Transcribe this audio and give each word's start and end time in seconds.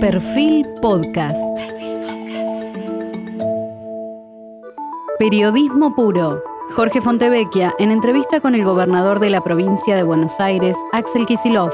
Perfil 0.00 0.64
Podcast. 0.80 1.36
Periodismo 5.18 5.92
puro. 5.96 6.40
Jorge 6.76 7.00
Fontevecchia 7.00 7.74
en 7.80 7.90
entrevista 7.90 8.40
con 8.40 8.54
el 8.54 8.64
gobernador 8.64 9.18
de 9.18 9.30
la 9.30 9.42
provincia 9.42 9.96
de 9.96 10.04
Buenos 10.04 10.38
Aires, 10.38 10.76
Axel 10.92 11.26
Kisilov. 11.26 11.72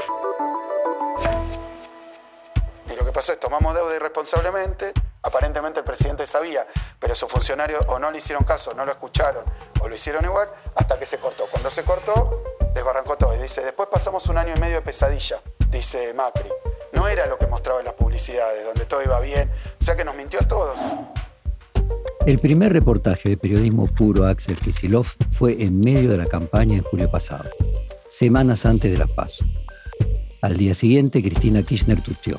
Y 2.91 2.95
lo 2.95 3.05
que 3.05 3.11
pasó 3.11 3.31
es 3.31 3.39
tomamos 3.39 3.75
deuda 3.75 3.95
irresponsablemente, 3.95 4.91
aparentemente 5.21 5.79
el 5.81 5.85
presidente 5.85 6.25
sabía, 6.25 6.65
pero 6.99 7.13
sus 7.13 7.31
funcionarios 7.31 7.85
o 7.89 7.99
no 7.99 8.09
le 8.09 8.17
hicieron 8.17 8.43
caso, 8.43 8.73
no 8.73 8.85
lo 8.85 8.91
escucharon, 8.91 9.43
o 9.81 9.87
lo 9.87 9.93
hicieron 9.93 10.25
igual, 10.25 10.49
hasta 10.75 10.97
que 10.97 11.05
se 11.05 11.19
cortó. 11.19 11.45
Cuando 11.51 11.69
se 11.69 11.83
cortó, 11.83 12.41
desbarrancó 12.73 13.17
todo. 13.17 13.35
Y 13.35 13.37
dice, 13.37 13.61
después 13.61 13.87
pasamos 13.91 14.25
un 14.29 14.39
año 14.39 14.55
y 14.55 14.59
medio 14.59 14.77
de 14.77 14.81
pesadilla, 14.81 15.39
dice 15.69 16.11
Macri. 16.15 16.49
No 16.95 17.07
era 17.07 17.27
lo 17.27 17.37
que 17.37 17.47
mostraba 17.47 17.79
en 17.79 17.85
las 17.85 17.93
publicidades, 17.95 18.65
donde 18.65 18.85
todo 18.85 19.03
iba 19.03 19.19
bien. 19.19 19.49
O 19.79 19.83
sea 19.83 19.95
que 19.95 20.05
nos 20.05 20.15
mintió 20.15 20.39
a 20.41 20.47
todos. 20.47 20.79
El 22.25 22.39
primer 22.39 22.73
reportaje 22.73 23.29
de 23.29 23.37
periodismo 23.37 23.85
puro 23.85 24.25
Axel 24.25 24.55
Kisilov 24.55 25.05
fue 25.31 25.61
en 25.61 25.79
medio 25.79 26.09
de 26.09 26.17
la 26.17 26.25
campaña 26.25 26.77
en 26.77 26.83
julio 26.83 27.11
pasado, 27.11 27.47
semanas 28.09 28.65
antes 28.65 28.91
de 28.91 28.97
las 28.97 29.11
PASO. 29.11 29.45
Al 30.41 30.57
día 30.57 30.73
siguiente, 30.73 31.21
Cristina 31.21 31.61
Kirchner 31.61 32.01
tuteó. 32.01 32.37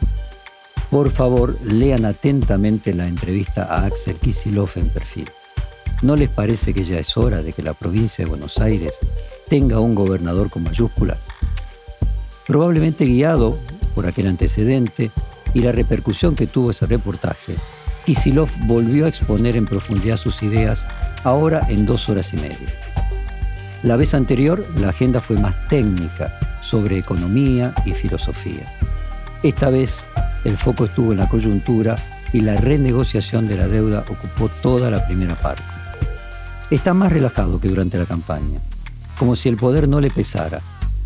Por 0.91 1.10
favor, 1.10 1.57
lean 1.62 2.04
atentamente 2.04 2.95
la 2.95 3.07
entrevista 3.07 3.65
a 3.65 3.87
Axel 3.87 4.16
Kisilov 4.16 4.70
en 4.77 4.88
perfil. 4.88 5.30
¿No 6.02 6.16
les 6.16 6.30
parece 6.30 6.74
que 6.74 6.84
ya 6.84 6.98
es 6.98 7.16
hora 7.16 7.43
de 7.43 7.52
que 7.52 7.62
la 7.62 7.74
provincia 7.74 8.24
de 8.24 8.29
Buenos 8.29 8.59
Aires 8.59 8.98
tenga 9.48 9.80
un 9.80 9.95
gobernador 9.95 10.51
con 10.51 10.65
mayúsculas? 10.65 11.18
Probablemente 12.46 13.04
guiado 13.04 13.57
por 13.96 14.06
aquel 14.06 14.28
antecedente 14.28 15.10
y 15.55 15.60
la 15.60 15.73
repercusión 15.73 16.37
que 16.37 16.46
tuvo 16.46 16.70
ese 16.70 16.87
reportaje, 16.87 17.56
Kisilov 18.04 18.50
volvió 18.66 19.07
a 19.07 19.09
exponer 19.09 19.57
en 19.57 19.65
profundidad 19.65 20.18
sus 20.18 20.43
ideas, 20.43 20.87
ahora 21.24 21.66
en 21.68 21.87
dos 21.87 22.09
horas 22.09 22.32
y 22.34 22.37
media. 22.37 22.68
La 23.82 23.96
vez 23.96 24.15
anterior, 24.15 24.65
la 24.76 24.90
agenda 24.90 25.21
fue 25.21 25.37
más 25.38 25.56
técnica, 25.68 26.38
sobre 26.60 26.98
economía 26.98 27.73
y 27.84 27.93
filosofía. 27.93 28.66
Esta 29.43 29.71
vez, 29.71 30.04
el 30.45 30.56
foco 30.56 30.84
estuvo 30.84 31.12
en 31.12 31.18
la 31.18 31.28
coyuntura 31.28 31.96
y 32.32 32.40
la 32.40 32.56
renegociación 32.56 33.49
de 33.49 33.56
la 33.56 33.68
deuda 33.68 34.04
ocupó 34.09 34.49
toda 34.62 34.90
la 34.90 35.06
primera 35.06 35.37
parte. 35.37 35.62
Está 36.71 36.93
más 36.93 37.12
relajado 37.12 37.60
que 37.60 37.68
durante 37.68 37.99
la 37.99 38.06
campaña, 38.06 38.60
como 39.18 39.37
si 39.37 39.49
el 39.49 39.56
poder 39.56 39.88
no 39.88 40.01
le 40.01 40.10
pesara, 40.10 40.60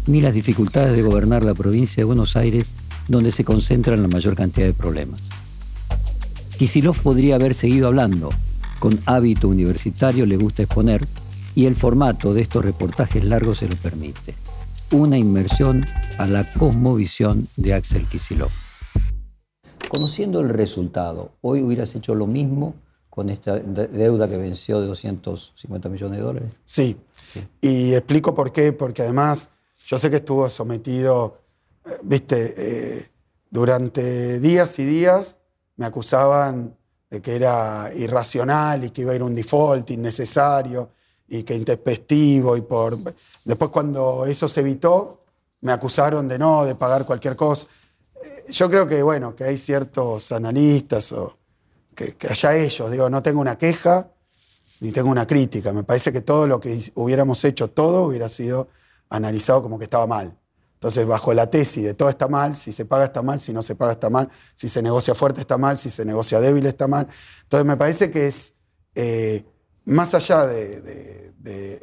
ni 0.07 0.21
las 0.21 0.35
dificultades 0.35 0.97
de 0.97 1.03
gobernar 1.03 1.45
la 1.45 1.55
provincia 1.55 2.01
de 2.01 2.05
Buenos 2.05 2.37
Aires, 2.37 2.75
donde 3.09 3.33
se 3.33 3.45
concentran 3.45 4.03
la 4.03 4.09
mayor 4.09 4.35
cantidad 4.35 4.67
de 4.67 4.75
problemas. 4.75 5.23
Kisilov 6.59 6.99
podría 7.01 7.37
haber 7.37 7.55
seguido 7.55 7.87
hablando, 7.87 8.31
con 8.79 9.01
hábito 9.07 9.49
universitario 9.49 10.27
le 10.27 10.37
gusta 10.37 10.63
exponer, 10.63 11.07
y 11.55 11.67
el 11.67 11.77
formato 11.77 12.35
de 12.35 12.43
estos 12.43 12.65
reportajes 12.65 13.25
largos 13.25 13.59
se 13.59 13.69
lo 13.69 13.77
permite. 13.77 14.35
Una 14.93 15.19
inmersión 15.19 15.85
a 16.19 16.27
la 16.27 16.53
cosmovisión 16.53 17.49
de 17.57 17.75
Axel 17.75 18.07
Kisilov. 18.07 18.51
Conociendo 19.89 20.41
el 20.41 20.49
resultado, 20.49 21.33
¿hoy 21.41 21.63
hubieras 21.63 21.95
hecho 21.95 22.15
lo 22.15 22.27
mismo 22.27 22.75
con 23.09 23.29
esta 23.29 23.59
deuda 23.59 24.29
que 24.29 24.37
venció 24.37 24.81
de 24.81 24.87
250 24.87 25.89
millones 25.89 26.19
de 26.19 26.25
dólares? 26.25 26.61
Sí. 26.65 26.97
sí. 27.33 27.41
Y 27.61 27.95
explico 27.95 28.35
por 28.35 28.53
qué, 28.53 28.73
porque 28.73 29.03
además 29.03 29.51
yo 29.91 29.99
sé 29.99 30.09
que 30.09 30.19
estuvo 30.19 30.49
sometido, 30.49 31.41
eh, 31.85 31.99
viste, 32.03 32.55
eh, 32.57 33.09
durante 33.51 34.39
días 34.39 34.79
y 34.79 34.85
días 34.85 35.37
me 35.79 35.87
acusaban 35.87 36.77
de 37.11 37.21
que 37.21 37.35
era 37.35 37.91
irracional 37.97 38.85
y 38.85 38.91
que 38.91 39.01
iba 39.01 39.11
a 39.11 39.17
ir 39.17 39.23
un 39.25 39.35
default 39.35 39.91
innecesario 39.91 40.91
y 41.27 41.43
que 41.43 41.57
intempestivo 41.57 42.57
y 42.57 42.61
por... 42.61 42.99
Después 43.45 43.71
cuando 43.73 44.27
eso 44.27 44.49
se 44.49 44.61
evitó, 44.61 45.25
me 45.63 45.73
acusaron 45.73 46.29
de 46.29 46.39
no, 46.39 46.65
de 46.65 46.77
pagar 46.77 47.05
cualquier 47.05 47.35
cosa. 47.35 47.67
Eh, 48.23 48.45
yo 48.53 48.71
creo 48.71 48.87
que, 48.87 49.03
bueno, 49.03 49.35
que 49.35 49.43
hay 49.43 49.59
ciertos 49.59 50.31
analistas 50.31 51.11
o 51.15 51.37
que, 51.97 52.13
que 52.13 52.29
allá 52.29 52.55
ellos, 52.55 52.89
digo, 52.93 53.11
no 53.11 53.25
tengo 53.25 53.41
una 53.41 53.59
queja 53.59 54.09
ni 54.79 54.93
tengo 54.93 55.11
una 55.11 55.27
crítica. 55.27 55.73
Me 55.73 55.83
parece 55.83 56.13
que 56.13 56.21
todo 56.21 56.47
lo 56.47 56.61
que 56.61 56.79
hubiéramos 56.95 57.45
hecho, 57.45 57.71
todo 57.71 58.05
hubiera 58.05 58.29
sido 58.29 58.69
analizado 59.11 59.63
como 59.63 59.79
que 59.79 59.85
estaba 59.85 60.07
mal. 60.07 60.37
Entonces, 60.75 61.07
bajo 61.07 61.35
la 61.35 61.51
tesis 61.51 61.85
de 61.85 61.93
todo 61.93 62.09
está 62.09 62.27
mal, 62.27 62.57
si 62.57 62.73
se 62.73 62.87
paga 62.87 63.05
está 63.05 63.21
mal, 63.21 63.39
si 63.39 63.53
no 63.53 63.61
se 63.61 63.75
paga 63.75 63.93
está 63.93 64.09
mal, 64.09 64.31
si 64.55 64.67
se 64.71 64.81
negocia 64.81 65.15
fuerte 65.15 65.43
está 65.43 65.59
mal, 65.59 65.77
si 65.77 65.91
se 65.91 66.07
negocia 66.07 66.41
débil 66.41 66.65
está 66.65 66.89
mal. 66.89 67.07
Entonces, 67.43 67.67
me 67.67 67.77
parece 67.77 68.11
que 68.11 68.29
es, 68.29 68.55
eh, 68.95 69.45
más 69.85 70.15
allá 70.15 70.47
de, 70.47 71.29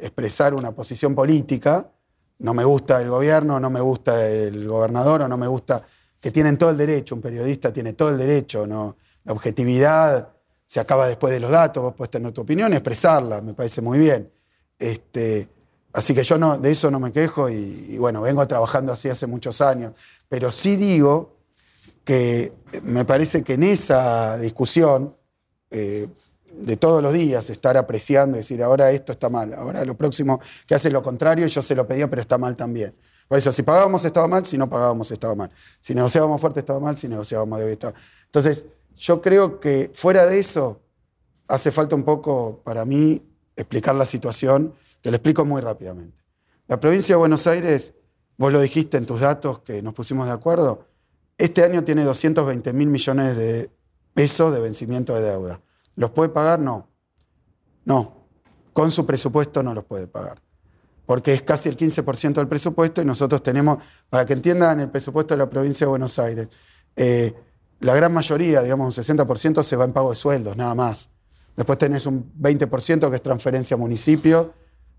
expresar 0.00 0.54
una 0.54 0.72
posición 0.72 1.14
política, 1.14 1.92
no 2.38 2.54
me 2.54 2.64
gusta 2.64 3.00
el 3.00 3.10
gobierno, 3.10 3.60
no 3.60 3.70
me 3.70 3.80
gusta 3.80 4.28
el 4.28 4.66
gobernador, 4.66 5.22
o 5.22 5.28
no 5.28 5.36
me 5.36 5.46
gusta, 5.46 5.82
que 6.20 6.30
tienen 6.30 6.58
todo 6.58 6.70
el 6.70 6.76
derecho, 6.76 7.14
un 7.14 7.20
periodista 7.20 7.72
tiene 7.72 7.92
todo 7.92 8.10
el 8.10 8.18
derecho, 8.18 8.66
¿no? 8.66 8.96
la 9.24 9.32
objetividad 9.32 10.32
se 10.64 10.80
acaba 10.80 11.06
después 11.06 11.32
de 11.32 11.40
los 11.40 11.50
datos, 11.50 11.82
vos 11.82 11.94
puedes 11.94 12.10
tener 12.10 12.32
tu 12.32 12.40
opinión 12.40 12.72
expresarla, 12.72 13.40
me 13.40 13.54
parece 13.54 13.80
muy 13.80 13.98
bien. 13.98 14.32
Este, 14.78 15.48
Así 15.92 16.14
que 16.14 16.22
yo 16.22 16.38
no, 16.38 16.58
de 16.58 16.70
eso 16.70 16.90
no 16.90 17.00
me 17.00 17.12
quejo 17.12 17.48
y, 17.48 17.96
bueno, 17.98 18.20
vengo 18.20 18.46
trabajando 18.46 18.92
así 18.92 19.08
hace 19.08 19.26
muchos 19.26 19.60
años. 19.60 19.92
Pero 20.28 20.52
sí 20.52 20.76
digo 20.76 21.36
que 22.04 22.52
me 22.82 23.04
parece 23.04 23.42
que 23.42 23.54
en 23.54 23.62
esa 23.62 24.38
discusión 24.38 25.16
eh, 25.70 26.08
de 26.52 26.76
todos 26.76 27.02
los 27.02 27.12
días, 27.12 27.50
estar 27.50 27.76
apreciando 27.76 28.36
decir, 28.36 28.62
ahora 28.62 28.90
esto 28.90 29.12
está 29.12 29.28
mal, 29.28 29.54
ahora 29.54 29.84
lo 29.84 29.96
próximo 29.96 30.40
que 30.66 30.74
hace 30.74 30.90
lo 30.90 31.02
contrario, 31.02 31.46
yo 31.46 31.62
se 31.62 31.74
lo 31.74 31.86
pedía, 31.86 32.08
pero 32.08 32.22
está 32.22 32.38
mal 32.38 32.56
también. 32.56 32.94
Por 33.28 33.38
eso, 33.38 33.52
si 33.52 33.62
pagábamos 33.62 34.04
estaba 34.04 34.26
mal, 34.26 34.46
si 34.46 34.56
no 34.56 34.68
pagábamos 34.68 35.10
estaba 35.10 35.34
mal. 35.34 35.50
Si 35.80 35.94
negociábamos 35.94 36.40
fuerte 36.40 36.60
estaba 36.60 36.80
mal, 36.80 36.96
si 36.96 37.08
negociábamos 37.08 37.58
débil 37.58 37.74
estaba 37.74 37.92
mal. 37.92 38.02
Entonces, 38.24 38.66
yo 38.96 39.20
creo 39.20 39.60
que 39.60 39.90
fuera 39.94 40.26
de 40.26 40.38
eso, 40.38 40.80
hace 41.46 41.70
falta 41.70 41.94
un 41.94 42.04
poco 42.04 42.62
para 42.64 42.84
mí 42.86 43.22
explicar 43.54 43.94
la 43.94 44.06
situación 44.06 44.74
te 45.00 45.10
lo 45.10 45.16
explico 45.16 45.44
muy 45.44 45.60
rápidamente. 45.60 46.24
La 46.66 46.78
provincia 46.78 47.14
de 47.14 47.18
Buenos 47.18 47.46
Aires, 47.46 47.94
vos 48.36 48.52
lo 48.52 48.60
dijiste 48.60 48.96
en 48.96 49.06
tus 49.06 49.20
datos 49.20 49.60
que 49.60 49.82
nos 49.82 49.94
pusimos 49.94 50.26
de 50.26 50.32
acuerdo, 50.32 50.86
este 51.38 51.62
año 51.62 51.84
tiene 51.84 52.04
220 52.04 52.72
mil 52.72 52.88
millones 52.88 53.36
de 53.36 53.70
pesos 54.12 54.52
de 54.52 54.60
vencimiento 54.60 55.14
de 55.14 55.22
deuda. 55.22 55.60
¿Los 55.94 56.10
puede 56.10 56.30
pagar? 56.30 56.58
No. 56.58 56.88
No. 57.84 58.26
Con 58.72 58.90
su 58.90 59.06
presupuesto 59.06 59.62
no 59.62 59.72
los 59.72 59.84
puede 59.84 60.08
pagar. 60.08 60.42
Porque 61.06 61.32
es 61.32 61.42
casi 61.42 61.68
el 61.68 61.76
15% 61.76 62.34
del 62.34 62.48
presupuesto 62.48 63.00
y 63.00 63.04
nosotros 63.04 63.42
tenemos, 63.42 63.78
para 64.10 64.26
que 64.26 64.34
entiendan 64.34 64.80
el 64.80 64.90
presupuesto 64.90 65.34
de 65.34 65.38
la 65.38 65.48
provincia 65.48 65.86
de 65.86 65.90
Buenos 65.90 66.18
Aires, 66.18 66.48
eh, 66.96 67.34
la 67.80 67.94
gran 67.94 68.12
mayoría, 68.12 68.60
digamos 68.60 68.98
un 68.98 69.04
60%, 69.04 69.62
se 69.62 69.76
va 69.76 69.84
en 69.84 69.92
pago 69.92 70.10
de 70.10 70.16
sueldos, 70.16 70.56
nada 70.56 70.74
más. 70.74 71.10
Después 71.56 71.78
tenés 71.78 72.06
un 72.06 72.32
20% 72.34 73.08
que 73.08 73.16
es 73.16 73.22
transferencia 73.22 73.74
a 73.76 73.78
municipio 73.78 74.52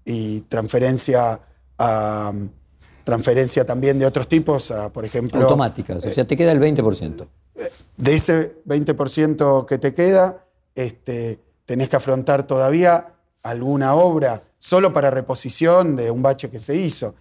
y 0.05 0.41
transferencia 0.41 1.39
a, 1.77 2.33
transferencia 3.03 3.65
también 3.65 3.97
de 3.97 4.05
otros 4.05 4.27
tipos, 4.27 4.69
a, 4.69 4.93
por 4.93 5.03
ejemplo... 5.03 5.41
Automáticas, 5.41 6.03
o 6.03 6.13
sea, 6.13 6.27
te 6.27 6.37
queda 6.37 6.51
el 6.51 6.59
20%. 6.59 7.27
De 7.97 8.15
ese 8.15 8.63
20% 8.65 9.65
que 9.65 9.77
te 9.77 9.93
queda, 9.93 10.45
este, 10.75 11.39
tenés 11.65 11.89
que 11.89 11.95
afrontar 11.95 12.45
todavía 12.45 13.15
alguna 13.41 13.95
obra 13.95 14.43
solo 14.57 14.93
para 14.93 15.09
reposición 15.09 15.95
de 15.95 16.11
un 16.11 16.21
bache 16.21 16.49
que 16.49 16.59
se 16.59 16.75
hizo. 16.75 17.15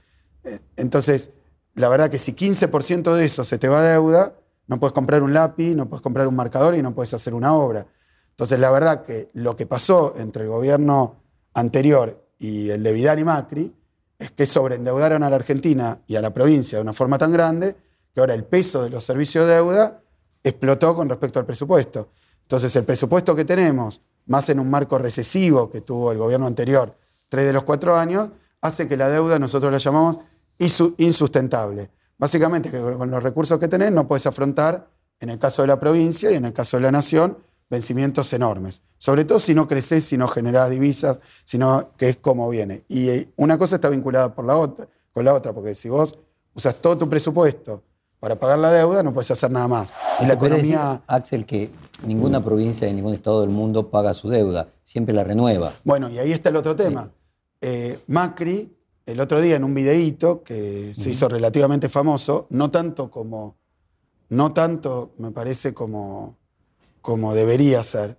Entonces, 0.77 1.31
la 1.75 1.89
verdad 1.89 2.10
que 2.10 2.19
si 2.19 2.33
15% 2.34 3.15
de 3.15 3.25
eso 3.25 3.45
se 3.45 3.59
te 3.59 3.69
va 3.69 3.81
a 3.81 3.83
deuda, 3.83 4.34
no 4.66 4.78
puedes 4.78 4.93
comprar 4.93 5.22
un 5.22 5.33
lápiz, 5.33 5.75
no 5.75 5.89
puedes 5.89 6.03
comprar 6.03 6.27
un 6.28 6.36
marcador 6.36 6.74
y 6.74 6.83
no 6.83 6.95
puedes 6.95 7.15
hacer 7.15 7.34
una 7.34 7.54
obra. 7.54 7.86
Entonces, 8.31 8.59
la 8.59 8.71
verdad 8.71 9.03
que 9.03 9.31
lo 9.33 9.57
que 9.57 9.66
pasó 9.66 10.15
entre 10.19 10.45
el 10.45 10.51
gobierno 10.51 11.16
anterior 11.54 12.28
y 12.38 12.70
el 12.70 12.82
de 12.82 12.92
Vidal 12.92 13.18
y 13.18 13.24
Macri 13.24 13.74
es 14.18 14.30
que 14.32 14.46
sobreendeudaron 14.46 15.22
a 15.22 15.30
la 15.30 15.36
Argentina 15.36 16.00
y 16.06 16.16
a 16.16 16.22
la 16.22 16.32
provincia 16.32 16.78
de 16.78 16.82
una 16.82 16.92
forma 16.92 17.18
tan 17.18 17.32
grande 17.32 17.76
que 18.12 18.20
ahora 18.20 18.34
el 18.34 18.44
peso 18.44 18.82
de 18.82 18.90
los 18.90 19.04
servicios 19.04 19.46
de 19.46 19.54
deuda 19.54 20.02
explotó 20.42 20.94
con 20.94 21.08
respecto 21.08 21.38
al 21.38 21.46
presupuesto. 21.46 22.10
Entonces 22.42 22.74
el 22.76 22.84
presupuesto 22.84 23.34
que 23.36 23.44
tenemos, 23.44 24.00
más 24.26 24.48
en 24.48 24.58
un 24.58 24.70
marco 24.70 24.98
recesivo 24.98 25.70
que 25.70 25.82
tuvo 25.82 26.12
el 26.12 26.18
gobierno 26.18 26.46
anterior, 26.46 26.96
tres 27.28 27.44
de 27.46 27.52
los 27.52 27.64
cuatro 27.64 27.94
años, 27.96 28.30
hace 28.60 28.88
que 28.88 28.96
la 28.96 29.08
deuda 29.08 29.38
nosotros 29.38 29.70
la 29.70 29.78
llamamos 29.78 30.18
insustentable. 30.58 31.90
Básicamente 32.16 32.70
que 32.70 32.80
con 32.80 33.10
los 33.10 33.22
recursos 33.22 33.58
que 33.58 33.68
tenés 33.68 33.92
no 33.92 34.08
puedes 34.08 34.26
afrontar, 34.26 34.90
en 35.20 35.30
el 35.30 35.38
caso 35.38 35.62
de 35.62 35.68
la 35.68 35.78
provincia 35.78 36.30
y 36.30 36.34
en 36.34 36.46
el 36.46 36.52
caso 36.52 36.76
de 36.76 36.84
la 36.84 36.92
nación, 36.92 37.38
vencimientos 37.70 38.32
enormes. 38.32 38.82
Sobre 38.97 39.24
todo 39.24 39.38
si 39.38 39.54
no 39.54 39.68
creces, 39.68 40.04
si 40.04 40.16
no 40.16 40.28
generás 40.28 40.70
divisas, 40.70 41.20
sino 41.44 41.92
que 41.97 42.09
es 42.09 42.16
como 42.16 42.48
viene. 42.48 42.84
Y 42.88 43.28
una 43.36 43.59
cosa 43.59 43.76
está 43.76 43.88
vinculada 43.88 44.34
por 44.34 44.44
la 44.44 44.56
otra, 44.56 44.88
con 45.12 45.24
la 45.24 45.34
otra, 45.34 45.53
porque 45.53 45.74
si 45.74 45.88
vos 45.88 46.18
usas 46.54 46.74
todo 46.76 46.98
tu 46.98 47.09
presupuesto 47.09 47.82
para 48.20 48.38
pagar 48.38 48.59
la 48.59 48.72
deuda, 48.72 49.03
no 49.03 49.12
puedes 49.12 49.30
hacer 49.30 49.50
nada 49.50 49.68
más. 49.68 49.94
Y 50.18 50.22
la 50.22 50.34
decir, 50.34 50.47
economía... 50.47 51.03
Axel, 51.06 51.47
que 51.47 51.70
ninguna 52.04 52.42
provincia 52.42 52.86
de 52.86 52.94
ningún 52.94 53.15
estado 53.15 53.42
del 53.42 53.50
mundo 53.50 53.91
paga 53.91 54.14
su 54.14 54.28
deuda, 54.28 54.68
siempre 54.82 55.14
la 55.14 55.24
renueva. 55.24 55.72
Bueno, 55.84 56.09
y 56.09 56.18
ahí 56.18 56.32
está 56.32 56.48
el 56.48 56.56
otro 56.56 56.74
tema. 56.74 57.12
Eh, 57.60 57.98
Macri, 58.09 58.76
el 59.06 59.21
otro 59.21 59.41
día 59.41 59.56
en 59.56 59.64
un 59.64 59.74
videíto 59.74 60.42
que 60.42 60.92
se 60.94 61.10
hizo 61.10 61.28
relativamente 61.28 61.88
famoso, 61.88 62.47
no 62.50 62.71
tanto 62.71 63.10
como, 63.10 63.56
no 64.28 64.53
tanto 64.53 65.12
me 65.18 65.30
parece 65.30 65.72
como, 65.72 66.37
como 67.09 67.33
debería 67.33 67.83
ser, 67.84 68.19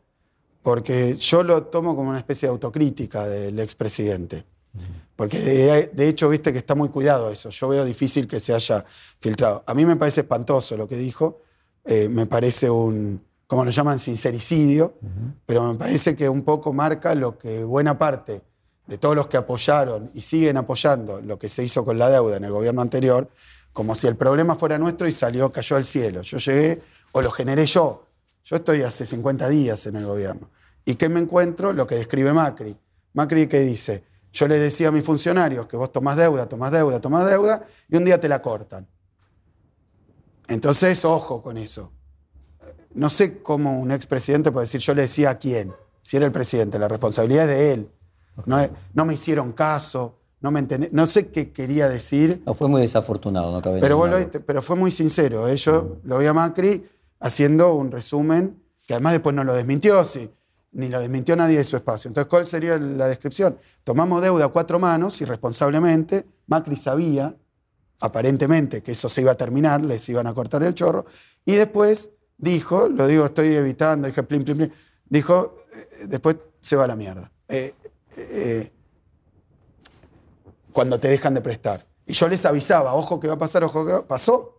porque 0.63 1.15
yo 1.17 1.43
lo 1.43 1.65
tomo 1.65 1.95
como 1.95 2.09
una 2.09 2.17
especie 2.17 2.47
de 2.47 2.53
autocrítica 2.53 3.27
del 3.27 3.59
expresidente. 3.59 4.45
Porque 5.15 5.39
de, 5.39 5.91
de 5.93 6.07
hecho, 6.07 6.27
viste 6.27 6.51
que 6.51 6.57
está 6.57 6.73
muy 6.73 6.89
cuidado 6.89 7.29
eso. 7.29 7.51
Yo 7.51 7.67
veo 7.67 7.85
difícil 7.85 8.25
que 8.25 8.39
se 8.39 8.51
haya 8.51 8.83
filtrado. 9.19 9.63
A 9.67 9.75
mí 9.75 9.85
me 9.85 9.95
parece 9.95 10.21
espantoso 10.21 10.75
lo 10.75 10.87
que 10.87 10.97
dijo. 10.97 11.41
eh, 11.85 12.09
me 12.09 12.25
parece 12.25 12.67
un, 12.67 13.23
como 13.45 13.63
lo 13.63 13.69
llaman, 13.69 13.99
sincericidio. 13.99 14.95
Pero 15.45 15.71
me 15.71 15.75
parece 15.77 16.15
que 16.15 16.27
un 16.27 16.41
poco 16.41 16.73
marca 16.73 17.13
lo 17.13 17.37
que 17.37 17.63
buena 17.63 17.95
parte 17.95 18.41
de 18.87 18.97
todos 18.97 19.15
los 19.15 19.27
que 19.27 19.37
apoyaron 19.37 20.09
y 20.15 20.23
siguen 20.23 20.57
apoyando 20.57 21.21
lo 21.21 21.37
que 21.37 21.47
se 21.47 21.63
hizo 21.63 21.85
con 21.85 21.99
la 21.99 22.09
deuda 22.09 22.37
en 22.37 22.43
el 22.45 22.51
gobierno 22.51 22.81
anterior, 22.81 23.29
como 23.71 23.93
si 23.93 24.07
el 24.07 24.15
problema 24.15 24.55
fuera 24.55 24.79
nuestro 24.79 25.07
y 25.07 25.11
salió, 25.11 25.51
cayó 25.51 25.75
al 25.75 25.85
cielo. 25.85 26.23
Yo 26.23 26.39
llegué 26.39 26.81
o 27.11 27.21
lo 27.21 27.29
generé 27.29 27.67
yo. 27.67 28.08
Yo 28.49 28.55
estoy 28.55 28.81
hace 28.81 29.05
50 29.05 29.47
días 29.47 29.85
en 29.85 29.95
el 29.95 30.07
gobierno. 30.07 30.49
¿Y 30.83 30.95
qué 30.95 31.07
me 31.07 31.19
encuentro? 31.19 31.71
Lo 31.71 31.85
que 31.85 31.93
describe 31.93 32.33
Macri. 32.33 32.75
Macri 33.13 33.45
que 33.45 33.59
dice, 33.59 34.03
yo 34.33 34.47
les 34.47 34.59
decía 34.59 34.87
a 34.87 34.91
mis 34.91 35.03
funcionarios 35.03 35.67
que 35.67 35.77
vos 35.77 35.91
tomás 35.91 36.17
deuda, 36.17 36.49
tomás 36.49 36.71
deuda, 36.71 36.99
tomás 36.99 37.29
deuda, 37.29 37.63
y 37.87 37.97
un 37.97 38.05
día 38.05 38.19
te 38.19 38.27
la 38.27 38.41
cortan. 38.41 38.87
Entonces, 40.47 41.05
ojo 41.05 41.43
con 41.43 41.57
eso. 41.57 41.91
No 42.95 43.11
sé 43.11 43.39
cómo 43.43 43.79
un 43.79 43.91
expresidente 43.91 44.51
puede 44.51 44.63
decir, 44.63 44.81
yo 44.81 44.95
le 44.95 45.03
decía 45.03 45.29
a 45.29 45.37
quién, 45.37 45.71
si 46.01 46.17
era 46.17 46.25
el 46.25 46.31
presidente, 46.31 46.79
la 46.79 46.87
responsabilidad 46.87 47.47
es 47.47 47.55
de 47.55 47.71
él. 47.73 47.91
No, 48.95 49.05
me 49.05 49.13
hicieron 49.13 49.51
caso, 49.51 50.17
no 50.41 50.49
me 50.49 50.59
entendí, 50.59 50.87
no 50.91 51.05
sé 51.05 51.27
qué 51.27 51.51
quería 51.51 51.87
decir, 51.87 52.41
No, 52.47 52.55
fue 52.55 52.67
muy 52.67 52.81
desafortunado, 52.81 53.51
no 53.51 53.61
cabe 53.61 53.79
pero, 53.79 53.97
vos 53.97 54.09
lo 54.09 54.27
pero 54.43 54.63
fue 54.63 54.75
muy 54.75 54.89
sincero. 54.89 55.47
¿eh? 55.47 55.55
Yo 55.55 55.97
lo 56.03 56.17
vi 56.17 56.25
a 56.25 56.33
Macri 56.33 56.83
haciendo 57.19 57.73
un 57.73 57.91
resumen 57.91 58.61
que 58.85 58.93
además 58.93 59.13
después 59.13 59.35
no 59.35 59.43
lo 59.43 59.53
desmintió, 59.53 60.03
sí, 60.03 60.31
ni 60.71 60.89
lo 60.89 60.99
desmintió 60.99 61.35
nadie 61.35 61.57
de 61.57 61.63
su 61.63 61.75
espacio. 61.77 62.09
Entonces, 62.09 62.29
¿cuál 62.29 62.45
sería 62.45 62.77
la 62.77 63.07
descripción? 63.07 63.57
Tomamos 63.83 64.21
deuda 64.21 64.45
a 64.45 64.47
cuatro 64.49 64.79
manos, 64.79 65.19
irresponsablemente. 65.21 66.25
Macri 66.47 66.75
sabía, 66.75 67.35
aparentemente, 67.99 68.81
que 68.81 68.93
eso 68.93 69.09
se 69.09 69.21
iba 69.21 69.31
a 69.31 69.37
terminar, 69.37 69.83
les 69.83 70.07
iban 70.09 70.27
a 70.27 70.33
cortar 70.33 70.63
el 70.63 70.73
chorro. 70.73 71.05
Y 71.45 71.53
después 71.53 72.11
dijo, 72.37 72.89
lo 72.89 73.07
digo, 73.07 73.25
estoy 73.25 73.53
evitando, 73.55 74.07
dije 74.07 74.23
plim, 74.23 74.43
plim, 74.43 74.57
plim, 74.57 74.71
dijo, 75.07 75.55
eh, 75.73 76.07
después 76.07 76.37
se 76.61 76.75
va 76.75 76.87
la 76.87 76.95
mierda. 76.95 77.31
Eh, 77.47 77.73
eh, 78.17 78.71
cuando 80.71 80.99
te 80.99 81.09
dejan 81.09 81.33
de 81.33 81.41
prestar. 81.41 81.85
Y 82.05 82.13
yo 82.13 82.27
les 82.27 82.45
avisaba, 82.45 82.93
ojo 82.93 83.19
que 83.19 83.27
va 83.27 83.35
a 83.35 83.37
pasar, 83.37 83.63
ojo 83.63 83.85
que 83.85 83.91
va 83.91 84.07
pasó. 84.07 84.58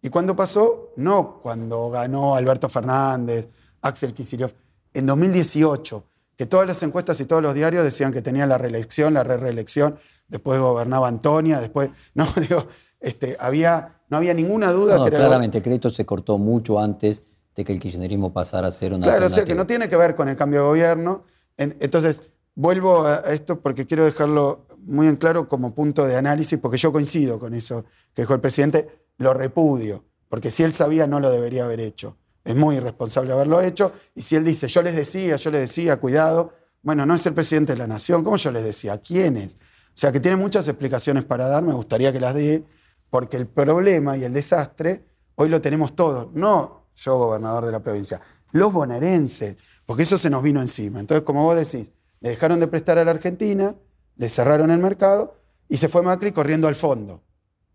Y 0.00 0.10
cuando 0.10 0.36
pasó, 0.36 0.92
no 0.96 1.40
cuando 1.42 1.90
ganó 1.90 2.34
Alberto 2.36 2.68
Fernández, 2.68 3.48
Axel 3.80 4.14
Kicillof, 4.14 4.52
en 4.94 5.06
2018, 5.06 6.04
que 6.36 6.46
todas 6.46 6.66
las 6.66 6.82
encuestas 6.82 7.20
y 7.20 7.24
todos 7.24 7.42
los 7.42 7.54
diarios 7.54 7.84
decían 7.84 8.12
que 8.12 8.22
tenía 8.22 8.46
la 8.46 8.58
reelección, 8.58 9.14
la 9.14 9.24
re-reelección, 9.24 9.98
después 10.28 10.60
gobernaba 10.60 11.08
Antonia, 11.08 11.60
después, 11.60 11.90
no, 12.14 12.26
digo, 12.36 12.66
este, 13.00 13.36
había, 13.40 14.00
no 14.08 14.18
había 14.18 14.34
ninguna 14.34 14.70
duda 14.72 14.94
No, 14.94 14.98
no, 15.00 15.04
que 15.04 15.16
era... 15.16 15.18
claramente, 15.26 15.58
el 15.58 15.64
crédito 15.64 15.90
se 15.90 16.06
cortó 16.06 16.38
mucho 16.38 16.78
antes 16.78 17.22
de 17.56 17.64
que 17.64 17.72
el 17.72 17.80
kirchnerismo 17.80 18.32
pasara 18.32 18.68
a 18.68 18.70
ser 18.70 18.94
una 18.94 19.04
Claro, 19.06 19.26
o 19.26 19.30
sea 19.30 19.44
que 19.44 19.54
no 19.56 19.66
tiene 19.66 19.88
que 19.88 19.96
ver 19.96 20.14
con 20.14 20.28
el 20.28 20.36
cambio 20.36 20.60
de 20.60 20.66
gobierno. 20.68 21.24
En- 21.56 21.76
Entonces, 21.80 22.22
vuelvo 22.54 23.04
a 23.04 23.16
esto 23.32 23.58
porque 23.60 23.84
quiero 23.84 24.04
dejarlo 24.04 24.66
muy 24.78 25.08
en 25.08 25.16
claro 25.16 25.48
como 25.48 25.74
punto 25.74 26.06
de 26.06 26.16
análisis, 26.16 26.56
porque 26.60 26.78
yo 26.78 26.92
coincido 26.92 27.40
con 27.40 27.54
eso 27.54 27.84
que 28.14 28.22
dijo 28.22 28.32
el 28.34 28.40
presidente, 28.40 28.88
lo 29.18 29.34
repudio, 29.34 30.04
porque 30.28 30.50
si 30.50 30.62
él 30.62 30.72
sabía 30.72 31.06
no 31.06 31.20
lo 31.20 31.30
debería 31.30 31.64
haber 31.64 31.80
hecho. 31.80 32.16
Es 32.44 32.56
muy 32.56 32.76
irresponsable 32.76 33.32
haberlo 33.32 33.60
hecho. 33.60 33.92
Y 34.14 34.22
si 34.22 34.36
él 34.36 34.44
dice, 34.44 34.68
yo 34.68 34.82
les 34.82 34.96
decía, 34.96 35.36
yo 35.36 35.50
les 35.50 35.60
decía, 35.60 36.00
cuidado, 36.00 36.54
bueno, 36.82 37.04
no 37.04 37.14
es 37.14 37.26
el 37.26 37.34
presidente 37.34 37.72
de 37.72 37.78
la 37.78 37.86
nación, 37.86 38.24
¿cómo 38.24 38.36
yo 38.36 38.50
les 38.50 38.64
decía? 38.64 38.94
¿A 38.94 38.98
quiénes? 38.98 39.54
O 39.54 40.00
sea 40.00 40.12
que 40.12 40.20
tiene 40.20 40.36
muchas 40.36 40.66
explicaciones 40.68 41.24
para 41.24 41.46
dar, 41.48 41.62
me 41.62 41.74
gustaría 41.74 42.12
que 42.12 42.20
las 42.20 42.34
dé, 42.34 42.64
porque 43.10 43.36
el 43.36 43.46
problema 43.46 44.16
y 44.16 44.24
el 44.24 44.32
desastre 44.32 45.04
hoy 45.34 45.48
lo 45.48 45.60
tenemos 45.60 45.94
todos, 45.94 46.32
no 46.32 46.78
yo, 46.98 47.16
gobernador 47.16 47.66
de 47.66 47.72
la 47.72 47.80
provincia, 47.80 48.20
los 48.52 48.72
bonaerenses, 48.72 49.56
porque 49.86 50.02
eso 50.02 50.18
se 50.18 50.30
nos 50.30 50.42
vino 50.42 50.60
encima. 50.60 51.00
Entonces, 51.00 51.24
como 51.24 51.44
vos 51.44 51.56
decís, 51.56 51.92
le 52.20 52.30
dejaron 52.30 52.60
de 52.60 52.66
prestar 52.66 52.98
a 52.98 53.04
la 53.04 53.12
Argentina, 53.12 53.74
le 54.16 54.28
cerraron 54.28 54.70
el 54.70 54.78
mercado 54.78 55.36
y 55.68 55.76
se 55.76 55.88
fue 55.88 56.02
Macri 56.02 56.32
corriendo 56.32 56.66
al 56.66 56.74
fondo, 56.74 57.22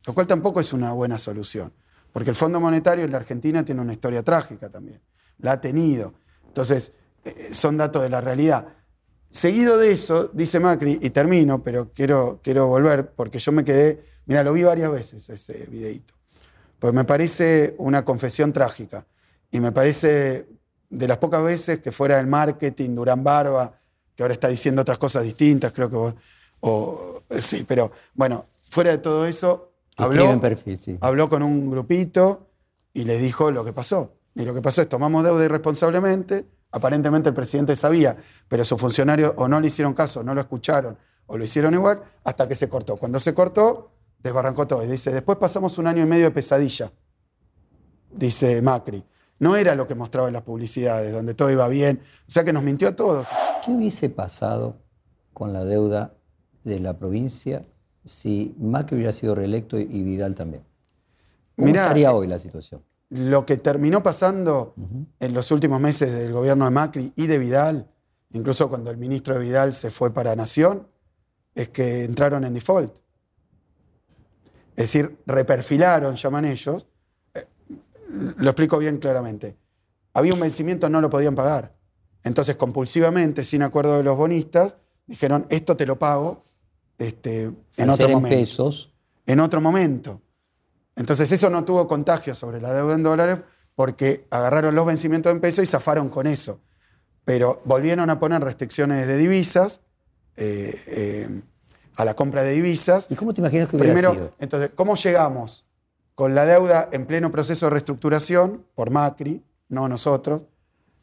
lo 0.05 0.13
cual 0.13 0.27
tampoco 0.27 0.59
es 0.59 0.73
una 0.73 0.91
buena 0.94 1.17
solución, 1.17 1.73
porque 2.11 2.29
el 2.29 2.35
Fondo 2.35 2.59
Monetario 2.59 3.05
en 3.05 3.11
la 3.11 3.17
Argentina 3.17 3.63
tiene 3.63 3.81
una 3.81 3.94
historia 3.94 4.23
trágica 4.23 4.69
también, 4.69 5.01
la 5.39 5.53
ha 5.53 5.61
tenido. 5.61 6.13
Entonces, 6.47 6.91
eh, 7.25 7.50
son 7.53 7.77
datos 7.77 8.01
de 8.01 8.09
la 8.09 8.21
realidad. 8.21 8.67
Seguido 9.29 9.77
de 9.77 9.91
eso, 9.91 10.29
dice 10.33 10.59
Macri, 10.59 11.00
y 11.01 11.09
termino, 11.09 11.63
pero 11.63 11.91
quiero, 11.91 12.39
quiero 12.44 12.67
volver, 12.67 13.11
porque 13.13 13.39
yo 13.39 13.51
me 13.51 13.63
quedé, 13.63 14.03
mira, 14.25 14.44
lo 14.44 14.53
vi 14.53 14.63
varias 14.63 14.91
veces 14.91 15.27
ese 15.29 15.65
videíto, 15.71 16.13
pues 16.77 16.94
me 16.94 17.03
parece 17.03 17.73
una 17.79 18.06
confesión 18.06 18.53
trágica, 18.53 19.07
y 19.49 19.59
me 19.59 19.71
parece 19.71 20.47
de 20.89 21.07
las 21.07 21.17
pocas 21.17 21.44
veces 21.44 21.79
que 21.79 21.91
fuera 21.91 22.19
el 22.19 22.27
marketing, 22.27 22.94
Durán 22.94 23.23
Barba, 23.23 23.79
que 24.15 24.21
ahora 24.21 24.33
está 24.33 24.47
diciendo 24.47 24.83
otras 24.83 24.99
cosas 24.99 25.23
distintas, 25.23 25.73
creo 25.73 25.89
que 25.89 25.95
vos, 25.95 26.15
sí, 27.39 27.65
pero 27.67 27.91
bueno, 28.13 28.45
fuera 28.69 28.91
de 28.91 28.99
todo 28.99 29.25
eso, 29.25 29.72
habló, 29.98 30.31
en 30.31 30.40
perfil, 30.40 30.78
sí. 30.78 30.98
habló 31.01 31.30
con 31.30 31.44
un 31.44 31.69
grupito 31.69 32.50
y 32.94 33.06
les 33.06 33.22
dijo 33.22 33.51
lo 33.51 33.63
que 33.66 33.74
pasó. 33.74 34.18
Y 34.36 34.44
lo 34.44 34.54
que 34.54 34.62
pasó 34.62 34.81
es 34.81 34.90
tomamos 34.90 35.24
deuda 35.24 35.45
irresponsablemente, 35.45 36.48
aparentemente 36.72 37.30
el 37.30 37.36
presidente 37.36 37.75
sabía, 37.75 38.18
pero 38.48 38.66
sus 38.66 38.80
funcionarios 38.80 39.34
o 39.38 39.48
no 39.48 39.60
le 39.60 39.68
hicieron 39.68 39.94
caso, 39.94 40.24
no 40.24 40.34
lo 40.34 40.42
escucharon, 40.42 40.98
o 41.28 41.38
lo 41.38 41.44
hicieron 41.44 41.74
igual, 41.74 42.01
hasta 42.24 42.48
que 42.48 42.56
se 42.56 42.68
cortó. 42.68 42.98
Cuando 42.98 43.19
se 43.19 43.34
cortó, 43.34 43.92
desbarrancó 44.19 44.66
todo. 44.68 44.84
Y 44.84 44.88
dice, 44.88 45.12
después 45.12 45.38
pasamos 45.38 45.78
un 45.78 45.88
año 45.88 46.01
y 46.01 46.06
medio 46.06 46.25
de 46.25 46.31
pesadilla, 46.31 46.92
dice 48.12 48.62
Macri. 48.62 49.04
No 49.40 49.56
era 49.56 49.75
lo 49.75 49.88
que 49.88 49.95
mostraba 49.95 50.28
en 50.28 50.34
las 50.34 50.44
publicidades, 50.44 51.14
donde 51.14 51.33
todo 51.33 51.52
iba 51.52 51.68
bien. 51.68 52.02
O 52.28 52.31
sea 52.31 52.44
que 52.44 52.54
nos 52.54 52.64
mintió 52.64 52.88
a 52.88 52.95
todos. 52.95 53.28
¿Qué 53.66 53.71
hubiese 53.71 54.09
pasado 54.09 54.78
con 55.33 55.52
la 55.52 55.66
deuda 55.66 56.16
de 56.64 56.80
la 56.80 56.97
provincia 56.97 57.66
si 58.06 58.56
Macri 58.60 58.98
hubiera 58.98 59.14
sido 59.14 59.36
reelecto 59.36 59.80
y 59.80 60.04
Vidal 60.04 60.36
también? 60.36 60.64
¿Cómo 61.56 61.68
Mirá, 61.68 61.83
estaría 61.83 62.14
hoy 62.14 62.28
la 62.28 62.40
situación? 62.40 62.81
Lo 63.10 63.45
que 63.45 63.57
terminó 63.57 64.02
pasando 64.02 64.74
en 65.19 65.33
los 65.33 65.52
últimos 65.52 65.80
meses 65.80 66.12
del 66.12 66.33
gobierno 66.33 66.66
de 66.66 66.72
Macri 66.72 67.14
y 67.16 67.28
de 67.28 67.38
Vidal, 67.38 67.88
incluso 68.31 68.69
cuando 68.69 68.90
el 68.90 68.98
ministro 68.98 69.36
de 69.36 69.42
Vidal 69.42 69.74
se 69.74 69.92
fue 69.92 70.14
para 70.14 70.36
Nación, 70.36 70.88
es 71.54 71.69
que 71.69 72.04
entraron 72.04 72.44
en 72.44 72.54
default. 72.54 72.95
Es 74.72 74.92
decir, 74.92 75.19
reperfilaron, 75.28 76.16
llaman 76.16 76.45
ellos. 76.45 76.88
Eh, 77.36 77.45
Lo 78.38 78.50
explico 78.50 78.80
bien 78.80 78.98
claramente. 78.98 79.56
Había 80.16 80.33
un 80.33 80.40
vencimiento, 80.40 80.90
no 80.90 81.00
lo 81.00 81.12
podían 81.12 81.36
pagar. 81.36 81.76
Entonces, 82.24 82.56
compulsivamente, 82.56 83.44
sin 83.44 83.62
acuerdo 83.62 83.98
de 83.98 84.04
los 84.04 84.18
bonistas, 84.18 84.78
dijeron, 85.06 85.45
esto 85.50 85.78
te 85.78 85.86
lo 85.86 86.00
pago 86.00 86.44
este, 86.97 87.44
en 87.44 87.57
Al 87.78 87.90
otro 87.90 87.97
ser 87.97 88.09
en 88.09 88.14
momento 88.14 88.38
pesos, 88.38 88.94
en 89.26 89.40
otro 89.40 89.62
momento. 89.62 90.21
Entonces 90.95 91.31
eso 91.31 91.50
no 91.50 91.66
tuvo 91.66 91.88
contagio 91.88 92.35
sobre 92.35 92.62
la 92.62 92.73
deuda 92.73 92.94
en 92.94 93.04
dólares 93.04 93.40
porque 93.76 94.28
agarraron 94.30 94.76
los 94.76 94.85
vencimientos 94.85 95.31
en 95.31 95.42
pesos 95.42 95.64
y 95.64 95.68
zafaron 95.68 96.09
con 96.09 96.28
eso. 96.28 96.62
Pero 97.26 97.62
volvieron 97.66 98.09
a 98.09 98.19
poner 98.19 98.44
restricciones 98.44 99.07
de 99.07 99.18
divisas, 99.18 99.81
eh, 100.35 100.76
eh, 100.88 101.42
a 101.95 102.06
la 102.06 102.16
compra 102.16 102.44
de 102.44 102.52
divisas. 102.52 103.07
¿y 103.09 103.16
cómo 103.16 103.33
te 103.33 103.42
imaginas 103.42 103.69
que 103.69 103.76
hubiera 103.76 103.94
Primero, 103.94 104.14
sido? 104.14 104.33
entonces, 104.40 104.71
¿cómo 104.76 104.95
llegamos? 104.95 105.66
Con 106.16 106.35
la 106.35 106.45
deuda 106.45 106.90
en 106.92 107.07
pleno 107.07 107.31
proceso 107.31 107.66
de 107.66 107.71
reestructuración 107.71 108.66
por 108.76 108.92
Macri, 108.92 109.44
no 109.69 109.88
nosotros, 109.88 110.44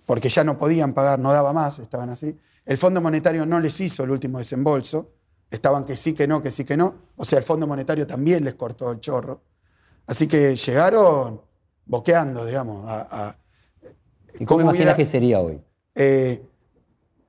porque 0.06 0.28
ya 0.28 0.44
no 0.44 0.58
podían 0.58 0.92
pagar, 0.92 1.18
no 1.18 1.32
daba 1.32 1.52
más, 1.52 1.78
estaban 1.78 2.10
así. 2.10 2.36
El 2.64 2.76
Fondo 2.76 3.00
Monetario 3.00 3.46
no 3.46 3.58
les 3.58 3.80
hizo 3.80 4.04
el 4.04 4.10
último 4.10 4.38
desembolso, 4.38 5.10
estaban 5.50 5.84
que 5.84 5.96
sí, 5.96 6.14
que 6.14 6.26
no, 6.28 6.42
que 6.42 6.50
sí, 6.50 6.64
que 6.64 6.76
no. 6.76 6.94
O 7.16 7.24
sea, 7.24 7.38
el 7.38 7.44
Fondo 7.44 7.66
Monetario 7.66 8.06
también 8.06 8.44
les 8.44 8.54
cortó 8.54 8.90
el 8.92 9.00
chorro. 9.00 9.40
Así 10.06 10.26
que 10.26 10.56
llegaron 10.56 11.40
boqueando, 11.86 12.44
digamos. 12.44 12.88
a- 12.88 13.08
a- 13.28 13.38
¿Y 14.38 14.44
cómo 14.44 14.58
¿cómo 14.58 14.60
imaginas 14.62 14.74
hubiera- 14.74 14.96
que 14.96 15.04
sería 15.04 15.40
hoy? 15.40 15.60
eh, 15.94 16.42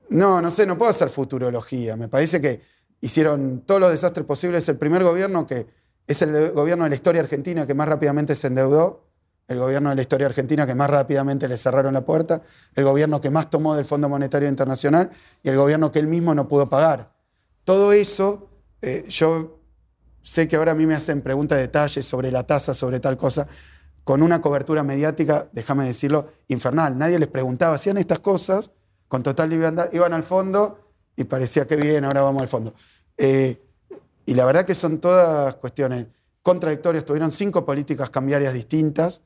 no, 0.10 0.42
no 0.42 0.52
sé, 0.52 0.66
no 0.66 0.78
puedo 0.78 0.92
hacer 0.92 1.10
futurología. 1.10 1.96
Me 1.96 2.08
parece 2.08 2.40
que 2.42 2.62
hicieron 3.02 3.62
todos 3.66 3.80
los 3.82 3.92
desastres 3.92 4.26
posibles. 4.26 4.64
Es 4.64 4.70
el 4.70 4.78
primer 4.78 5.04
gobierno 5.04 5.46
que 5.48 5.68
Es 6.08 6.22
el 6.24 6.52
gobierno 6.52 6.84
de 6.84 6.90
la 6.90 6.96
historia 6.96 7.22
argentina 7.22 7.66
que 7.66 7.74
más 7.76 7.88
rápidamente 7.88 8.36
se 8.36 8.48
endeudó, 8.48 9.06
el 9.48 9.60
gobierno 9.60 9.92
de 9.92 9.96
la 9.96 10.02
historia 10.02 10.28
argentina 10.28 10.66
que 10.68 10.76
más 10.76 10.90
rápidamente 10.90 11.48
le 11.48 11.56
cerraron 11.58 11.94
la 11.94 12.02
puerta, 12.04 12.42
el 12.76 12.84
gobierno 12.84 13.22
que 13.22 13.30
más 13.30 13.50
tomó 13.50 13.76
del 13.76 13.86
Fondo 13.86 14.10
Monetario 14.10 14.50
Internacional 14.50 15.10
y 15.44 15.50
el 15.50 15.56
gobierno 15.58 15.92
que 15.92 16.00
él 16.00 16.08
mismo 16.08 16.34
no 16.36 16.48
pudo 16.50 16.68
pagar. 16.68 17.12
Todo 17.64 17.94
eso, 17.94 18.50
eh, 18.82 19.06
yo 19.08 19.60
sé 20.22 20.48
que 20.48 20.56
ahora 20.56 20.72
a 20.72 20.76
mí 20.76 20.86
me 20.86 20.96
hacen 20.96 21.22
preguntas 21.22 21.58
de 21.58 21.64
detalles 21.64 22.06
sobre 22.06 22.32
la 22.32 22.46
tasa, 22.46 22.74
sobre 22.74 23.00
tal 23.00 23.18
cosa, 23.18 23.48
con 24.04 24.24
una 24.24 24.42
cobertura 24.42 24.84
mediática, 24.84 25.48
déjame 25.52 25.86
decirlo, 25.86 26.28
infernal. 26.48 26.98
Nadie 26.98 27.20
les 27.20 27.30
preguntaba, 27.30 27.76
hacían 27.76 27.98
estas 27.98 28.20
cosas 28.20 28.72
con 29.08 29.24
total 29.24 29.50
libertad, 29.50 29.90
iban 29.92 30.14
al 30.14 30.24
fondo 30.24 30.80
y 31.16 31.26
parecía 31.26 31.68
que 31.68 31.76
bien, 31.76 32.06
ahora 32.06 32.22
vamos 32.22 32.42
al 32.42 32.48
fondo. 32.48 32.74
Eh, 33.18 33.62
y 34.26 34.34
la 34.34 34.46
verdad 34.46 34.66
que 34.66 34.76
son 34.76 35.00
todas 35.00 35.56
cuestiones 35.56 36.08
contradictorias. 36.42 37.06
Tuvieron 37.06 37.32
cinco 37.32 37.66
políticas 37.66 38.10
cambiarias 38.10 38.54
distintas. 38.54 39.22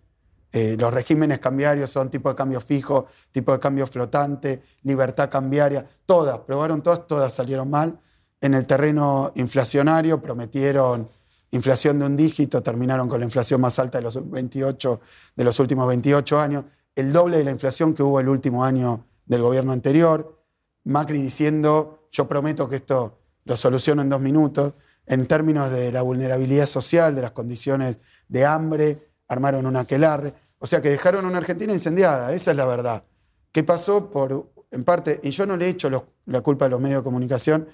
Eh, 0.51 0.77
los 0.79 0.93
regímenes 0.93 1.39
cambiarios 1.39 1.89
son 1.89 2.09
tipo 2.09 2.29
de 2.29 2.35
cambio 2.35 2.61
fijo, 2.61 3.07
tipo 3.31 3.51
de 3.51 3.59
cambio 3.59 3.87
flotante, 3.87 4.61
libertad 4.83 5.29
cambiaria. 5.29 5.85
Todas, 6.05 6.39
probaron 6.39 6.81
todas, 6.81 7.07
todas 7.07 7.33
salieron 7.33 7.69
mal. 7.69 7.99
En 8.45 8.53
el 8.53 8.67
terreno 8.67 9.31
inflacionario 9.33 10.21
prometieron 10.21 11.09
inflación 11.49 11.97
de 11.97 12.05
un 12.05 12.15
dígito, 12.15 12.61
terminaron 12.61 13.09
con 13.09 13.19
la 13.19 13.25
inflación 13.25 13.59
más 13.59 13.79
alta 13.79 13.97
de 13.97 14.03
los, 14.03 14.29
28, 14.29 15.01
de 15.35 15.43
los 15.43 15.59
últimos 15.59 15.87
28 15.87 16.39
años, 16.39 16.65
el 16.93 17.11
doble 17.11 17.39
de 17.39 17.43
la 17.43 17.49
inflación 17.49 17.95
que 17.95 18.03
hubo 18.03 18.19
el 18.19 18.29
último 18.29 18.63
año 18.63 19.07
del 19.25 19.41
gobierno 19.41 19.71
anterior. 19.71 20.45
Macri 20.83 21.19
diciendo, 21.19 22.07
yo 22.11 22.27
prometo 22.27 22.69
que 22.69 22.75
esto 22.75 23.17
lo 23.45 23.57
soluciono 23.57 24.03
en 24.03 24.09
dos 24.09 24.21
minutos. 24.21 24.75
En 25.07 25.25
términos 25.25 25.71
de 25.71 25.91
la 25.91 26.03
vulnerabilidad 26.03 26.67
social, 26.67 27.15
de 27.15 27.23
las 27.23 27.31
condiciones 27.31 27.97
de 28.27 28.45
hambre, 28.45 29.09
armaron 29.27 29.65
un 29.65 29.75
aquelarre. 29.75 30.35
O 30.59 30.67
sea 30.67 30.83
que 30.83 30.91
dejaron 30.91 31.25
una 31.25 31.39
Argentina 31.39 31.73
incendiada, 31.73 32.31
esa 32.31 32.51
es 32.51 32.57
la 32.57 32.67
verdad. 32.67 33.05
¿Qué 33.51 33.63
pasó? 33.63 34.11
Por, 34.11 34.53
en 34.69 34.83
parte, 34.83 35.19
y 35.23 35.31
yo 35.31 35.47
no 35.47 35.57
le 35.57 35.65
he 35.65 35.69
hecho 35.69 36.05
la 36.27 36.41
culpa 36.41 36.65
a 36.65 36.69
los 36.69 36.79
medios 36.79 36.99
de 36.99 37.05
comunicación, 37.05 37.69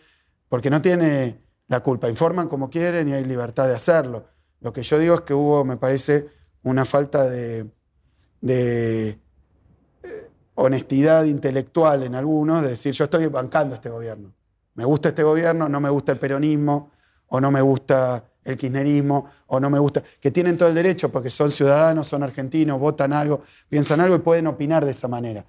porque 0.51 0.69
no 0.69 0.81
tiene 0.81 1.39
la 1.69 1.79
culpa. 1.79 2.09
Informan 2.09 2.49
como 2.49 2.69
quieren 2.69 3.07
y 3.07 3.13
hay 3.13 3.23
libertad 3.23 3.69
de 3.69 3.75
hacerlo. 3.75 4.25
Lo 4.59 4.73
que 4.73 4.83
yo 4.83 4.99
digo 4.99 5.15
es 5.15 5.21
que 5.21 5.33
hubo, 5.33 5.63
me 5.63 5.77
parece, 5.77 6.27
una 6.63 6.83
falta 6.83 7.23
de, 7.23 7.71
eh, 8.45 9.17
honestidad 10.55 11.23
intelectual 11.23 12.03
en 12.03 12.15
algunos, 12.15 12.63
de 12.63 12.71
decir, 12.71 12.91
yo 12.91 13.05
estoy 13.05 13.27
bancando 13.27 13.75
este 13.75 13.89
gobierno. 13.89 14.33
Me 14.73 14.83
gusta 14.83 15.07
este 15.07 15.23
gobierno, 15.23 15.69
no 15.69 15.79
me 15.79 15.89
gusta 15.89 16.11
el 16.11 16.19
peronismo, 16.19 16.91
o 17.27 17.39
no 17.39 17.49
me 17.49 17.61
gusta 17.61 18.21
el 18.43 18.57
kirchnerismo, 18.57 19.29
o 19.47 19.57
no 19.57 19.69
me 19.69 19.79
gusta, 19.79 20.03
que 20.19 20.31
tienen 20.31 20.57
todo 20.57 20.67
el 20.67 20.75
derecho 20.75 21.09
porque 21.09 21.29
son 21.29 21.49
ciudadanos, 21.49 22.07
son 22.07 22.23
argentinos, 22.23 22.77
votan 22.77 23.13
algo, 23.13 23.41
piensan 23.69 24.01
algo 24.01 24.15
y 24.15 24.19
pueden 24.19 24.47
opinar 24.47 24.83
de 24.83 24.91
esa 24.91 25.07
manera. 25.07 25.45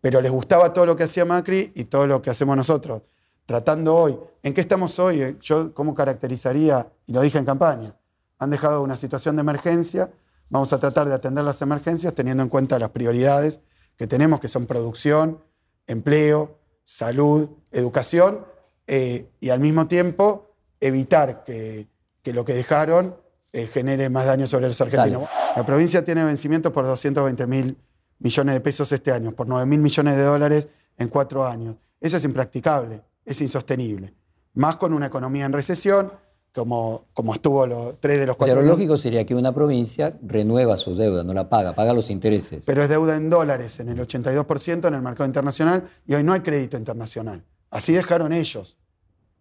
Pero 0.00 0.20
les 0.20 0.30
gustaba 0.30 0.72
todo 0.72 0.86
lo 0.86 0.94
que 0.94 1.02
hacía 1.02 1.24
Macri 1.24 1.72
y 1.74 1.86
todo 1.86 2.06
lo 2.06 2.22
que 2.22 2.30
hacemos 2.30 2.56
nosotros 2.56 3.02
tratando 3.46 3.94
hoy. 3.94 4.18
¿En 4.42 4.54
qué 4.54 4.60
estamos 4.60 4.98
hoy? 4.98 5.22
Eh, 5.22 5.36
yo, 5.40 5.74
¿cómo 5.74 5.94
caracterizaría? 5.94 6.90
Y 7.06 7.12
lo 7.12 7.20
dije 7.20 7.38
en 7.38 7.44
campaña. 7.44 7.96
Han 8.38 8.50
dejado 8.50 8.82
una 8.82 8.96
situación 8.96 9.36
de 9.36 9.40
emergencia. 9.40 10.12
Vamos 10.50 10.72
a 10.72 10.78
tratar 10.78 11.08
de 11.08 11.14
atender 11.14 11.44
las 11.44 11.62
emergencias 11.62 12.14
teniendo 12.14 12.42
en 12.42 12.48
cuenta 12.48 12.78
las 12.78 12.90
prioridades 12.90 13.60
que 13.96 14.06
tenemos, 14.06 14.40
que 14.40 14.48
son 14.48 14.66
producción, 14.66 15.42
empleo, 15.86 16.58
salud, 16.84 17.50
educación, 17.70 18.44
eh, 18.86 19.30
y 19.40 19.50
al 19.50 19.60
mismo 19.60 19.86
tiempo 19.86 20.50
evitar 20.80 21.44
que, 21.44 21.88
lo 22.24 22.44
que 22.44 22.54
dejaron 22.54 23.16
eh, 23.52 23.66
genere 23.66 24.10
más 24.10 24.26
daño 24.26 24.46
sobre 24.46 24.66
los 24.66 24.80
argentinos. 24.80 25.28
La 25.56 25.64
provincia 25.64 26.04
tiene 26.04 26.24
vencimientos 26.24 26.72
por 26.72 26.84
220 26.84 27.46
mil 27.46 27.78
millones 28.18 28.54
de 28.54 28.60
pesos 28.60 28.90
este 28.92 29.12
año, 29.12 29.32
por 29.32 29.46
9 29.46 29.64
mil 29.66 29.80
millones 29.80 30.16
de 30.16 30.22
dólares 30.22 30.68
en 30.98 31.08
cuatro 31.08 31.46
años. 31.46 31.76
Eso 32.00 32.16
es 32.16 32.24
impracticable 32.24 33.02
es 33.24 33.40
insostenible. 33.40 34.14
Más 34.54 34.76
con 34.76 34.92
una 34.92 35.06
economía 35.06 35.44
en 35.44 35.52
recesión, 35.52 36.12
como, 36.54 37.06
como 37.12 37.34
estuvo 37.34 37.66
los 37.66 38.00
tres 38.00 38.20
de 38.20 38.26
los 38.26 38.36
cuatro. 38.36 38.54
Pero 38.54 38.66
lo 38.66 38.72
lógico 38.72 38.96
sería 38.96 39.26
que 39.26 39.34
una 39.34 39.52
provincia 39.52 40.16
renueva 40.22 40.76
su 40.76 40.94
deuda, 40.94 41.24
no 41.24 41.34
la 41.34 41.48
paga, 41.48 41.74
paga 41.74 41.92
los 41.92 42.10
intereses. 42.10 42.64
Pero 42.64 42.82
es 42.82 42.88
deuda 42.88 43.16
en 43.16 43.28
dólares, 43.28 43.80
en 43.80 43.88
el 43.88 43.98
82% 43.98 44.86
en 44.86 44.94
el 44.94 45.02
mercado 45.02 45.26
internacional, 45.26 45.84
y 46.06 46.14
hoy 46.14 46.22
no 46.22 46.32
hay 46.32 46.40
crédito 46.40 46.76
internacional. 46.76 47.44
Así 47.70 47.92
dejaron 47.92 48.32
ellos. 48.32 48.78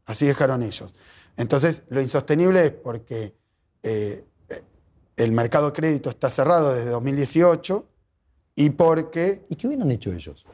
Así 0.06 0.26
dejaron 0.26 0.64
ellos. 0.64 0.96
Entonces, 1.38 1.84
lo 1.90 2.02
insostenible 2.02 2.66
es 2.66 2.72
porque 2.72 3.36
eh, 3.84 4.26
el 5.18 5.32
mercado 5.32 5.68
de 5.68 5.74
crédito 5.74 6.10
está 6.10 6.30
cerrado 6.30 6.74
desde 6.74 6.90
2018 6.90 7.86
y 8.56 8.72
porque... 8.72 9.46
¿Y 9.50 9.56
qué 9.56 9.68
hubieran 9.68 9.92
hecho 9.92 10.12
ellos? 10.12 10.46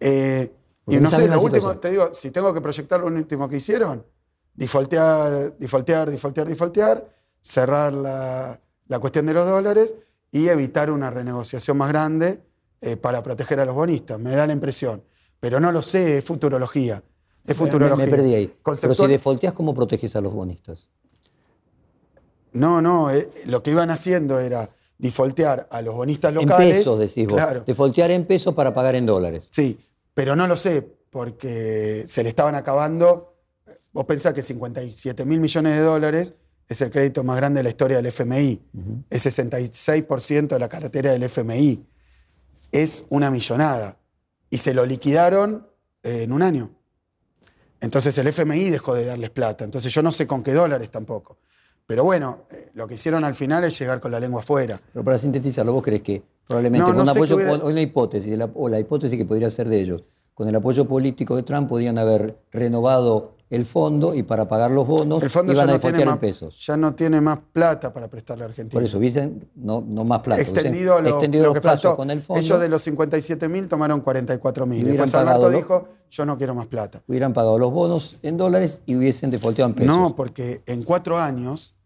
Eh, 0.00 0.50
y 0.86 0.96
no 0.96 1.10
sé, 1.10 1.28
lo 1.28 1.40
último, 1.40 1.78
te 1.78 1.90
digo, 1.90 2.12
si 2.12 2.30
tengo 2.30 2.52
que 2.52 2.60
proyectar 2.60 3.00
lo 3.00 3.06
último 3.06 3.48
que 3.48 3.56
hicieron, 3.56 4.04
defaultear, 4.54 5.56
defaultear, 5.56 6.10
defaultear, 6.10 6.48
defaultear, 6.48 7.08
cerrar 7.40 7.92
la, 7.92 8.60
cuestión 9.00 9.26
de 9.26 9.34
los 9.34 9.46
dólares 9.46 9.94
y 10.30 10.48
evitar 10.48 10.90
una 10.90 11.10
renegociación 11.10 11.76
más 11.76 11.88
grande 11.88 12.42
eh, 12.80 12.96
para 12.96 13.22
proteger 13.22 13.60
a 13.60 13.64
los 13.64 13.74
bonistas. 13.74 14.18
Me 14.18 14.30
da 14.30 14.46
la 14.46 14.52
impresión. 14.52 15.02
Pero 15.40 15.60
no 15.60 15.72
lo 15.72 15.82
sé, 15.82 16.18
es 16.18 16.24
futurología. 16.24 17.02
Es 17.46 17.56
futurología. 17.56 18.06
Me, 18.06 18.10
perdí 18.10 18.34
ahí. 18.34 18.54
Pero 18.80 18.94
si 18.94 19.06
defaulteas, 19.06 19.52
¿cómo 19.52 19.74
proteges 19.74 20.16
a 20.16 20.20
los 20.20 20.32
bonistas? 20.32 20.88
No, 22.52 22.80
no, 22.80 23.10
eh, 23.10 23.30
lo 23.46 23.62
que 23.62 23.72
iban 23.72 23.90
haciendo 23.90 24.38
era 24.38 24.70
defaultear 24.96 25.68
a 25.70 25.82
los 25.82 25.94
bonistas 25.94 26.32
locales. 26.32 26.68
En 26.68 26.76
pesos, 26.78 26.98
decís 26.98 27.26
vos. 27.26 27.34
Claro. 27.34 27.62
Defaultear 27.66 28.10
en 28.12 28.24
pesos 28.24 28.54
para 28.54 28.72
pagar 28.72 28.94
en 28.94 29.06
dólares. 29.06 29.48
Sí, 29.50 29.78
pero 30.14 30.36
no 30.36 30.46
lo 30.46 30.56
sé, 30.56 30.82
porque 31.10 32.04
se 32.06 32.22
le 32.22 32.28
estaban 32.28 32.54
acabando. 32.54 33.36
Vos 33.92 34.04
pensás 34.06 34.32
que 34.32 34.42
57 34.42 35.24
mil 35.26 35.40
millones 35.40 35.74
de 35.74 35.80
dólares 35.80 36.34
es 36.68 36.80
el 36.80 36.90
crédito 36.90 37.22
más 37.24 37.36
grande 37.36 37.58
de 37.58 37.64
la 37.64 37.68
historia 37.68 37.98
del 37.98 38.06
FMI. 38.06 38.62
Es 39.10 39.26
66% 39.26 40.48
de 40.48 40.58
la 40.58 40.68
cartera 40.68 41.12
del 41.12 41.24
FMI. 41.24 41.86
Es 42.72 43.04
una 43.10 43.30
millonada. 43.30 43.98
Y 44.50 44.58
se 44.58 44.72
lo 44.72 44.86
liquidaron 44.86 45.68
eh, 46.02 46.22
en 46.22 46.32
un 46.32 46.42
año. 46.42 46.70
Entonces 47.80 48.16
el 48.18 48.28
FMI 48.28 48.70
dejó 48.70 48.94
de 48.94 49.04
darles 49.04 49.30
plata. 49.30 49.64
Entonces 49.64 49.92
yo 49.92 50.02
no 50.02 50.10
sé 50.10 50.26
con 50.26 50.42
qué 50.42 50.52
dólares 50.52 50.90
tampoco. 50.90 51.38
Pero 51.86 52.04
bueno, 52.04 52.44
eh, 52.50 52.70
lo 52.74 52.86
que 52.86 52.94
hicieron 52.94 53.24
al 53.24 53.34
final 53.34 53.62
es 53.64 53.78
llegar 53.78 54.00
con 54.00 54.10
la 54.10 54.18
lengua 54.18 54.40
afuera. 54.40 54.80
Pero 54.92 55.04
para 55.04 55.18
sintetizarlo, 55.18 55.72
¿vos 55.72 55.82
crees 55.82 56.02
que 56.02 56.22
probablemente 56.46 56.92
con 56.92 57.08
apoyo, 57.08 57.36
una 57.36 57.80
hipótesis, 57.80 58.38
o 58.54 58.68
la 58.68 58.80
hipótesis 58.80 59.18
que 59.18 59.24
podría 59.24 59.50
ser 59.50 59.68
de 59.68 59.80
ellos, 59.80 60.04
con 60.34 60.48
el 60.48 60.56
apoyo 60.56 60.86
político 60.86 61.36
de 61.36 61.44
Trump 61.44 61.68
podían 61.68 61.96
haber 61.98 62.36
renovado 62.50 63.34
el 63.50 63.66
fondo 63.66 64.14
y 64.14 64.22
para 64.22 64.48
pagar 64.48 64.70
los 64.70 64.86
bonos 64.86 65.22
el 65.22 65.30
fondo 65.30 65.52
iban 65.52 65.66
ya 65.66 65.72
a 65.72 65.74
defaultear 65.76 66.08
en 66.08 66.18
pesos. 66.18 66.66
Ya 66.66 66.76
no 66.76 66.94
tiene 66.94 67.20
más 67.20 67.38
plata 67.52 67.92
para 67.92 68.08
prestarle 68.08 68.44
a 68.44 68.48
Argentina. 68.48 68.72
Por 68.78 68.84
eso, 68.84 68.98
dicen, 68.98 69.48
no, 69.54 69.80
no 69.86 70.04
más 70.04 70.22
plata. 70.22 70.40
Extendido, 70.40 71.00
lo, 71.00 71.10
extendido 71.10 71.46
los 71.46 71.60
plazos 71.60 71.94
con 71.94 72.10
el 72.10 72.20
fondo. 72.20 72.40
Ellos 72.40 72.60
de 72.60 72.68
los 72.68 72.82
57 72.82 73.48
mil 73.48 73.68
tomaron 73.68 74.00
44 74.00 74.66
mil. 74.66 74.84
Después 74.84 75.14
Alberto 75.14 75.50
dijo, 75.50 75.88
yo 76.10 76.26
no 76.26 76.36
quiero 76.36 76.54
más 76.54 76.66
plata. 76.66 77.02
Hubieran 77.06 77.32
pagado 77.32 77.58
los 77.58 77.72
bonos 77.72 78.16
en 78.22 78.36
dólares 78.36 78.80
y 78.86 78.96
hubiesen 78.96 79.30
defaulteado 79.30 79.70
en 79.70 79.76
pesos. 79.76 79.96
No, 79.96 80.16
porque 80.16 80.62
en 80.66 80.82
cuatro 80.82 81.18
años 81.18 81.76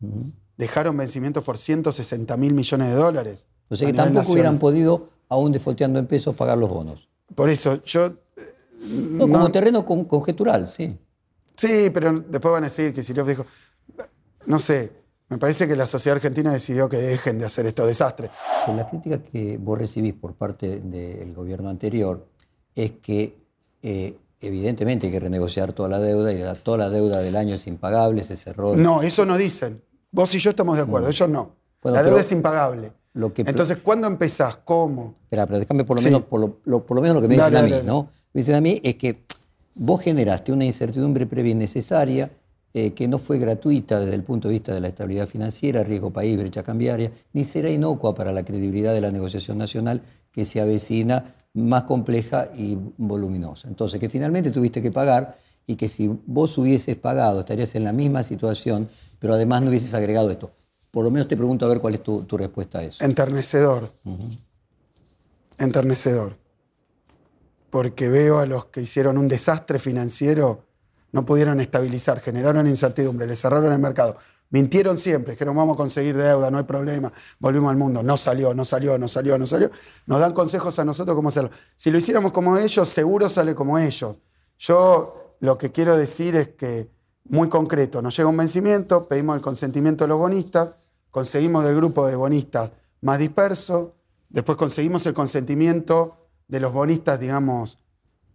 dejaron 0.57 0.97
vencimientos 0.97 1.45
por 1.45 1.59
160 1.59 2.37
mil 2.37 2.55
millones 2.55 2.89
de 2.89 2.95
dólares. 2.95 3.47
O 3.69 3.77
sea 3.77 3.87
que 3.87 3.93
tampoco 3.93 4.33
hubieran 4.33 4.59
podido, 4.59 5.11
aún 5.29 5.53
defaulteando 5.53 5.99
en 5.99 6.07
pesos, 6.07 6.35
pagar 6.35 6.57
los 6.57 6.71
bonos. 6.71 7.09
Por 7.35 7.51
eso, 7.51 7.83
yo 7.85 8.13
no, 8.81 9.29
como 9.29 9.51
terreno 9.51 9.85
conjetural, 9.85 10.69
sí. 10.69 10.97
Sí, 11.57 11.91
pero 11.93 12.13
después 12.21 12.53
van 12.53 12.65
a 12.65 12.67
decir 12.67 12.93
que 12.93 13.03
Siriov 13.03 13.27
dijo, 13.27 13.47
no 14.47 14.59
sé, 14.59 14.93
me 15.29 15.39
parece 15.39 15.67
que 15.67 15.77
la 15.77 15.87
sociedad 15.87 16.17
argentina 16.17 16.53
decidió 16.53 16.89
que 16.89 16.97
dejen 16.97 17.39
de 17.39 17.47
hacer 17.47 17.67
estos 17.67 17.87
desastres. 17.87 18.31
Con 18.65 18.77
la 18.77 18.89
crítica 18.89 19.23
que 19.23 19.59
vos 19.59 19.79
recibís 19.79 20.15
por 20.15 20.35
parte 20.35 20.81
del 20.81 21.35
gobierno 21.35 21.69
anterior 21.69 22.27
es 22.75 22.93
que 23.03 23.37
eh, 23.83 24.17
evidentemente 24.41 25.07
hay 25.07 25.13
que 25.13 25.21
renegociar 25.21 25.73
toda 25.73 25.89
la 25.89 25.99
deuda 25.99 26.33
y 26.33 26.43
toda 26.63 26.79
la 26.79 26.91
deuda 26.91 27.19
del 27.19 27.37
año 27.37 27.57
es 27.57 27.67
impagable, 27.67 28.23
se 28.23 28.37
cerró. 28.37 28.77
No, 28.77 29.03
eso 29.03 29.27
no 29.27 29.37
dicen. 29.37 29.83
Vos 30.11 30.35
y 30.35 30.39
yo 30.39 30.51
estamos 30.51 30.77
de 30.77 30.85
acuerdo, 30.85 31.09
ellos 31.09 31.29
no. 31.29 31.57
la 31.83 32.03
deuda 32.03 32.21
es 32.21 32.33
impagable. 32.33 32.93
Entonces, 33.15 33.79
¿cuándo 33.79 34.07
empezás? 34.07 34.59
¿Cómo? 34.65 35.17
Espera, 35.25 35.45
pero 35.47 35.59
déjame 35.59 35.85
por 35.85 35.97
lo, 35.97 36.03
menos, 36.03 36.23
por 36.23 36.41
lo, 36.41 37.01
menos 37.03 37.17
lo 37.17 37.21
que 37.21 37.29
me 37.29 37.35
dicen 37.35 37.57
a 37.57 37.63
mí, 37.63 37.75
¿no? 37.85 38.11
Me 38.33 38.41
dicen 38.41 38.55
a 38.55 38.61
mí 38.61 38.81
es 38.83 38.97
que 38.97 39.23
vos 39.75 40.01
generaste 40.01 40.53
una 40.53 40.65
incertidumbre 40.65 41.27
previa 41.27 41.53
innecesaria 41.53 42.31
eh, 42.75 42.93
que 42.93 43.09
no 43.09 43.19
fue 43.19 43.39
gratuita 43.39 43.99
desde 43.99 44.15
el 44.15 44.23
punto 44.23 44.49
de 44.49 44.55
vista 44.55 44.75
de 44.75 44.81
la 44.81 44.89
estabilidad 44.89 45.27
financiera, 45.27 45.83
riesgo 45.83 46.13
país, 46.13 46.37
brecha 46.37 46.63
cambiaria, 46.63 47.11
ni 47.33 47.45
será 47.47 47.71
inocua 47.71 48.15
para 48.15 48.31
la 48.31 48.45
credibilidad 48.45 48.93
de 48.93 49.01
la 49.01 49.11
negociación 49.11 49.57
nacional 49.57 50.03
que 50.31 50.45
se 50.45 50.61
avecina 50.61 51.35
más 51.55 51.85
compleja 51.85 52.51
y 52.55 52.77
voluminosa. 52.99 53.69
Entonces, 53.69 53.99
que 53.99 54.11
finalmente 54.11 54.51
tuviste 54.51 54.83
que 54.83 54.91
pagar 54.91 55.39
y 55.67 55.77
que 55.77 55.89
si 55.89 56.09
vos 56.27 56.59
hubieses 56.59 56.97
pagado 56.97 57.41
estarías 57.41 57.75
en 57.75 57.85
la 57.85 57.93
misma 57.93 58.23
situación, 58.23 58.89
pero 59.19 59.35
además 59.35 59.63
no 59.63 59.71
hubieses 59.71 59.95
agregado 59.95 60.31
esto. 60.31 60.51
Por 60.91 61.05
lo 61.05 61.11
menos 61.11 61.27
te 61.27 61.37
pregunto 61.37 61.65
a 61.65 61.69
ver 61.69 61.81
cuál 61.81 61.95
es 61.95 62.03
tu, 62.03 62.23
tu 62.25 62.37
respuesta 62.37 62.81
a 62.81 62.85
eso. 62.85 63.03
Enternecedor. 63.03 63.93
Enternecedor. 65.59 66.37
Porque 67.71 68.09
veo 68.09 68.39
a 68.39 68.47
los 68.47 68.67
que 68.67 68.81
hicieron 68.81 69.19
un 69.19 69.29
desastre 69.29 69.79
financiero, 69.79 70.65
no 71.13 71.25
pudieron 71.25 71.61
estabilizar, 71.61 72.21
generaron 72.21 72.67
incertidumbre, 72.67 73.27
le 73.27 73.37
cerraron 73.37 73.73
el 73.73 73.79
mercado. 73.79 74.17
Mintieron 74.51 74.97
siempre, 74.97 75.33
dijeron 75.35 75.55
vamos 75.57 75.75
a 75.75 75.77
conseguir 75.77 76.17
deuda, 76.17 76.51
no 76.51 76.57
hay 76.57 76.65
problema, 76.65 77.13
volvimos 77.39 77.71
al 77.71 77.77
mundo. 77.77 78.03
No 78.03 78.17
salió, 78.17 78.55
no 78.55 78.65
salió, 78.65 78.99
no 78.99 79.07
salió, 79.07 79.37
no 79.39 79.47
salió. 79.47 79.71
Nos 80.07 80.21
dan 80.21 80.33
consejos 80.33 80.79
a 80.79 80.85
nosotros 80.85 81.15
cómo 81.15 81.29
hacerlo. 81.29 81.51
Si 81.77 81.91
lo 81.91 81.99
hiciéramos 81.99 82.33
como 82.33 82.57
ellos, 82.57 82.89
seguro 82.89 83.29
sale 83.29 83.55
como 83.55 83.79
ellos. 83.79 84.19
Yo 84.59 85.37
lo 85.41 85.59
que 85.59 85.71
quiero 85.71 85.97
decir 85.97 86.35
es 86.37 86.49
que, 86.49 86.91
muy 87.25 87.49
concreto, 87.49 88.01
nos 88.01 88.17
llega 88.17 88.29
un 88.29 88.37
vencimiento, 88.39 89.07
pedimos 89.07 89.37
el 89.37 89.43
consentimiento 89.43 90.05
de 90.05 90.09
los 90.09 90.19
bonistas, 90.19 90.71
conseguimos 91.11 91.65
del 91.65 91.77
grupo 91.77 92.07
de 92.07 92.17
bonistas 92.17 92.71
más 93.03 93.19
disperso, 93.19 93.95
después 94.31 94.57
conseguimos 94.57 95.05
el 95.07 95.13
consentimiento 95.13 96.28
de 96.49 96.61
los 96.61 96.73
bonistas, 96.73 97.21
digamos, 97.21 97.79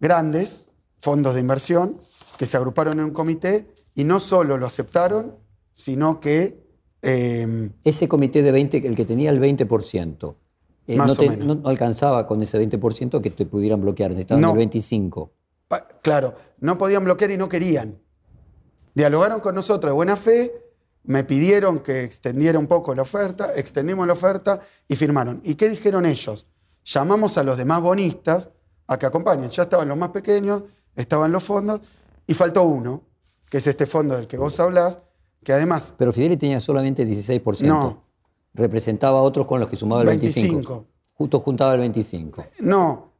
grandes, 0.00 0.66
fondos 0.98 1.34
de 1.34 1.40
inversión, 1.40 1.98
que 2.38 2.46
se 2.46 2.56
agruparon 2.56 2.98
en 3.00 3.06
un 3.06 3.10
comité 3.12 3.66
y 3.94 4.04
no 4.04 4.20
solo 4.20 4.56
lo 4.56 4.66
aceptaron, 4.66 5.36
sino 5.72 6.20
que... 6.20 6.64
eh, 7.02 7.70
Ese 7.84 8.08
comité 8.08 8.42
de 8.42 8.52
20, 8.52 8.86
el 8.86 8.96
que 8.96 9.04
tenía 9.04 9.30
el 9.30 9.40
20%, 9.40 10.36
eh, 10.86 10.96
Más 10.96 11.18
no, 11.18 11.24
o 11.24 11.28
menos. 11.30 11.58
no 11.62 11.68
alcanzaba 11.68 12.26
con 12.26 12.42
ese 12.42 12.58
20% 12.58 13.20
que 13.20 13.30
te 13.30 13.46
pudieran 13.46 13.80
bloquear, 13.80 14.10
necesitaban 14.10 14.42
No. 14.42 14.52
el 14.52 14.68
25%. 14.70 15.30
Pa- 15.68 15.86
Claro, 16.02 16.34
no 16.60 16.76
podían 16.78 17.04
bloquear 17.04 17.30
y 17.30 17.36
no 17.36 17.48
querían. 17.48 17.98
Dialogaron 18.94 19.40
con 19.40 19.54
nosotros 19.54 19.90
de 19.90 19.94
buena 19.96 20.16
fe, 20.16 20.52
me 21.02 21.24
pidieron 21.24 21.80
que 21.80 22.04
extendiera 22.04 22.58
un 22.58 22.66
poco 22.66 22.94
la 22.94 23.02
oferta, 23.02 23.48
extendimos 23.56 24.06
la 24.06 24.12
oferta 24.12 24.60
y 24.88 24.96
firmaron. 24.96 25.40
¿Y 25.44 25.54
qué 25.56 25.68
dijeron 25.68 26.06
ellos? 26.06 26.50
Llamamos 26.84 27.38
a 27.38 27.42
los 27.42 27.56
demás 27.56 27.80
bonistas 27.80 28.50
a 28.86 28.98
que 28.98 29.06
acompañen. 29.06 29.50
Ya 29.50 29.62
estaban 29.64 29.88
los 29.88 29.96
más 29.96 30.10
pequeños, 30.10 30.62
estaban 30.94 31.32
los 31.32 31.42
fondos 31.42 31.80
y 32.26 32.34
faltó 32.34 32.64
uno, 32.64 33.02
que 33.48 33.58
es 33.58 33.66
este 33.66 33.86
fondo 33.86 34.16
del 34.16 34.26
que 34.26 34.36
vos 34.36 34.58
hablás, 34.60 35.00
que 35.42 35.52
además 35.52 35.94
Pero 35.96 36.12
Fideli 36.12 36.36
tenía 36.36 36.60
solamente 36.60 37.06
16%. 37.06 37.62
No. 37.62 38.04
Representaba 38.52 39.18
a 39.18 39.22
otros 39.22 39.46
con 39.46 39.60
los 39.60 39.68
que 39.68 39.76
sumaba 39.76 40.02
el 40.02 40.08
25%. 40.08 40.20
25. 40.20 40.86
Justo 41.14 41.40
juntaba 41.40 41.74
el 41.74 41.92
25%. 41.92 42.48
No, 42.60 43.12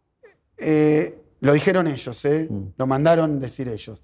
eh, 0.59 1.23
lo 1.41 1.53
dijeron 1.53 1.87
ellos, 1.89 2.25
¿eh? 2.25 2.49
Mm. 2.51 2.63
lo 2.77 2.87
mandaron 2.87 3.41
decir 3.41 3.69
ellos. 3.69 4.03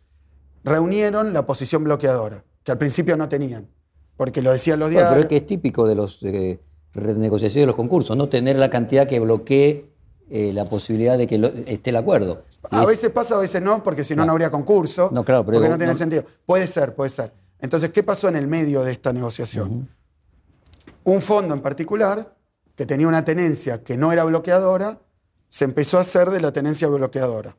Reunieron 0.65 1.33
la 1.33 1.47
posición 1.47 1.85
bloqueadora, 1.85 2.45
que 2.63 2.73
al 2.73 2.79
principio 2.79 3.17
no 3.17 3.29
tenían, 3.29 3.69
porque 4.17 4.43
lo 4.43 4.53
decían 4.53 4.79
los 4.79 4.89
Bueno, 4.89 5.01
diarios. 5.01 5.13
pero 5.15 5.23
es 5.23 5.29
que 5.29 5.37
es 5.39 5.47
típico 5.47 5.87
de 5.87 5.95
los 5.95 6.23
eh, 6.23 6.61
renegociaciones 6.95 7.63
de 7.63 7.67
los 7.67 7.77
concursos, 7.77 8.17
no 8.17 8.29
tener 8.29 8.57
la 8.57 8.71
cantidad 8.71 9.07
que 9.07 9.21
bloquee 9.21 9.91
eh, 10.33 10.53
la 10.53 10.65
posibilidad 10.65 11.19
de 11.19 11.27
que 11.27 11.39
lo- 11.39 11.49
esté 11.67 11.91
el 11.91 11.97
acuerdo. 11.97 12.45
Y 12.71 12.77
A 12.77 12.83
es- 12.85 12.89
veces 12.89 13.11
pasa, 13.11 13.35
a 13.35 13.39
veces 13.39 13.61
no, 13.61 13.83
porque 13.83 14.05
si 14.05 14.15
no, 14.15 14.25
no 14.25 14.33
habría 14.33 14.51
concurso. 14.51 15.11
No, 15.13 15.25
claro, 15.25 15.45
pero 15.45 15.57
porque 15.57 15.59
digo, 15.65 15.71
no 15.75 15.79
tiene 15.79 15.93
no- 15.93 15.99
sentido. 15.99 16.25
Puede 16.47 16.67
ser, 16.69 16.95
puede 16.95 17.11
ser. 17.11 17.33
Entonces, 17.61 17.91
¿qué 17.91 18.03
pasó 18.03 18.29
en 18.29 18.37
el 18.37 18.47
medio 18.47 18.83
de 18.83 18.93
esta 18.93 19.13
negociación? 19.13 19.89
Un 21.05 21.21
fondo 21.21 21.55
en 21.55 21.61
particular, 21.61 22.37
que 22.77 22.87
tenía 22.87 23.09
una 23.09 23.25
tenencia 23.25 23.83
que 23.83 23.97
no 23.97 24.13
era 24.13 24.25
bloqueadora, 24.25 25.01
se 25.49 25.65
empezó 25.65 25.99
a 25.99 26.03
hacer 26.03 26.31
de 26.31 26.41
la 26.41 26.53
tenencia 26.53 26.87
bloqueadora. 26.89 27.57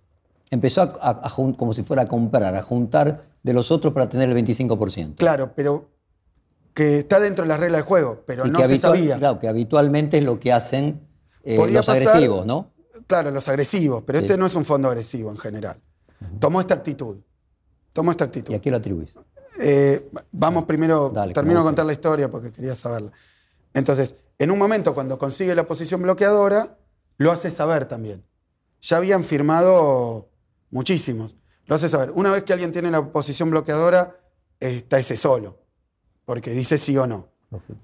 Empezó 0.50 0.81
a, 0.81 0.93
a- 1.01 1.35
como 1.57 1.73
si 1.73 1.83
fuera 1.83 2.03
a 2.03 2.07
comprar, 2.07 2.55
a 2.55 2.61
juntar 2.61 3.23
de 3.43 3.53
los 3.53 3.69
otros 3.71 3.93
para 3.93 4.07
tener 4.09 4.29
el 4.29 4.35
25%. 4.45 5.15
Claro, 5.17 5.51
pero 5.55 5.89
que 6.73 6.99
está 6.99 7.19
dentro 7.19 7.43
de 7.43 7.49
las 7.49 7.59
reglas 7.59 7.79
de 7.81 7.83
juego, 7.87 8.23
pero 8.25 8.45
y 8.47 8.51
no 8.51 8.59
que, 8.59 8.65
se 8.65 8.77
sabía. 8.77 9.17
claro, 9.17 9.39
que 9.39 9.47
habitualmente 9.47 10.17
es 10.17 10.23
lo 10.23 10.39
que 10.39 10.53
hacen 10.53 11.07
eh, 11.43 11.57
los 11.57 11.85
pasar- 11.85 12.07
agresivos, 12.07 12.45
¿no? 12.45 12.71
Claro, 13.07 13.31
los 13.31 13.47
agresivos, 13.49 14.03
pero 14.05 14.19
Sí. 14.19 14.25
este 14.25 14.37
no 14.37 14.45
es 14.45 14.55
un 14.55 14.63
fondo 14.63 14.87
agresivo 14.87 15.31
en 15.31 15.37
general. 15.37 15.81
Tomó 16.39 16.61
esta 16.61 16.75
actitud. 16.75 17.17
Tomó 17.93 18.11
esta 18.11 18.25
actitud. 18.25 18.53
¿Y 18.53 18.55
a 18.55 18.61
qué 18.61 18.72
lo 18.72 18.77
atribuís? 18.77 19.15
Eh, 19.59 20.09
vamos 20.31 20.63
primero, 20.65 21.09
Dale, 21.13 21.33
termino 21.33 21.59
de 21.59 21.65
contar 21.65 21.85
la 21.85 21.93
historia 21.93 22.29
porque 22.31 22.51
quería 22.51 22.74
saberla. 22.75 23.11
Entonces, 23.74 24.15
en 24.39 24.50
un 24.51 24.57
momento 24.57 24.93
cuando 24.93 25.17
consigue 25.17 25.53
la 25.55 25.65
posición 25.65 26.01
bloqueadora, 26.01 26.77
lo 27.17 27.31
hace 27.31 27.51
saber 27.51 27.85
también. 27.85 28.24
Ya 28.81 28.98
habían 28.98 29.24
firmado 29.24 30.29
muchísimos. 30.69 31.35
Lo 31.65 31.75
hace 31.75 31.89
saber. 31.89 32.11
Una 32.11 32.31
vez 32.31 32.43
que 32.43 32.53
alguien 32.53 32.72
tiene 32.72 32.89
la 32.91 33.11
posición 33.11 33.50
bloqueadora, 33.51 34.17
está 34.59 35.00
ese 35.00 35.17
solo, 35.17 35.59
porque 36.31 36.51
dice 36.51 36.77
sí 36.77 36.98
o 36.98 37.05
no. 37.05 37.27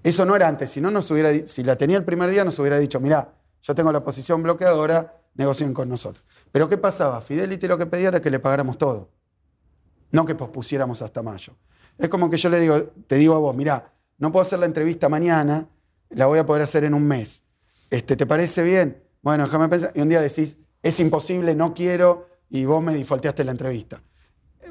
Eso 0.02 0.26
no 0.26 0.34
era 0.34 0.48
antes, 0.48 0.70
si 0.70 0.80
no 0.80 0.90
nos 0.90 1.12
hubiera, 1.12 1.34
si 1.46 1.66
la 1.66 1.76
tenía 1.76 1.98
el 1.98 2.06
primer 2.06 2.30
día 2.30 2.46
nos 2.46 2.58
hubiera 2.60 2.80
dicho, 2.80 2.98
mirá, 3.02 3.34
yo 3.62 3.76
tengo 3.76 3.92
la 3.92 4.06
posición 4.06 4.42
bloqueadora, 4.42 5.22
negocien 5.36 5.74
con 5.74 5.90
nosotros. 5.90 6.26
Pero 6.54 6.70
¿qué 6.70 6.78
pasaba? 6.78 7.20
Fidelity 7.20 7.68
lo 7.68 7.78
que 7.78 7.88
pedía 7.88 8.08
era 8.08 8.22
que 8.22 8.32
le 8.32 8.40
pagáramos 8.40 8.78
todo, 8.78 9.10
no 10.12 10.24
que 10.24 10.34
pospusiéramos 10.34 11.02
hasta 11.02 11.22
mayo. 11.22 11.58
Es 11.98 12.08
como 12.08 12.30
que 12.30 12.38
yo 12.38 12.48
le 12.50 12.62
digo, 12.62 12.82
te 13.06 13.18
digo 13.18 13.36
a 13.36 13.40
vos, 13.40 13.54
mirá, 13.54 13.94
no 14.18 14.32
puedo 14.32 14.44
hacer 14.44 14.60
la 14.60 14.66
entrevista 14.66 15.10
mañana, 15.10 15.68
la 16.12 16.26
voy 16.28 16.40
a 16.40 16.46
poder 16.46 16.64
hacer 16.64 16.86
en 16.86 16.94
un 16.94 17.06
mes. 17.06 17.44
Este, 17.90 18.16
¿Te 18.16 18.26
parece 18.26 18.64
bien? 18.64 19.04
Bueno, 19.22 19.44
déjame 19.44 19.68
pensar. 19.68 19.92
Y 19.94 20.00
un 20.00 20.08
día 20.08 20.22
decís, 20.22 20.56
es 20.82 20.98
imposible, 21.02 21.54
no 21.54 21.74
quiero, 21.74 22.30
y 22.50 22.64
vos 22.64 22.82
me 22.82 22.96
defaulteaste 22.96 23.44
la 23.44 23.52
entrevista. 23.52 24.02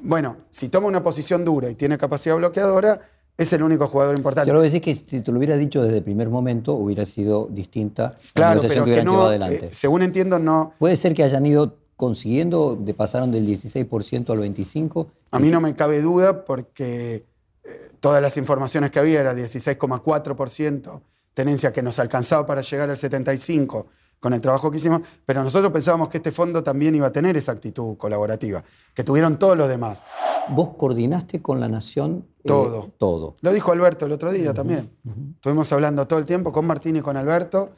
Bueno, 0.01 0.47
si 0.49 0.71
toma 0.71 0.87
una 0.87 1.03
posición 1.03 1.45
dura 1.45 1.69
y 1.69 1.75
tiene 1.75 1.99
capacidad 1.99 2.37
bloqueadora, 2.37 3.03
es 3.39 3.53
el 3.53 3.63
único 3.63 3.87
jugador 3.87 4.17
importante. 4.17 4.49
Yo 4.49 4.55
lo 4.55 4.61
que 4.61 4.71
decís 4.71 4.81
que 4.81 4.95
si 4.95 5.21
te 5.21 5.31
lo 5.31 5.39
hubiera 5.39 5.57
dicho 5.57 5.83
desde 5.83 5.99
el 5.99 6.05
primer 6.05 6.29
momento, 6.29 6.73
hubiera 6.75 7.05
sido 7.05 7.49
distinta 7.51 8.13
la 8.13 8.33
Claro, 8.33 8.63
pero 8.67 8.85
que 8.85 9.05
no, 9.05 9.27
adelante. 9.27 9.67
eh, 9.67 9.69
según 9.71 10.03
entiendo, 10.03 10.39
no. 10.39 10.73
Puede 10.79 10.97
ser 10.97 11.15
que 11.15 11.23
hayan 11.23 11.45
ido 11.45 11.77
consiguiendo, 11.97 12.77
de 12.77 12.95
pasaron 12.95 13.33
del 13.33 13.47
16% 13.47 14.31
al 14.31 14.39
25%. 14.41 15.07
A 15.31 15.39
mí 15.39 15.49
no 15.49 15.61
me 15.61 15.75
cabe 15.75 16.01
duda 16.01 16.45
porque 16.45 17.25
eh, 17.65 17.91
todas 18.01 18.23
las 18.23 18.37
informaciones 18.37 18.91
que 18.91 18.99
había 18.99 19.21
era 19.21 19.35
16,4% 19.35 21.01
tenencia 21.35 21.71
que 21.71 21.83
nos 21.83 21.99
alcanzaba 21.99 22.47
para 22.47 22.63
llegar 22.63 22.89
al 22.89 22.97
75% 22.97 23.85
con 24.21 24.33
el 24.33 24.41
trabajo 24.41 24.71
que 24.71 24.79
hicimos, 24.79 25.03
pero 25.25 25.43
nosotros 25.43 25.73
pensábamos 25.73 26.09
que 26.09 26.17
este 26.19 26.33
fondo 26.33 26.63
también 26.63 26.95
iba 26.95 27.07
a 27.07 27.13
tener 27.13 27.37
esa 27.37 27.53
actitud 27.53 27.97
colaborativa, 27.97 28.65
que 28.95 29.05
tuvieron 29.05 29.39
todos 29.39 29.57
los 29.57 29.69
demás. 29.69 30.05
Vos 30.49 30.71
coordinaste 30.77 31.43
con 31.43 31.61
la 31.61 31.69
Nación 31.69 32.27
eh, 32.39 32.49
Todo. 32.49 32.93
todo. 32.99 33.37
Lo 33.41 33.53
dijo 33.53 33.73
Alberto 33.73 34.07
el 34.07 34.13
otro 34.13 34.33
día 34.33 34.55
también. 34.55 34.91
Estuvimos 35.35 35.71
hablando 35.73 36.07
todo 36.07 36.19
el 36.19 36.27
tiempo 36.27 36.53
con 36.53 36.67
Martín 36.67 36.97
y 36.97 37.01
con 37.03 37.17
Alberto, 37.17 37.71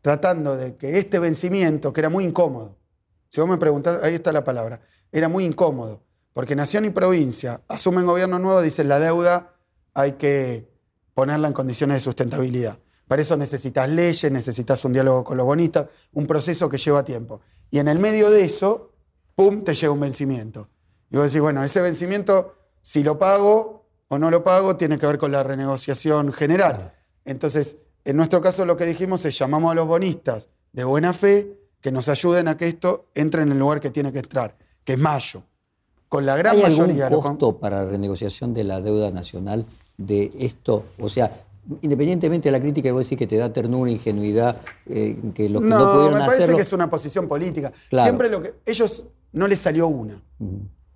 tratando 0.00 0.56
de 0.56 0.76
que 0.76 0.98
este 0.98 1.18
vencimiento, 1.18 1.92
que 1.92 2.00
era 2.00 2.10
muy 2.10 2.24
incómodo, 2.24 2.76
si 3.28 3.40
vos 3.40 3.48
me 3.48 3.58
preguntás, 3.58 4.02
ahí 4.02 4.14
está 4.14 4.32
la 4.32 4.44
palabra, 4.44 4.80
era 5.12 5.28
muy 5.28 5.44
incómodo, 5.44 6.02
porque 6.32 6.56
Nación 6.56 6.84
y 6.84 6.90
provincia 6.90 7.62
asumen 7.68 8.06
gobierno 8.06 8.38
nuevo, 8.38 8.62
dicen 8.62 8.88
la 8.88 8.98
deuda 8.98 9.54
hay 9.94 10.12
que 10.12 10.70
ponerla 11.14 11.48
en 11.48 11.54
condiciones 11.54 11.96
de 11.96 12.00
sustentabilidad. 12.00 12.78
Para 13.08 13.22
eso 13.22 13.36
necesitas 13.36 13.88
leyes, 13.88 14.30
necesitas 14.30 14.84
un 14.84 14.92
diálogo 14.92 15.24
con 15.24 15.36
los 15.36 15.46
bonistas, 15.46 15.86
un 16.12 16.26
proceso 16.26 16.68
que 16.68 16.76
lleva 16.78 17.02
tiempo. 17.04 17.40
Y 17.70 17.78
en 17.78 17.88
el 17.88 17.98
medio 17.98 18.30
de 18.30 18.44
eso, 18.44 18.92
¡pum!, 19.34 19.64
te 19.64 19.74
llega 19.74 19.90
un 19.92 20.00
vencimiento. 20.00 20.68
Y 21.10 21.16
vos 21.16 21.26
decís, 21.26 21.40
bueno, 21.40 21.64
ese 21.64 21.80
vencimiento, 21.80 22.54
si 22.82 23.02
lo 23.02 23.18
pago 23.18 23.86
o 24.08 24.18
no 24.18 24.30
lo 24.30 24.44
pago, 24.44 24.76
tiene 24.76 24.98
que 24.98 25.06
ver 25.06 25.16
con 25.18 25.32
la 25.32 25.42
renegociación 25.42 26.32
general. 26.32 26.94
Entonces, 27.24 27.78
en 28.04 28.16
nuestro 28.16 28.40
caso 28.40 28.64
lo 28.66 28.76
que 28.76 28.84
dijimos 28.86 29.24
es 29.24 29.38
llamamos 29.38 29.72
a 29.72 29.74
los 29.74 29.86
bonistas 29.86 30.48
de 30.72 30.84
buena 30.84 31.12
fe 31.12 31.58
que 31.80 31.92
nos 31.92 32.08
ayuden 32.08 32.48
a 32.48 32.56
que 32.56 32.68
esto 32.68 33.06
entre 33.14 33.42
en 33.42 33.52
el 33.52 33.58
lugar 33.58 33.80
que 33.80 33.90
tiene 33.90 34.12
que 34.12 34.18
entrar, 34.20 34.56
que 34.84 34.94
es 34.94 34.98
mayo. 34.98 35.42
Con 36.08 36.24
la 36.26 36.36
gran 36.36 36.56
¿Hay 36.56 36.62
mayoría... 36.62 37.10
con- 37.10 37.20
costo 37.20 37.58
para 37.58 37.84
la 37.84 37.90
renegociación 37.90 38.54
de 38.54 38.64
la 38.64 38.80
deuda 38.80 39.10
nacional 39.10 39.66
de 39.98 40.30
esto? 40.38 40.84
O 40.98 41.08
sea, 41.08 41.30
independientemente 41.82 42.48
de 42.48 42.52
la 42.52 42.60
crítica 42.60 42.88
que 42.88 42.92
vos 42.92 43.04
decís 43.04 43.18
que 43.18 43.26
te 43.26 43.36
da 43.36 43.52
ternura, 43.52 43.90
ingenuidad, 43.90 44.60
eh, 44.86 45.16
que 45.34 45.48
los 45.48 45.62
que 45.62 45.68
no, 45.68 45.78
No, 45.78 45.92
pudieron 45.92 46.18
me 46.18 46.20
parece 46.20 46.36
hacerlo... 46.44 46.56
que 46.56 46.62
es 46.62 46.72
una 46.72 46.90
posición 46.90 47.28
política. 47.28 47.72
Claro. 47.90 48.04
Siempre 48.04 48.28
lo 48.28 48.42
que. 48.42 48.54
Ellos 48.64 49.06
no 49.32 49.46
les 49.46 49.58
salió 49.58 49.86
una. 49.88 50.22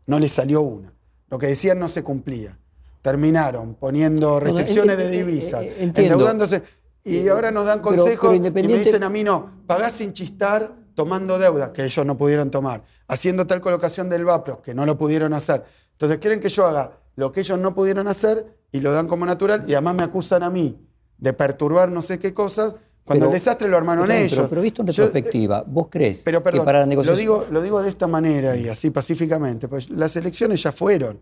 No 0.06 0.18
les 0.18 0.32
salió 0.32 0.62
una. 0.62 0.92
Lo 1.28 1.38
que 1.38 1.46
decían 1.46 1.78
no 1.78 1.88
se 1.88 2.02
cumplía. 2.02 2.58
Terminaron 3.02 3.74
poniendo 3.74 4.38
restricciones 4.38 4.96
de 4.96 5.06
eh, 5.06 5.10
divisa, 5.10 5.62
eh, 5.62 5.74
entiendo. 5.80 6.14
endeudándose. 6.14 6.62
Y 7.04 7.26
ahora 7.28 7.50
nos 7.50 7.66
dan 7.66 7.82
Pero- 7.82 7.96
consejos 7.96 8.36
y 8.36 8.40
me 8.40 8.62
dicen 8.62 9.02
a 9.02 9.10
mí 9.10 9.24
no, 9.24 9.62
pagás 9.66 9.94
sin 9.94 10.12
chistar 10.12 10.72
tomando 10.94 11.38
deuda, 11.38 11.72
que 11.72 11.84
ellos 11.84 12.06
no 12.06 12.16
pudieron 12.16 12.50
tomar, 12.50 12.84
haciendo 13.08 13.46
tal 13.46 13.60
colocación 13.60 14.08
del 14.08 14.24
VAPRO, 14.24 14.62
que 14.62 14.74
no 14.74 14.86
lo 14.86 14.96
pudieron 14.96 15.32
hacer. 15.32 15.64
Entonces 15.92 16.18
quieren 16.18 16.38
que 16.38 16.48
yo 16.48 16.66
haga 16.66 16.92
lo 17.16 17.30
que 17.32 17.40
ellos 17.40 17.58
no 17.58 17.74
pudieron 17.74 18.08
hacer 18.08 18.56
y 18.70 18.80
lo 18.80 18.92
dan 18.92 19.06
como 19.08 19.26
natural 19.26 19.64
y 19.66 19.72
además 19.74 19.94
me 19.94 20.02
acusan 20.02 20.42
a 20.42 20.50
mí 20.50 20.78
de 21.18 21.32
perturbar 21.32 21.90
no 21.90 22.02
sé 22.02 22.18
qué 22.18 22.32
cosas 22.34 22.74
Cuando 23.04 23.24
Pero- 23.26 23.32
el 23.32 23.34
desastre 23.34 23.68
lo 23.68 23.76
armaron 23.76 24.06
bien, 24.06 24.20
ellos. 24.20 24.36
Pero, 24.36 24.48
pero 24.48 24.62
visto 24.62 24.82
en 24.82 24.86
Yo- 24.88 24.92
retrospectiva, 25.04 25.64
¿vos 25.66 25.88
crees 25.90 26.22
Pero 26.22 26.40
perdón, 26.40 26.60
que 26.60 26.64
para 26.64 26.78
la 26.78 26.84
lo, 26.84 26.90
negociación... 26.90 27.18
digo, 27.20 27.46
lo 27.50 27.60
digo 27.60 27.82
de 27.82 27.88
esta 27.88 28.06
manera 28.06 28.56
y 28.56 28.68
así 28.68 28.90
pacíficamente, 28.90 29.66
pues 29.66 29.90
las 29.90 30.14
elecciones 30.14 30.62
ya 30.62 30.70
fueron. 30.70 31.20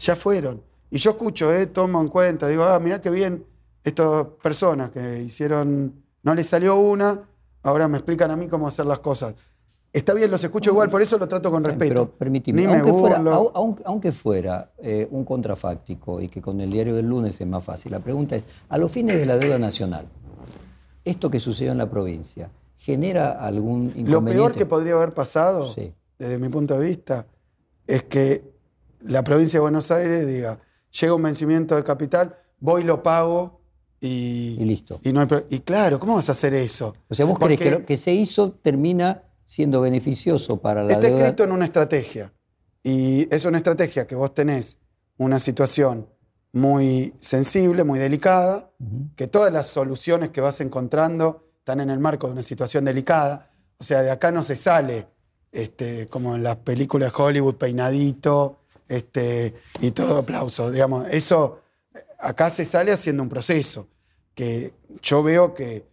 Ya 0.00 0.16
fueron. 0.16 0.62
Y 0.90 0.98
yo 0.98 1.10
escucho, 1.12 1.52
eh, 1.52 1.66
tomo 1.66 2.00
en 2.00 2.08
cuenta, 2.08 2.48
digo, 2.48 2.64
ah, 2.64 2.78
mirá 2.80 3.00
qué 3.00 3.08
bien 3.10 3.44
estas 3.84 4.26
personas 4.42 4.90
que 4.90 5.22
hicieron, 5.22 5.94
no 6.24 6.34
les 6.34 6.48
salió 6.48 6.74
una, 6.76 7.20
ahora 7.62 7.86
me 7.86 7.98
explican 7.98 8.30
a 8.32 8.36
mí 8.36 8.48
cómo 8.48 8.66
hacer 8.66 8.86
las 8.86 8.98
cosas. 8.98 9.34
Está 9.94 10.12
bien, 10.12 10.28
los 10.30 10.42
escucho 10.42 10.70
igual, 10.70 10.90
por 10.90 11.00
eso 11.00 11.16
lo 11.18 11.28
trato 11.28 11.50
con 11.52 11.62
respeto. 11.62 11.88
Pero 11.88 12.10
permitime, 12.10 12.62
Ni 12.62 12.66
me 12.68 12.78
aunque, 12.78 12.92
fuera, 12.92 13.16
burlo. 13.18 13.32
au- 13.32 13.50
aunque, 13.54 13.82
aunque 13.86 14.12
fuera, 14.12 14.72
eh, 14.78 15.06
un 15.10 15.24
contrafáctico 15.24 16.20
y 16.20 16.28
que 16.28 16.42
con 16.42 16.60
el 16.60 16.70
diario 16.70 16.96
del 16.96 17.06
lunes 17.08 17.40
es 17.40 17.46
más 17.46 17.62
fácil, 17.62 17.92
la 17.92 18.00
pregunta 18.00 18.34
es, 18.34 18.44
a 18.68 18.76
los 18.76 18.90
fines 18.90 19.16
de 19.16 19.24
la 19.24 19.38
deuda 19.38 19.56
nacional, 19.58 20.06
esto 21.04 21.30
que 21.30 21.38
sucedió 21.38 21.70
en 21.72 21.78
la 21.78 21.88
provincia, 21.88 22.50
¿genera 22.76 23.32
algún 23.32 23.84
inconveniente? 23.94 24.10
Lo 24.10 24.24
peor 24.24 24.54
que 24.54 24.66
podría 24.66 24.94
haber 24.94 25.14
pasado, 25.14 25.72
Sí. 25.74 25.92
desde 26.18 26.38
mi 26.38 26.48
punto 26.48 26.78
de 26.78 26.86
vista, 26.88 27.26
es 27.86 28.02
que 28.02 28.52
la 29.00 29.22
provincia 29.22 29.58
de 29.58 29.62
Buenos 29.62 29.90
Aires 29.90 30.26
diga, 30.26 30.58
llega 31.00 31.14
un 31.14 31.22
vencimiento 31.22 31.76
de 31.76 31.84
capital, 31.84 32.34
voy, 32.58 32.82
lo 32.82 33.02
pago 33.02 33.60
y, 34.00 34.56
Y 34.58 34.64
listo. 34.64 34.98
Y, 35.02 35.12
no 35.12 35.20
hay 35.20 35.28
y 35.50 35.60
claro, 35.60 36.00
¿cómo 36.00 36.14
vas 36.16 36.28
a 36.28 36.32
hacer 36.32 36.52
eso? 36.54 36.94
O 37.08 37.14
sea, 37.14 37.26
vos 37.26 37.38
crees 37.38 37.60
que 37.60 37.70
lo 37.70 37.84
que 37.86 37.96
se 37.96 38.12
hizo 38.12 38.50
termina 38.52 39.22
siendo 39.46 39.80
beneficioso 39.80 40.60
para 40.60 40.82
la 40.82 40.92
Está 40.92 41.06
deuda. 41.06 41.20
escrito 41.20 41.44
en 41.44 41.52
una 41.52 41.64
estrategia. 41.64 42.32
Y 42.82 43.32
es 43.34 43.44
una 43.44 43.58
estrategia 43.58 44.06
que 44.06 44.14
vos 44.14 44.34
tenés 44.34 44.78
una 45.16 45.38
situación 45.38 46.08
muy 46.52 47.14
sensible, 47.20 47.82
muy 47.84 47.98
delicada, 47.98 48.70
que 49.16 49.26
todas 49.26 49.52
las 49.52 49.66
soluciones 49.66 50.30
que 50.30 50.40
vas 50.40 50.60
encontrando 50.60 51.48
están 51.58 51.80
en 51.80 51.90
el 51.90 51.98
marco 51.98 52.26
de 52.26 52.34
una 52.34 52.42
situación 52.42 52.84
delicada. 52.84 53.50
O 53.78 53.84
sea, 53.84 54.02
de 54.02 54.10
acá 54.10 54.30
no 54.30 54.42
se 54.42 54.54
sale, 54.54 55.08
este, 55.50 56.06
como 56.08 56.36
en 56.36 56.42
las 56.42 56.56
películas 56.56 57.12
de 57.12 57.22
Hollywood, 57.22 57.56
peinadito 57.56 58.60
este, 58.88 59.54
y 59.80 59.90
todo 59.90 60.18
aplauso. 60.18 60.70
Digamos, 60.70 61.08
eso 61.10 61.60
acá 62.20 62.50
se 62.50 62.64
sale 62.64 62.92
haciendo 62.92 63.22
un 63.22 63.28
proceso. 63.28 63.88
Que 64.34 64.74
yo 65.00 65.22
veo 65.22 65.54
que 65.54 65.86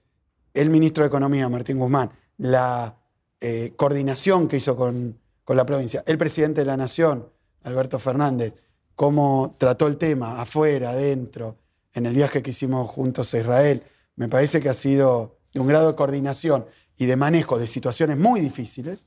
el 0.53 0.69
ministro 0.69 1.03
de 1.03 1.07
Economía, 1.07 1.47
Martín 1.49 1.79
Guzmán, 1.79 2.11
la 2.37 2.97
eh, 3.41 3.73
coordinación 3.75 4.47
que 4.47 4.57
hizo 4.57 4.75
con, 4.75 5.19
con 5.43 5.57
la 5.57 5.65
provincia, 5.65 6.03
el 6.07 6.17
presidente 6.17 6.61
de 6.61 6.65
la 6.65 6.77
Nación, 6.77 7.27
Alberto 7.63 7.99
Fernández, 7.99 8.55
cómo 8.95 9.55
trató 9.57 9.87
el 9.87 9.97
tema 9.97 10.39
afuera, 10.39 10.91
adentro, 10.91 11.57
en 11.93 12.05
el 12.05 12.13
viaje 12.13 12.41
que 12.41 12.51
hicimos 12.51 12.89
juntos 12.89 13.33
a 13.33 13.39
Israel, 13.39 13.83
me 14.15 14.29
parece 14.29 14.61
que 14.61 14.69
ha 14.69 14.73
sido 14.73 15.39
de 15.53 15.59
un 15.59 15.67
grado 15.67 15.89
de 15.89 15.95
coordinación 15.95 16.65
y 16.97 17.05
de 17.05 17.15
manejo 17.15 17.57
de 17.57 17.67
situaciones 17.67 18.17
muy 18.17 18.39
difíciles, 18.39 19.05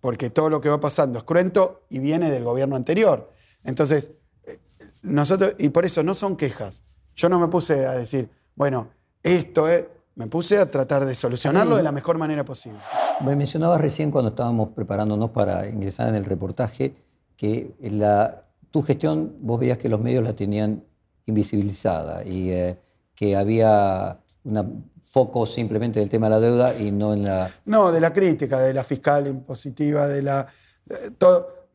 porque 0.00 0.30
todo 0.30 0.48
lo 0.48 0.60
que 0.60 0.68
va 0.68 0.80
pasando 0.80 1.18
es 1.18 1.24
cruento 1.24 1.86
y 1.90 1.98
viene 1.98 2.30
del 2.30 2.44
gobierno 2.44 2.76
anterior. 2.76 3.32
Entonces, 3.64 4.12
eh, 4.46 4.58
nosotros, 5.02 5.56
y 5.58 5.70
por 5.70 5.84
eso 5.84 6.02
no 6.02 6.14
son 6.14 6.36
quejas. 6.36 6.84
Yo 7.14 7.28
no 7.28 7.40
me 7.40 7.48
puse 7.48 7.86
a 7.86 7.92
decir, 7.92 8.30
bueno, 8.54 8.90
esto 9.22 9.68
es, 9.68 9.84
me 10.16 10.26
puse 10.26 10.58
a 10.58 10.70
tratar 10.70 11.04
de 11.04 11.14
solucionarlo 11.14 11.76
de 11.76 11.82
la 11.82 11.92
mejor 11.92 12.16
manera 12.16 12.44
posible. 12.44 12.80
Me 13.20 13.36
mencionabas 13.36 13.80
recién 13.80 14.10
cuando 14.10 14.30
estábamos 14.30 14.70
preparándonos 14.70 15.30
para 15.30 15.68
ingresar 15.68 16.08
en 16.08 16.14
el 16.14 16.24
reportaje 16.24 16.96
que 17.36 17.74
la, 17.80 18.44
tu 18.70 18.82
gestión, 18.82 19.36
vos 19.40 19.60
veías 19.60 19.76
que 19.76 19.90
los 19.90 20.00
medios 20.00 20.24
la 20.24 20.34
tenían 20.34 20.84
invisibilizada 21.26 22.24
y 22.24 22.50
eh, 22.50 22.78
que 23.14 23.36
había 23.36 24.18
un 24.44 24.90
foco 25.02 25.44
simplemente 25.44 26.00
del 26.00 26.08
tema 26.08 26.28
de 26.28 26.30
la 26.30 26.40
deuda 26.40 26.78
y 26.78 26.92
no 26.92 27.12
en 27.12 27.24
la... 27.24 27.50
No, 27.66 27.92
de 27.92 28.00
la 28.00 28.12
crítica, 28.14 28.58
de 28.58 28.72
la 28.72 28.84
fiscal 28.84 29.26
impositiva, 29.26 30.08
de 30.08 30.22
la... 30.22 30.46
de 30.86 31.10
todo. 31.10 31.68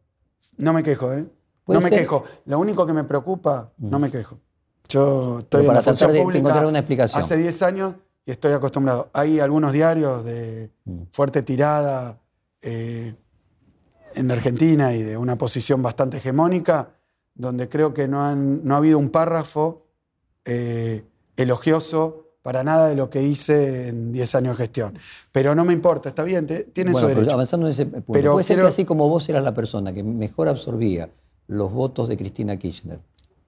No 0.58 0.74
me 0.74 0.82
quejo, 0.82 1.14
¿eh? 1.14 1.28
No 1.68 1.80
me 1.80 1.90
ser. 1.90 2.00
quejo. 2.00 2.24
Lo 2.46 2.60
único 2.60 2.88
que 2.88 2.94
me 2.94 3.04
preocupa, 3.04 3.72
no 3.78 4.00
me 4.00 4.10
quejo. 4.10 4.40
Yo 4.90 5.40
estoy 5.40 5.60
Pero 5.60 5.62
en 5.62 5.68
para 5.68 5.80
la 5.80 5.84
función 5.84 6.12
de 6.12 6.22
pública 6.22 6.40
encontrar 6.40 6.66
una 6.66 6.80
explicación. 6.80 7.22
hace 7.22 7.38
10 7.38 7.62
años 7.62 7.94
y 8.26 8.32
estoy 8.32 8.54
acostumbrado. 8.54 9.10
Hay 9.14 9.40
algunos 9.40 9.72
diarios 9.74 10.24
de 10.26 10.70
Mm. 10.86 11.02
fuerte 11.12 11.42
tirada 11.42 12.20
eh, 12.64 13.16
en 14.16 14.30
Argentina 14.32 14.94
y 14.94 15.02
de 15.02 15.18
una 15.18 15.36
posición 15.38 15.82
bastante 15.82 16.18
hegemónica, 16.18 16.90
donde 17.34 17.68
creo 17.70 17.94
que 17.94 18.08
no, 18.08 18.24
han- 18.24 18.64
no 18.64 18.76
ha 18.76 18.78
habido 18.78 19.00
un 19.00 19.10
párrafo 19.10 19.88
eh, 20.46 21.04
elogioso 21.38 22.28
para 22.42 22.64
nada 22.64 22.88
de 22.88 22.96
lo 22.96 23.10
que 23.12 23.22
hice 23.22 23.90
en 23.90 24.12
10 24.12 24.34
años 24.36 24.58
de 24.58 24.64
gestión. 24.64 24.98
Pero 25.32 25.54
no 25.56 25.64
me 25.66 25.74
importa, 25.74 26.10
está 26.10 26.24
bien, 26.24 26.48
te- 26.48 26.64
tienen 26.66 26.94
Bueno, 26.94 27.08
su 27.08 27.12
pero 27.12 27.20
derecho. 27.22 27.36
avanzando 27.36 27.68
en 27.68 27.72
ese 27.72 27.86
punto, 27.86 28.12
Pero 28.14 28.32
puede 28.34 28.44
ser 28.44 28.60
que 28.60 28.68
así 28.68 28.86
como 28.86 29.08
vos 29.08 29.28
eras 29.30 29.44
la 29.44 29.54
persona 29.54 29.94
que 29.94 30.02
mejor 30.04 30.48
absorbía 30.48 31.10
los 31.48 31.72
votos 31.72 32.10
de 32.10 32.18
Cristina 32.18 32.58
Kirchner 32.58 33.00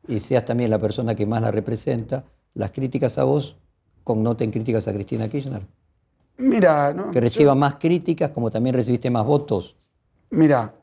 y 0.08 0.20
seas 0.20 0.46
también 0.46 0.70
la 0.70 0.78
persona 0.80 1.16
que 1.16 1.26
más 1.26 1.42
la 1.42 1.50
representa, 1.52 2.26
las 2.54 2.72
críticas 2.72 3.18
a 3.18 3.24
vos 3.24 3.58
connoten 4.04 4.52
críticas 4.52 4.88
a 4.88 4.94
Cristina 4.94 5.30
Kirchner. 5.30 5.62
Mira, 6.38 6.94
no, 6.94 7.12
Que 7.12 7.22
reciba 7.22 7.54
más 7.56 7.76
críticas 7.76 8.32
como 8.32 8.50
también 8.52 8.76
recibiste 8.76 9.10
más 9.10 9.26
votos. 9.26 9.76
Mira, 10.32 10.74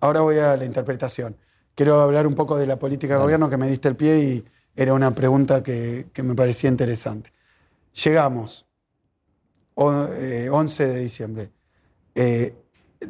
ahora 0.00 0.20
voy 0.20 0.38
a 0.38 0.56
la 0.56 0.64
interpretación. 0.64 1.36
Quiero 1.74 2.00
hablar 2.00 2.26
un 2.26 2.34
poco 2.34 2.56
de 2.58 2.66
la 2.66 2.78
política 2.78 3.14
de 3.14 3.20
gobierno 3.22 3.48
que 3.48 3.56
me 3.56 3.68
diste 3.68 3.88
el 3.88 3.96
pie 3.96 4.18
y 4.18 4.44
era 4.74 4.94
una 4.94 5.14
pregunta 5.14 5.62
que, 5.62 6.08
que 6.12 6.22
me 6.22 6.34
parecía 6.34 6.68
interesante. 6.68 7.32
Llegamos, 8.04 8.66
o- 9.74 10.06
eh, 10.18 10.50
11 10.50 10.86
de 10.88 10.98
diciembre. 10.98 11.50
Eh, 12.14 12.54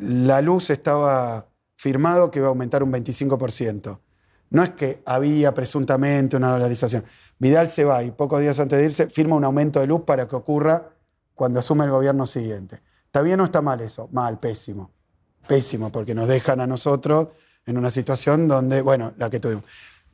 la 0.00 0.40
luz 0.42 0.70
estaba 0.70 1.48
firmado 1.76 2.30
que 2.30 2.38
iba 2.38 2.46
a 2.46 2.50
aumentar 2.50 2.82
un 2.82 2.92
25%. 2.92 3.98
No 4.52 4.62
es 4.62 4.70
que 4.70 5.02
había 5.06 5.54
presuntamente 5.54 6.36
una 6.36 6.50
dolarización. 6.50 7.04
Vidal 7.38 7.70
se 7.70 7.84
va 7.84 8.02
y 8.02 8.10
pocos 8.10 8.38
días 8.38 8.60
antes 8.60 8.78
de 8.78 8.84
irse 8.84 9.08
firma 9.08 9.34
un 9.34 9.44
aumento 9.44 9.80
de 9.80 9.86
luz 9.86 10.02
para 10.02 10.28
que 10.28 10.36
ocurra 10.36 10.90
cuando 11.34 11.58
asume 11.58 11.86
el 11.86 11.90
gobierno 11.90 12.26
siguiente. 12.26 12.82
¿Está 13.06 13.22
bien 13.22 13.40
o 13.40 13.44
está 13.44 13.62
mal 13.62 13.80
eso? 13.80 14.10
Mal, 14.12 14.38
pésimo. 14.38 14.90
Pésimo, 15.48 15.90
porque 15.90 16.14
nos 16.14 16.28
dejan 16.28 16.60
a 16.60 16.66
nosotros 16.66 17.28
en 17.64 17.78
una 17.78 17.90
situación 17.90 18.46
donde, 18.46 18.82
bueno, 18.82 19.14
la 19.16 19.30
que 19.30 19.40
tuvimos. 19.40 19.64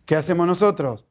¿Qué 0.04 0.14
hacemos 0.14 0.46
nosotros? 0.46 1.04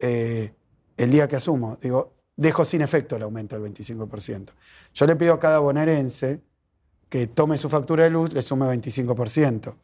Eh, 0.00 0.52
el 0.96 1.10
día 1.12 1.28
que 1.28 1.36
asumo, 1.36 1.78
digo, 1.80 2.12
dejo 2.36 2.64
sin 2.64 2.82
efecto 2.82 3.14
el 3.14 3.22
aumento 3.22 3.56
del 3.56 3.72
25%. 3.72 4.50
Yo 4.94 5.06
le 5.06 5.14
pido 5.14 5.34
a 5.34 5.38
cada 5.38 5.60
bonaerense 5.60 6.42
que 7.08 7.28
tome 7.28 7.56
su 7.56 7.68
factura 7.68 8.02
de 8.02 8.10
luz, 8.10 8.32
le 8.32 8.42
sume 8.42 8.66
25%, 8.66 9.76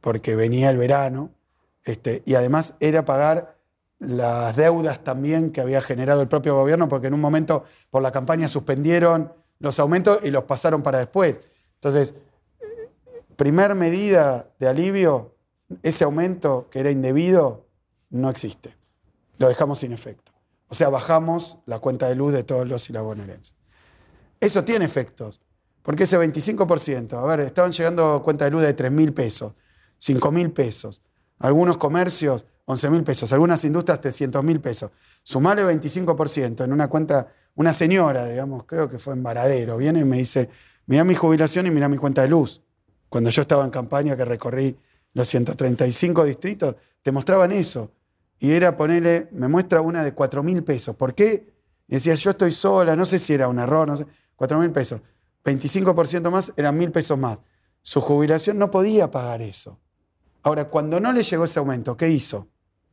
porque 0.00 0.34
venía 0.34 0.70
el 0.70 0.78
verano, 0.78 1.30
este, 1.84 2.22
y 2.26 2.34
además 2.34 2.76
era 2.80 3.04
pagar 3.04 3.58
las 3.98 4.56
deudas 4.56 5.02
también 5.04 5.50
que 5.50 5.60
había 5.60 5.80
generado 5.80 6.20
el 6.22 6.28
propio 6.28 6.54
gobierno, 6.54 6.88
porque 6.88 7.06
en 7.06 7.14
un 7.14 7.20
momento 7.20 7.64
por 7.90 8.02
la 8.02 8.12
campaña 8.12 8.48
suspendieron 8.48 9.32
los 9.58 9.78
aumentos 9.78 10.20
y 10.24 10.30
los 10.30 10.44
pasaron 10.44 10.82
para 10.82 10.98
después. 10.98 11.38
Entonces, 11.74 12.14
primer 13.36 13.74
medida 13.74 14.50
de 14.58 14.68
alivio, 14.68 15.36
ese 15.82 16.04
aumento 16.04 16.68
que 16.70 16.80
era 16.80 16.90
indebido 16.90 17.66
no 18.10 18.30
existe. 18.30 18.76
Lo 19.38 19.48
dejamos 19.48 19.80
sin 19.80 19.92
efecto. 19.92 20.32
O 20.68 20.74
sea, 20.74 20.88
bajamos 20.88 21.58
la 21.66 21.78
cuenta 21.78 22.08
de 22.08 22.14
luz 22.14 22.32
de 22.32 22.42
todos 22.42 22.68
los 22.68 22.88
y 22.90 22.92
las 22.92 23.02
bonaerenses. 23.02 23.54
Eso 24.40 24.64
tiene 24.64 24.84
efectos, 24.84 25.40
porque 25.82 26.04
ese 26.04 26.18
25%, 26.18 27.18
a 27.18 27.24
ver, 27.24 27.40
estaban 27.40 27.72
llegando 27.72 28.22
cuenta 28.22 28.44
de 28.44 28.50
luz 28.50 28.62
de 28.62 28.74
3 28.74 28.90
mil 28.90 29.12
pesos, 29.12 29.54
5 29.98 30.32
mil 30.32 30.50
pesos, 30.52 31.02
algunos 31.38 31.78
comercios 31.78 32.46
11 32.66 32.90
mil 32.90 33.02
pesos, 33.04 33.32
algunas 33.32 33.64
industrias 33.64 34.00
300 34.00 34.42
mil 34.42 34.60
pesos. 34.60 34.90
Sumale 35.22 35.64
25% 35.64 36.64
en 36.64 36.72
una 36.72 36.88
cuenta, 36.88 37.28
una 37.54 37.72
señora, 37.72 38.26
digamos, 38.26 38.64
creo 38.64 38.88
que 38.88 38.98
fue 38.98 39.14
en 39.14 39.22
Varadero, 39.22 39.76
viene 39.76 40.00
y 40.00 40.04
me 40.04 40.16
dice, 40.16 40.48
mira 40.86 41.04
mi 41.04 41.14
jubilación 41.14 41.66
y 41.66 41.70
mira 41.70 41.88
mi 41.88 41.98
cuenta 41.98 42.22
de 42.22 42.28
luz. 42.28 42.62
Cuando 43.08 43.30
yo 43.30 43.42
estaba 43.42 43.64
en 43.64 43.70
campaña 43.70 44.16
que 44.16 44.24
recorrí 44.24 44.76
los 45.12 45.28
135 45.28 46.24
distritos, 46.24 46.76
te 47.02 47.12
mostraban 47.12 47.52
eso. 47.52 47.92
Y 48.38 48.52
era 48.52 48.76
ponerle, 48.76 49.28
me 49.32 49.46
muestra 49.46 49.80
una 49.80 50.02
de 50.02 50.12
4 50.12 50.42
mil 50.42 50.64
pesos. 50.64 50.96
¿Por 50.96 51.14
qué? 51.14 51.52
Y 51.86 51.94
decía, 51.94 52.14
yo 52.14 52.30
estoy 52.30 52.50
sola, 52.50 52.96
no 52.96 53.06
sé 53.06 53.18
si 53.18 53.34
era 53.34 53.46
un 53.46 53.58
error, 53.58 53.86
no 53.86 53.96
sé. 53.96 54.06
4 54.36 54.58
mil 54.58 54.72
pesos. 54.72 55.00
25% 55.44 56.30
más 56.30 56.52
eran 56.56 56.76
mil 56.76 56.90
pesos 56.90 57.18
más. 57.18 57.38
Su 57.82 58.00
jubilación 58.00 58.58
no 58.58 58.70
podía 58.70 59.10
pagar 59.10 59.42
eso. 59.42 59.78
Ahora, 60.44 60.68
cuando 60.68 61.00
no 61.00 61.12
le 61.12 61.22
llegó 61.22 61.44
ese 61.44 61.58
aumento, 61.58 61.96
¿qué 61.96 62.08
hizo? 62.08 62.48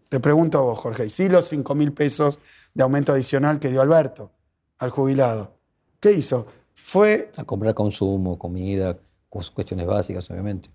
Te 0.09 0.19
pregunto 0.19 0.57
a 0.57 0.61
vos, 0.61 0.79
Jorge. 0.79 1.05
Y 1.05 1.09
sí, 1.09 1.29
los 1.29 1.45
5 1.45 1.75
mil 1.75 1.93
pesos 1.93 2.39
de 2.73 2.83
aumento 2.83 3.11
adicional 3.11 3.59
que 3.59 3.69
dio 3.69 3.81
Alberto 3.81 4.31
al 4.79 4.89
jubilado. 4.89 5.57
¿Qué 5.99 6.11
hizo? 6.13 6.47
Fue 6.73 7.31
A 7.37 7.43
comprar 7.43 7.73
consumo, 7.73 8.39
comida, 8.39 8.97
cuestiones 9.29 9.85
básicas, 9.85 10.29
obviamente. 10.31 10.69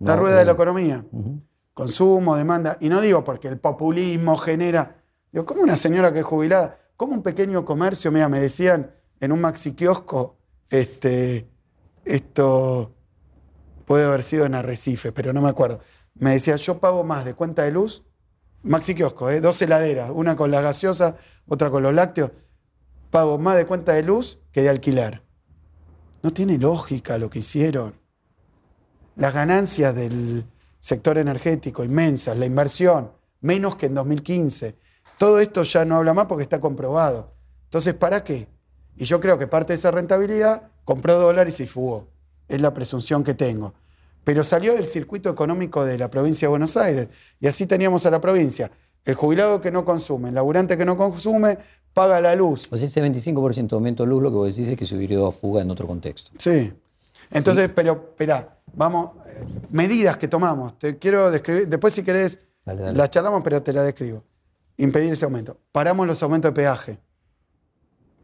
la 0.00 0.14
No, 0.14 0.22
rueda 0.22 0.38
de 0.38 0.44
la 0.46 0.52
economía. 0.52 1.04
Consumo, 1.74 2.36
demanda. 2.36 2.78
Y 2.80 2.88
no 2.88 3.00
digo 3.00 3.22
porque 3.22 3.48
el 3.48 3.58
populismo 3.58 4.38
genera. 4.38 5.02
Digo, 5.30 5.44
¿cómo 5.44 5.62
una 5.62 5.76
señora 5.76 6.12
que 6.12 6.20
es 6.20 6.24
jubilada 6.24 6.78
¿cómo 6.96 7.14
un 7.14 7.22
pequeño 7.22 7.64
comercio, 7.64 8.10
mira, 8.10 8.28
me 8.28 8.40
decían 8.40 8.90
en 9.20 9.32
un 9.32 9.40
maxi 9.40 9.72
kiosco, 9.72 10.36
este, 10.70 11.48
esto 12.04 12.95
puede 13.86 14.04
haber 14.04 14.22
sido 14.22 14.44
en 14.44 14.54
Arrecife, 14.54 15.12
pero 15.12 15.32
no 15.32 15.40
me 15.40 15.48
acuerdo. 15.48 15.80
Me 16.14 16.32
decía, 16.32 16.56
yo 16.56 16.78
pago 16.78 17.04
más 17.04 17.24
de 17.24 17.34
cuenta 17.34 17.62
de 17.62 17.70
luz, 17.70 18.04
maxi 18.62 18.94
kiosco, 18.94 19.30
¿eh? 19.30 19.40
dos 19.40 19.62
heladeras, 19.62 20.10
una 20.12 20.36
con 20.36 20.50
la 20.50 20.60
gaseosa, 20.60 21.16
otra 21.46 21.70
con 21.70 21.82
los 21.82 21.94
lácteos, 21.94 22.32
pago 23.10 23.38
más 23.38 23.56
de 23.56 23.64
cuenta 23.66 23.92
de 23.92 24.02
luz 24.02 24.42
que 24.52 24.62
de 24.62 24.68
alquiler. 24.68 25.22
No 26.22 26.32
tiene 26.32 26.58
lógica 26.58 27.16
lo 27.18 27.30
que 27.30 27.38
hicieron. 27.38 27.94
Las 29.14 29.32
ganancias 29.32 29.94
del 29.94 30.44
sector 30.80 31.16
energético 31.18 31.84
inmensas, 31.84 32.36
la 32.36 32.46
inversión, 32.46 33.12
menos 33.40 33.76
que 33.76 33.86
en 33.86 33.94
2015. 33.94 34.76
Todo 35.18 35.40
esto 35.40 35.62
ya 35.62 35.84
no 35.84 35.96
habla 35.96 36.12
más 36.12 36.26
porque 36.26 36.42
está 36.42 36.60
comprobado. 36.60 37.34
Entonces, 37.64 37.94
¿para 37.94 38.24
qué? 38.24 38.48
Y 38.96 39.04
yo 39.04 39.20
creo 39.20 39.38
que 39.38 39.46
parte 39.46 39.72
de 39.72 39.76
esa 39.76 39.90
rentabilidad 39.90 40.70
compró 40.84 41.18
dólares 41.18 41.60
y 41.60 41.66
fugó. 41.66 42.08
Es 42.48 42.60
la 42.60 42.72
presunción 42.72 43.24
que 43.24 43.34
tengo. 43.34 43.74
Pero 44.24 44.42
salió 44.42 44.74
del 44.74 44.86
circuito 44.86 45.30
económico 45.30 45.84
de 45.84 45.98
la 45.98 46.10
provincia 46.10 46.46
de 46.46 46.50
Buenos 46.50 46.76
Aires. 46.76 47.08
Y 47.40 47.46
así 47.46 47.66
teníamos 47.66 48.06
a 48.06 48.10
la 48.10 48.20
provincia. 48.20 48.70
El 49.04 49.14
jubilado 49.14 49.60
que 49.60 49.70
no 49.70 49.84
consume, 49.84 50.30
el 50.30 50.34
laburante 50.34 50.76
que 50.76 50.84
no 50.84 50.96
consume, 50.96 51.58
paga 51.94 52.20
la 52.20 52.34
luz. 52.34 52.66
O 52.70 52.76
sea, 52.76 52.86
ese 52.86 53.00
25% 53.02 53.68
de 53.68 53.76
aumento 53.76 54.02
de 54.02 54.08
luz, 54.10 54.22
lo 54.22 54.30
que 54.30 54.36
vos 54.36 54.48
decís 54.48 54.68
es 54.68 54.76
que 54.76 54.84
se 54.84 54.96
hubiera 54.96 55.14
ido 55.14 55.26
a 55.28 55.32
fuga 55.32 55.62
en 55.62 55.70
otro 55.70 55.86
contexto. 55.86 56.32
Sí. 56.38 56.72
Entonces, 57.30 57.70
pero, 57.74 57.92
espera, 57.92 58.58
vamos, 58.74 59.12
eh, 59.26 59.44
medidas 59.70 60.16
que 60.16 60.26
tomamos. 60.28 60.76
Te 60.78 60.98
quiero 60.98 61.30
describir, 61.30 61.68
después 61.68 61.94
si 61.94 62.02
querés, 62.02 62.40
Dale, 62.64 62.82
dale. 62.82 62.98
las 62.98 63.10
charlamos, 63.10 63.42
pero 63.44 63.62
te 63.62 63.72
la 63.72 63.84
describo. 63.84 64.24
Impedir 64.76 65.12
ese 65.12 65.24
aumento. 65.24 65.56
Paramos 65.72 66.06
los 66.06 66.20
aumentos 66.22 66.50
de 66.50 66.54
peaje. 66.54 66.98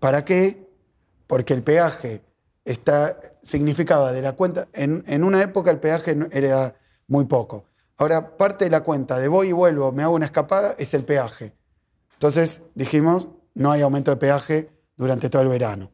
¿Para 0.00 0.24
qué? 0.24 0.68
Porque 1.28 1.54
el 1.54 1.62
peaje 1.62 2.22
está, 2.64 3.18
significaba 3.42 4.12
de 4.12 4.22
la 4.22 4.32
cuenta, 4.32 4.68
en, 4.72 5.04
en 5.06 5.24
una 5.24 5.42
época 5.42 5.70
el 5.70 5.80
peaje 5.80 6.16
era 6.30 6.74
muy 7.06 7.24
poco. 7.24 7.64
Ahora, 7.96 8.36
parte 8.36 8.64
de 8.64 8.70
la 8.70 8.82
cuenta 8.82 9.18
de 9.18 9.28
voy 9.28 9.48
y 9.48 9.52
vuelvo, 9.52 9.92
me 9.92 10.02
hago 10.02 10.14
una 10.14 10.26
escapada, 10.26 10.74
es 10.78 10.94
el 10.94 11.04
peaje. 11.04 11.54
Entonces 12.14 12.62
dijimos, 12.74 13.28
no 13.54 13.70
hay 13.70 13.82
aumento 13.82 14.10
de 14.10 14.16
peaje 14.16 14.70
durante 14.96 15.28
todo 15.28 15.42
el 15.42 15.48
verano. 15.48 15.90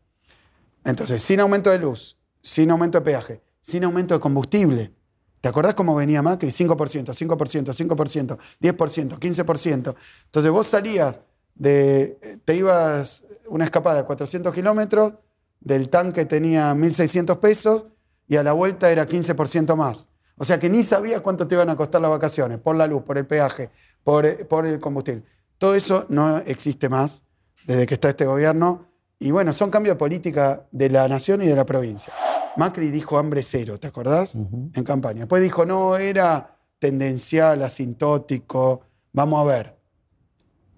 Entonces, 0.84 1.22
sin 1.22 1.40
aumento 1.40 1.70
de 1.70 1.78
luz, 1.78 2.18
sin 2.40 2.70
aumento 2.70 2.98
de 2.98 3.04
peaje, 3.04 3.42
sin 3.60 3.84
aumento 3.84 4.14
de 4.14 4.20
combustible. 4.20 4.92
¿Te 5.40 5.48
acordás 5.48 5.74
cómo 5.74 5.94
venía 5.94 6.22
Macri? 6.22 6.48
5%, 6.48 6.76
5%, 6.76 7.26
5%, 7.26 8.38
10%, 8.60 9.18
15%. 9.18 9.94
Entonces 10.24 10.50
vos 10.50 10.66
salías 10.66 11.20
de, 11.54 12.40
te 12.44 12.56
ibas 12.56 13.24
una 13.48 13.64
escapada 13.64 13.98
de 13.98 14.04
400 14.04 14.52
kilómetros, 14.52 15.14
del 15.60 15.88
tanque 15.88 16.24
tenía 16.24 16.74
1.600 16.74 17.38
pesos 17.40 17.86
y 18.26 18.36
a 18.36 18.42
la 18.42 18.52
vuelta 18.52 18.90
era 18.90 19.06
15% 19.06 19.74
más. 19.76 20.08
O 20.36 20.44
sea 20.44 20.58
que 20.58 20.68
ni 20.68 20.82
sabías 20.82 21.20
cuánto 21.20 21.48
te 21.48 21.56
iban 21.56 21.68
a 21.68 21.76
costar 21.76 22.00
las 22.00 22.10
vacaciones, 22.10 22.58
por 22.58 22.76
la 22.76 22.86
luz, 22.86 23.02
por 23.02 23.18
el 23.18 23.26
peaje, 23.26 23.70
por, 24.04 24.46
por 24.46 24.66
el 24.66 24.78
combustible. 24.78 25.24
Todo 25.58 25.74
eso 25.74 26.06
no 26.08 26.38
existe 26.38 26.88
más 26.88 27.24
desde 27.66 27.86
que 27.86 27.94
está 27.94 28.10
este 28.10 28.24
gobierno. 28.24 28.86
Y 29.18 29.32
bueno, 29.32 29.52
son 29.52 29.70
cambios 29.70 29.96
de 29.96 29.98
política 29.98 30.66
de 30.70 30.90
la 30.90 31.08
nación 31.08 31.42
y 31.42 31.46
de 31.46 31.56
la 31.56 31.66
provincia. 31.66 32.12
Macri 32.56 32.90
dijo 32.90 33.18
hambre 33.18 33.42
cero, 33.42 33.78
¿te 33.78 33.88
acordás? 33.88 34.36
En 34.36 34.84
campaña. 34.84 35.20
Después 35.20 35.42
dijo, 35.42 35.66
no, 35.66 35.96
era 35.96 36.56
tendencial, 36.78 37.62
asintótico, 37.62 38.82
vamos 39.12 39.40
a 39.40 39.44
ver. 39.44 39.76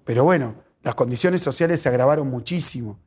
Pero 0.04 0.24
bueno, 0.24 0.54
las 0.82 0.94
condiciones 0.94 1.42
sociales 1.42 1.80
se 1.80 1.88
agravaron 1.90 2.28
muchísimo. 2.28 2.98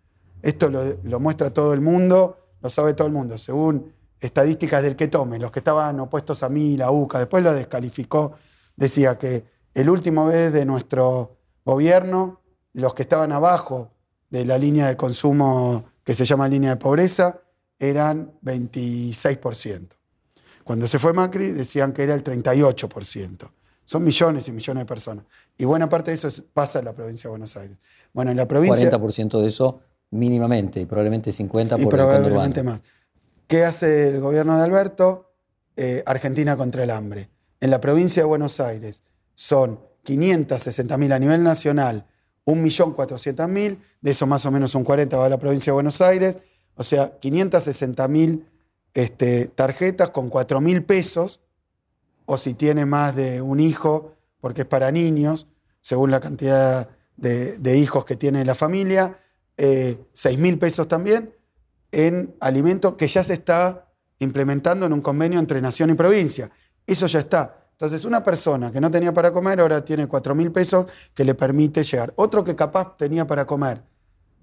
Esto 0.43 0.69
lo, 0.69 1.19
muestra 1.21 1.51
todo 1.53 1.73
el 1.73 1.79
mundo, 1.79 2.37
lo 2.61 2.69
sabe 2.69 2.93
todo 2.93 3.07
el 3.07 3.13
mundo, 3.13 3.37
según 3.37 3.93
estadísticas 4.19 4.83
del 4.83 4.97
que 4.97 5.07
tome, 5.07 5.39
los 5.39 5.51
que 5.51 5.59
estaban 5.59 5.99
opuestos 6.01 6.43
a 6.43 6.49
mí, 6.49 6.75
la 6.75 6.91
UCA, 6.91 7.19
después 7.19 7.43
lo 7.43 7.53
descalificó, 7.53 8.33
decía 8.75 9.17
que 9.17 9.45
el 9.73 9.89
último 9.89 10.25
vez 10.27 10.51
de 10.51 10.65
nuestro 10.65 11.37
gobierno, 11.65 12.41
los 12.73 12.93
que 12.93 13.03
estaban 13.03 13.31
abajo 13.31 13.91
de 14.29 14.45
la 14.45 14.57
línea 14.57 14.87
de 14.87 14.97
consumo 14.97 15.85
que 16.03 16.13
se 16.13 16.25
llama 16.25 16.49
línea 16.49 16.71
de 16.71 16.77
pobreza, 16.77 17.39
eran 17.79 18.33
26%. 18.43 19.95
Cuando 20.65 20.87
se 20.87 20.99
fue 20.99 21.13
Macri 21.13 21.51
decían 21.51 21.93
que 21.93 22.03
era 22.03 22.13
el 22.15 22.23
38%. 22.23 23.49
Son 23.85 24.03
millones 24.03 24.47
y 24.47 24.51
millones 24.51 24.81
de 24.81 24.85
personas. 24.85 25.25
Y 25.57 25.65
buena 25.65 25.87
parte 25.89 26.11
de 26.11 26.15
eso 26.15 26.27
es- 26.27 26.41
pasa 26.41 26.79
en 26.79 26.85
la 26.85 26.93
provincia 26.93 27.27
de 27.27 27.29
Buenos 27.31 27.55
Aires. 27.57 27.77
Bueno, 28.13 28.31
en 28.31 28.37
la 28.37 28.47
provincia... 28.47 28.89
40% 28.89 29.41
de 29.41 29.47
eso 29.47 29.81
mínimamente 30.13 30.79
y 30.79 30.85
probablemente 30.85 31.31
50% 31.31 31.79
y 31.79 31.83
por 31.83 31.93
probablemente 31.93 32.63
más. 32.63 32.81
¿Qué 33.47 33.65
hace 33.65 34.09
el 34.09 34.19
gobierno 34.21 34.57
de 34.57 34.63
Alberto? 34.63 35.31
Eh, 35.75 36.03
Argentina 36.05 36.55
contra 36.55 36.83
el 36.83 36.91
hambre. 36.91 37.29
En 37.59 37.71
la 37.71 37.81
provincia 37.81 38.21
de 38.21 38.27
Buenos 38.27 38.59
Aires 38.59 39.03
son 39.33 39.79
560.000 40.05 41.13
a 41.13 41.19
nivel 41.19 41.43
nacional, 41.43 42.05
1.400.000, 42.45 43.79
de 44.01 44.11
eso 44.11 44.27
más 44.27 44.45
o 44.45 44.51
menos 44.51 44.75
un 44.75 44.83
40 44.83 45.17
va 45.17 45.25
a 45.25 45.29
la 45.29 45.39
provincia 45.39 45.71
de 45.71 45.75
Buenos 45.75 46.01
Aires, 46.01 46.37
o 46.75 46.83
sea, 46.83 47.19
560.000 47.19 48.45
este, 48.93 49.47
tarjetas 49.47 50.11
con 50.11 50.29
4.000 50.29 50.85
pesos, 50.85 51.41
o 52.25 52.37
si 52.37 52.53
tiene 52.53 52.85
más 52.85 53.15
de 53.15 53.41
un 53.41 53.59
hijo, 53.59 54.13
porque 54.41 54.61
es 54.61 54.67
para 54.67 54.91
niños, 54.91 55.47
según 55.81 56.11
la 56.11 56.19
cantidad 56.19 56.89
de, 57.17 57.57
de 57.57 57.77
hijos 57.77 58.05
que 58.05 58.15
tiene 58.15 58.45
la 58.45 58.55
familia, 58.55 59.19
eh, 59.57 59.97
6.000 60.13 60.59
pesos 60.59 60.87
también, 60.87 61.35
en 61.91 62.35
alimento 62.39 62.97
que 62.97 63.07
ya 63.07 63.23
se 63.23 63.33
está 63.33 63.87
implementando 64.19 64.85
en 64.85 64.93
un 64.93 65.01
convenio 65.01 65.39
entre 65.39 65.61
nación 65.61 65.89
y 65.89 65.93
provincia. 65.93 66.49
Eso 66.85 67.07
ya 67.07 67.19
está. 67.19 67.67
Entonces, 67.71 68.05
una 68.05 68.23
persona 68.23 68.71
que 68.71 68.79
no 68.79 68.89
tenía 68.89 69.13
para 69.13 69.31
comer 69.31 69.59
ahora 69.59 69.83
tiene 69.83 70.07
4 70.07 70.35
mil 70.35 70.51
pesos 70.51 70.85
que 71.13 71.23
le 71.23 71.35
permite 71.35 71.83
llegar. 71.83 72.13
Otro 72.15 72.43
que 72.43 72.55
capaz 72.55 72.97
tenía 72.97 73.27
para 73.27 73.45
comer, 73.45 73.83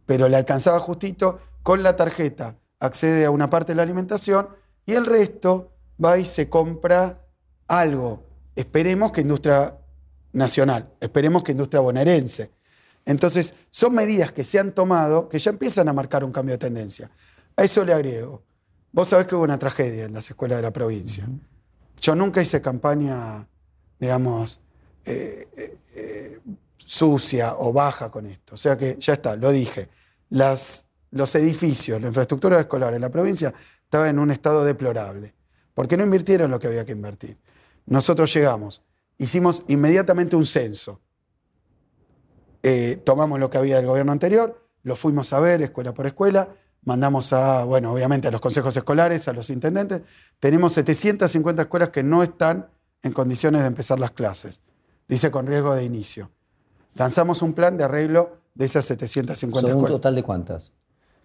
pero 0.07 0.29
le 0.29 0.37
alcanzaba 0.37 0.79
justito, 0.79 1.41
con 1.63 1.83
la 1.83 1.97
tarjeta 1.97 2.57
accede 2.81 3.27
a 3.27 3.31
una 3.31 3.51
parte 3.51 3.73
de 3.73 3.77
la 3.77 3.83
alimentación 3.83 4.49
y 4.87 4.95
el 4.95 5.07
resto 5.07 5.73
va 6.03 6.19
y 6.19 6.25
se 6.25 6.49
compra 6.49 7.25
algo. 7.69 8.25
Esperemos 8.57 9.13
que 9.13 9.21
industria 9.21 9.79
nacional, 10.33 10.91
esperemos 11.01 11.43
que 11.43 11.53
industria 11.53 11.81
bonaerense. 11.81 12.51
Entonces, 13.11 13.55
son 13.71 13.93
medidas 13.93 14.31
que 14.31 14.45
se 14.45 14.61
han 14.61 14.73
tomado 14.73 15.29
que 15.29 15.41
ya 15.41 15.51
empiezan 15.51 15.89
a 15.89 15.93
marcar 15.93 16.23
un 16.23 16.31
cambio 16.31 16.55
de 16.55 16.59
tendencia. 16.59 17.11
A 17.57 17.65
eso 17.65 17.85
le 17.85 17.93
agrego. 17.93 18.45
Vos 18.93 19.09
sabés 19.09 19.27
que 19.27 19.35
hubo 19.35 19.43
una 19.43 19.59
tragedia 19.59 20.05
en 20.05 20.15
las 20.15 20.31
escuelas 20.31 20.59
de 20.59 20.63
la 20.63 20.73
provincia. 20.73 21.29
Yo 22.01 22.15
nunca 22.15 22.41
hice 22.41 22.61
campaña, 22.63 23.49
digamos, 23.99 24.61
eh, 25.05 25.49
eh, 25.57 25.79
eh, 25.97 26.41
sucia 26.77 27.57
o 27.59 27.73
baja 27.73 28.13
con 28.13 28.27
esto. 28.27 28.55
O 28.55 28.57
sea 28.57 28.79
que 28.79 28.97
ya 29.01 29.15
está, 29.15 29.35
lo 29.35 29.51
dije. 29.51 29.89
Las, 30.29 30.87
los 31.11 31.35
edificios, 31.35 32.01
la 32.01 32.07
infraestructura 32.07 32.61
escolar 32.61 32.95
en 32.95 33.01
la 33.01 33.11
provincia 33.11 33.53
estaba 33.83 34.09
en 34.09 34.21
un 34.21 34.31
estado 34.31 34.65
deplorable. 34.65 35.35
Porque 35.75 35.97
no 35.97 36.05
invirtieron 36.05 36.49
lo 36.49 36.61
que 36.61 36.69
había 36.69 36.85
que 36.85 36.93
invertir. 36.93 37.39
Nosotros 37.87 38.33
llegamos, 38.33 38.85
hicimos 39.19 39.65
inmediatamente 39.67 40.37
un 40.37 40.47
censo. 40.47 41.01
Eh, 42.63 42.97
tomamos 43.05 43.39
lo 43.39 43.51
que 43.51 43.59
había 43.59 43.77
del 43.77 43.87
gobierno 43.87 44.13
anterior, 44.13 44.63
lo 44.83 44.97
fuimos 44.97 45.33
a 45.33 45.41
ver 45.41 45.63
escuela 45.63 45.95
por 45.95 46.07
escuela, 46.07 46.49
mandamos 46.85 47.33
a, 47.33 47.65
bueno, 47.65 47.93
obviamente 47.93 48.29
a 48.29 48.31
los 48.31 48.41
consejos 48.41 48.77
escolares, 48.77 49.29
a 49.29 49.33
los 49.33 49.51
intendentes. 49.51 50.03
Tenemos 50.39 50.73
750 50.75 51.63
escuelas 51.63 51.91
que 51.91 52.03
no 52.03 52.23
están 52.23 52.69
en 53.03 53.13
condiciones 53.13 53.63
de 53.63 53.69
empezar 53.69 53.99
las 53.99 54.11
clases, 54.11 54.61
dice 55.09 55.31
con 55.31 55.47
riesgo 55.47 55.75
de 55.75 55.85
inicio. 55.85 56.31
Lanzamos 56.95 57.43
un 57.43 57.53
plan 57.53 57.77
de 57.77 57.85
arreglo 57.85 58.37
de 58.55 58.67
esas 58.67 58.85
750 58.85 59.61
¿Sobre 59.61 59.73
un 59.73 59.79
escuelas. 59.79 59.97
total 59.97 60.15
de 60.15 60.23
cuántas? 60.23 60.73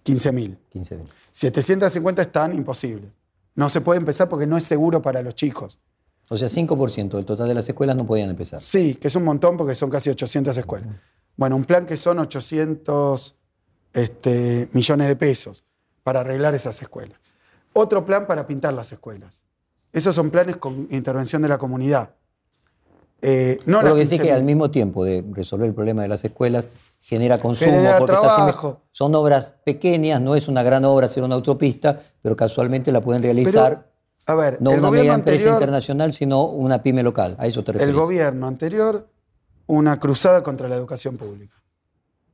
15.000. 0.05 0.57
15 0.69 0.97
mil. 0.97 1.07
750 1.31 2.21
están 2.21 2.53
imposibles. 2.53 3.11
No 3.55 3.69
se 3.69 3.81
puede 3.81 3.99
empezar 3.99 4.29
porque 4.29 4.45
no 4.45 4.57
es 4.57 4.63
seguro 4.63 5.01
para 5.01 5.21
los 5.21 5.33
chicos. 5.33 5.79
O 6.29 6.37
sea, 6.37 6.47
5% 6.47 7.15
del 7.15 7.25
total 7.25 7.47
de 7.47 7.53
las 7.53 7.67
escuelas 7.67 7.95
no 7.95 8.05
podían 8.05 8.29
empezar. 8.29 8.61
Sí, 8.61 8.95
que 8.95 9.07
es 9.07 9.15
un 9.15 9.23
montón 9.23 9.57
porque 9.57 9.75
son 9.75 9.89
casi 9.89 10.09
800 10.09 10.57
escuelas. 10.57 10.89
Bueno, 11.37 11.55
un 11.55 11.65
plan 11.65 11.85
que 11.85 11.97
son 11.97 12.19
800 12.19 13.35
este, 13.93 14.69
millones 14.73 15.07
de 15.07 15.15
pesos 15.15 15.65
para 16.03 16.21
arreglar 16.21 16.55
esas 16.55 16.81
escuelas. 16.81 17.19
Otro 17.73 18.05
plan 18.05 18.25
para 18.27 18.47
pintar 18.47 18.73
las 18.73 18.91
escuelas. 18.91 19.43
Esos 19.91 20.15
son 20.15 20.29
planes 20.29 20.57
con 20.57 20.87
intervención 20.91 21.41
de 21.41 21.49
la 21.49 21.57
comunidad. 21.57 22.11
Eh, 23.21 23.59
no 23.65 23.81
lo 23.81 23.95
que 23.95 24.05
sí 24.05 24.19
que 24.19 24.25
15.000. 24.31 24.35
al 24.35 24.43
mismo 24.43 24.69
tiempo 24.69 25.03
de 25.03 25.23
resolver 25.31 25.67
el 25.67 25.73
problema 25.73 26.03
de 26.03 26.07
las 26.09 26.23
escuelas, 26.25 26.67
genera 26.99 27.37
consumo, 27.37 27.71
Genera 27.71 27.97
porque 27.97 28.13
trabajo. 28.13 28.81
son 28.91 29.15
obras 29.15 29.55
pequeñas, 29.63 30.21
no 30.21 30.35
es 30.35 30.47
una 30.47 30.63
gran 30.63 30.85
obra 30.85 31.07
hacer 31.07 31.23
una 31.23 31.35
autopista, 31.35 31.99
pero 32.21 32.35
casualmente 32.35 32.91
la 32.91 33.01
pueden 33.01 33.23
realizar 33.23 33.87
Pero, 34.25 34.37
a 34.39 34.41
ver, 34.41 34.61
no 34.61 34.71
el 34.71 34.79
una 34.79 34.89
gobierno 34.89 35.13
mega 35.13 35.15
empresa 35.19 35.53
internacional, 35.53 36.13
sino 36.13 36.43
una 36.45 36.83
pyme 36.83 37.01
local. 37.03 37.35
A 37.39 37.47
eso 37.47 37.63
te 37.63 37.71
el 37.71 37.79
refieres. 37.79 37.95
gobierno 37.95 38.47
anterior, 38.47 39.07
una 39.67 39.99
cruzada 39.99 40.43
contra 40.43 40.67
la 40.67 40.75
educación 40.75 41.17
pública. 41.17 41.55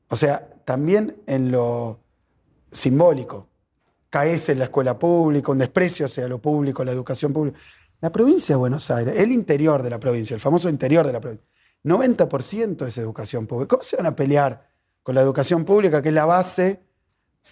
O 0.08 0.16
sea, 0.16 0.48
también 0.66 1.22
en 1.26 1.52
lo 1.52 2.00
simbólico. 2.72 3.48
Caes 4.10 4.50
en 4.50 4.60
la 4.60 4.66
escuela 4.66 5.00
pública, 5.00 5.52
un 5.52 5.58
desprecio 5.58 6.06
hacia 6.06 6.28
lo 6.28 6.42
público, 6.42 6.84
la 6.84 6.92
educación 6.92 7.32
pública. 7.32 7.58
La 8.02 8.12
provincia 8.12 8.56
de 8.56 8.58
Buenos 8.58 8.90
Aires, 8.92 9.18
el 9.18 9.32
interior 9.32 9.84
de 9.84 9.90
la 9.90 10.00
provincia, 10.00 10.34
el 10.34 10.42
famoso 10.42 10.68
interior 10.68 11.06
de 11.06 11.14
la 11.14 11.22
provincia, 11.22 11.48
90% 11.84 12.88
es 12.88 12.98
educación 12.98 13.48
pública. 13.48 13.70
¿Cómo 13.70 13.84
se 13.84 13.96
van 13.96 14.08
a 14.08 14.16
pelear 14.16 14.70
con 15.04 15.16
la 15.16 15.22
educación 15.22 15.64
pública, 15.66 16.02
que 16.02 16.10
es 16.10 16.16
la 16.16 16.26
base, 16.26 16.84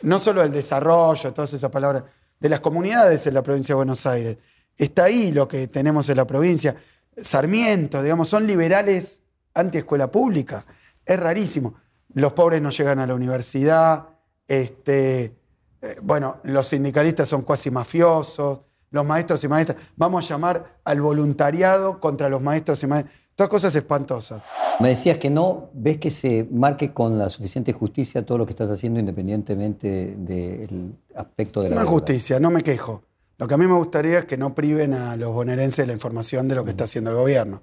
no 0.02 0.20
solo 0.20 0.42
del 0.42 0.52
desarrollo, 0.52 1.34
todas 1.34 1.54
esas 1.54 1.72
palabras, 1.72 2.04
de 2.39 2.50
las 2.50 2.60
comunidades 2.60 3.26
en 3.28 3.34
la 3.36 3.44
provincia 3.44 3.74
de 3.74 3.78
Buenos 3.78 4.06
Aires? 4.06 4.38
Está 4.76 5.06
ahí 5.06 5.32
lo 5.32 5.48
que 5.48 5.68
tenemos 5.68 6.10
en 6.10 6.18
la 6.18 6.28
provincia. 6.28 6.76
Sarmiento, 7.15 8.02
digamos, 8.02 8.28
son 8.28 8.46
liberales 8.46 9.24
anti-escuela 9.60 10.12
pública. 10.12 10.65
Es 11.06 11.19
rarísimo. 11.19 11.76
Los 12.13 12.34
pobres 12.34 12.62
no 12.62 12.72
llegan 12.72 13.00
a 13.00 13.08
la 13.08 13.13
universidad, 13.13 14.08
este, 14.48 15.36
eh, 15.82 15.98
bueno, 16.02 16.38
los 16.43 16.67
sindicalistas 16.67 17.30
son 17.30 17.43
cuasi 17.43 17.69
mafiosos, 17.69 18.62
los 18.91 19.06
maestros 19.06 19.43
y 19.43 19.48
maestras. 19.48 19.78
Vamos 19.95 20.26
a 20.26 20.34
llamar 20.34 20.80
al 20.84 21.02
voluntariado 21.02 22.00
contra 22.00 22.30
los 22.30 22.41
maestros 22.41 22.82
y 22.84 22.88
maestras. 22.88 23.15
Todas 23.36 23.50
cosas 23.50 23.76
espantosas. 23.76 24.43
Me 24.80 24.89
decías 24.89 25.17
que 25.17 25.30
no 25.30 25.69
ves 25.74 25.98
que 25.98 26.12
se 26.12 26.48
marque 26.52 26.93
con 26.93 27.17
la 27.17 27.30
suficiente 27.30 27.72
justicia 27.72 28.26
todo 28.26 28.38
lo 28.38 28.45
que 28.45 28.52
estás 28.52 28.69
haciendo 28.69 29.00
independientemente 29.00 30.15
del 30.17 30.95
aspecto 31.15 31.62
de 31.62 31.69
la... 31.69 31.76
No 31.76 31.82
es 31.84 31.88
justicia, 31.88 32.39
no 32.39 32.50
me 32.50 32.63
quejo. 32.63 33.04
Lo 33.38 33.48
que 33.48 33.54
a 33.54 33.58
mí 33.58 33.67
me 33.67 33.76
gustaría 33.76 34.19
es 34.19 34.26
que 34.26 34.38
no 34.38 34.54
priven 34.54 34.93
a 34.93 35.15
los 35.15 35.32
bonaerenses 35.32 35.78
de 35.78 35.88
la 35.88 35.93
información 35.93 36.50
de 36.50 36.56
lo 36.56 36.65
que 36.65 36.72
está 36.72 36.84
haciendo 36.84 37.12
el 37.12 37.17
gobierno. 37.17 37.62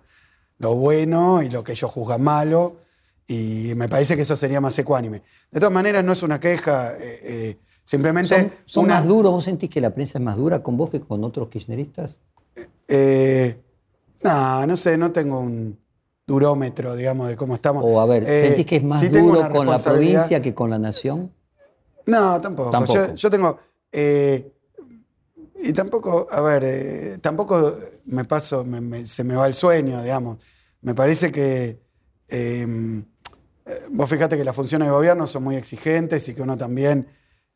Lo 0.58 0.74
bueno 0.74 1.42
y 1.42 1.50
lo 1.50 1.62
que 1.62 1.72
ellos 1.72 1.90
juzgan 1.90 2.22
malo. 2.22 2.76
Y 3.26 3.72
me 3.76 3.88
parece 3.88 4.16
que 4.16 4.22
eso 4.22 4.36
sería 4.36 4.60
más 4.60 4.78
ecuánime. 4.78 5.22
De 5.50 5.60
todas 5.60 5.72
maneras, 5.72 6.04
no 6.04 6.12
es 6.12 6.22
una 6.22 6.38
queja. 6.38 6.96
Eh, 6.96 7.20
eh, 7.22 7.58
Simplemente. 7.86 8.50
¿Son, 8.64 8.88
más 8.88 9.06
duros? 9.06 9.30
¿Vos 9.30 9.44
sentís 9.44 9.70
que 9.70 9.80
la 9.80 9.94
prensa 9.94 10.18
es 10.18 10.24
más 10.24 10.36
dura 10.36 10.60
con 10.60 10.76
vos 10.76 10.90
que 10.90 11.00
con 11.00 11.22
otros 11.22 11.48
kirchneristas? 11.48 12.20
Eh, 12.88 13.62
no, 14.24 14.66
no 14.66 14.76
sé, 14.76 14.98
no 14.98 15.12
tengo 15.12 15.38
un 15.38 15.78
durómetro, 16.26 16.96
digamos, 16.96 17.28
de 17.28 17.36
cómo 17.36 17.54
estamos. 17.54 17.84
O 17.86 18.00
a 18.00 18.06
ver, 18.06 18.26
¿sentís 18.26 18.66
que 18.66 18.76
es 18.76 18.82
más 18.82 19.08
duro 19.12 19.48
con 19.48 19.68
la 19.68 19.78
provincia 19.78 20.42
que 20.42 20.52
con 20.52 20.68
la 20.68 20.80
nación? 20.80 21.32
No, 22.06 22.40
tampoco. 22.40 23.14
Yo, 23.14 23.30
tengo. 23.30 23.56
Eh, 23.92 24.52
y 25.58 25.72
tampoco, 25.72 26.26
a 26.30 26.40
ver, 26.40 27.18
tampoco 27.20 27.78
me 28.06 28.24
paso, 28.24 28.64
se 29.04 29.24
me 29.24 29.36
va 29.36 29.46
el 29.46 29.54
sueño, 29.54 30.02
digamos. 30.02 30.38
Me 30.82 30.94
parece 30.94 31.32
que. 31.32 31.80
vos 33.90 34.08
fíjate 34.08 34.36
que 34.36 34.44
las 34.44 34.54
funciones 34.54 34.88
de 34.88 34.92
gobierno 34.92 35.26
son 35.26 35.44
muy 35.44 35.56
exigentes 35.56 36.28
y 36.28 36.34
que 36.34 36.42
uno 36.42 36.56
también 36.56 37.08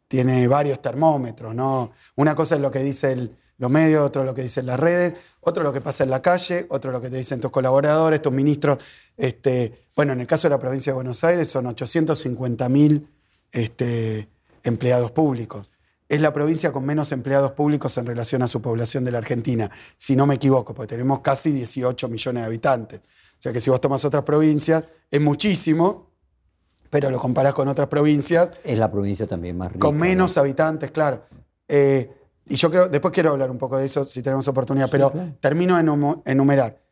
tiene 0.08 0.48
varios 0.48 0.82
termómetros, 0.82 1.54
¿no? 1.54 1.92
Una 2.16 2.34
cosa 2.34 2.56
es 2.56 2.60
lo 2.60 2.70
que 2.70 2.80
dicen 2.80 3.36
los 3.58 3.70
medios, 3.70 4.04
otro 4.04 4.24
lo 4.24 4.34
que 4.34 4.42
dicen 4.42 4.66
las 4.66 4.80
redes, 4.80 5.14
otro 5.40 5.62
lo 5.62 5.72
que 5.72 5.82
pasa 5.82 6.02
en 6.02 6.10
la 6.10 6.22
calle, 6.22 6.66
otro 6.70 6.90
lo 6.90 7.00
que 7.00 7.10
te 7.10 7.18
dicen 7.18 7.40
tus 7.40 7.50
colaboradores, 7.50 8.20
tus 8.22 8.32
ministros. 8.32 8.78
Este, 9.16 9.84
bueno, 9.94 10.14
en 10.14 10.20
el 10.22 10.26
caso 10.26 10.48
de 10.48 10.54
la 10.54 10.58
provincia 10.58 10.92
de 10.92 10.94
Buenos 10.94 11.22
Aires 11.22 11.48
son 11.48 11.66
850.000 11.66 13.06
este, 13.52 14.28
empleados 14.64 15.10
públicos. 15.12 15.70
Es 16.10 16.20
la 16.20 16.32
provincia 16.32 16.72
con 16.72 16.84
menos 16.84 17.12
empleados 17.12 17.52
públicos 17.52 17.96
en 17.96 18.04
relación 18.04 18.42
a 18.42 18.48
su 18.48 18.60
población 18.60 19.04
de 19.04 19.12
la 19.12 19.18
Argentina, 19.18 19.70
si 19.96 20.16
no 20.16 20.26
me 20.26 20.34
equivoco, 20.34 20.74
porque 20.74 20.88
tenemos 20.88 21.20
casi 21.20 21.52
18 21.52 22.08
millones 22.08 22.42
de 22.42 22.46
habitantes. 22.48 22.98
O 22.98 23.42
sea 23.42 23.52
que 23.52 23.60
si 23.60 23.70
vos 23.70 23.80
tomas 23.80 24.04
otras 24.04 24.24
provincias, 24.24 24.82
es 25.08 25.20
muchísimo, 25.20 26.10
pero 26.90 27.12
lo 27.12 27.20
comparás 27.20 27.54
con 27.54 27.68
otras 27.68 27.86
provincias. 27.86 28.50
Es 28.64 28.76
la 28.76 28.90
provincia 28.90 29.28
también 29.28 29.56
más 29.56 29.70
rica. 29.70 29.86
Con 29.86 29.98
menos 29.98 30.36
habitantes, 30.36 30.90
claro. 30.90 31.22
Eh, 31.68 32.10
y 32.46 32.56
yo 32.56 32.72
creo, 32.72 32.88
después 32.88 33.14
quiero 33.14 33.30
hablar 33.30 33.48
un 33.48 33.58
poco 33.58 33.78
de 33.78 33.86
eso 33.86 34.02
si 34.02 34.20
tenemos 34.20 34.48
oportunidad, 34.48 34.90
pero 34.90 35.12
termino 35.38 35.76
de 35.76 36.32
enumerar. 36.32 36.82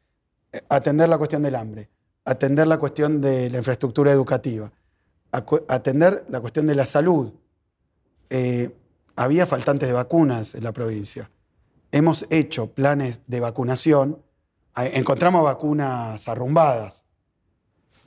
Atender 0.68 1.08
la 1.08 1.18
cuestión 1.18 1.42
del 1.42 1.56
hambre, 1.56 1.90
atender 2.24 2.68
la 2.68 2.78
cuestión 2.78 3.20
de 3.20 3.50
la 3.50 3.58
infraestructura 3.58 4.12
educativa, 4.12 4.70
atender 5.32 6.24
la 6.28 6.38
cuestión 6.38 6.68
de 6.68 6.76
la 6.76 6.86
salud. 6.86 7.32
Eh, 8.30 8.77
había 9.18 9.46
faltantes 9.46 9.88
de 9.88 9.94
vacunas 9.94 10.54
en 10.54 10.64
la 10.64 10.72
provincia. 10.72 11.30
Hemos 11.92 12.26
hecho 12.30 12.72
planes 12.72 13.20
de 13.26 13.40
vacunación, 13.40 14.22
encontramos 14.74 15.42
vacunas 15.42 16.28
arrumbadas 16.28 17.04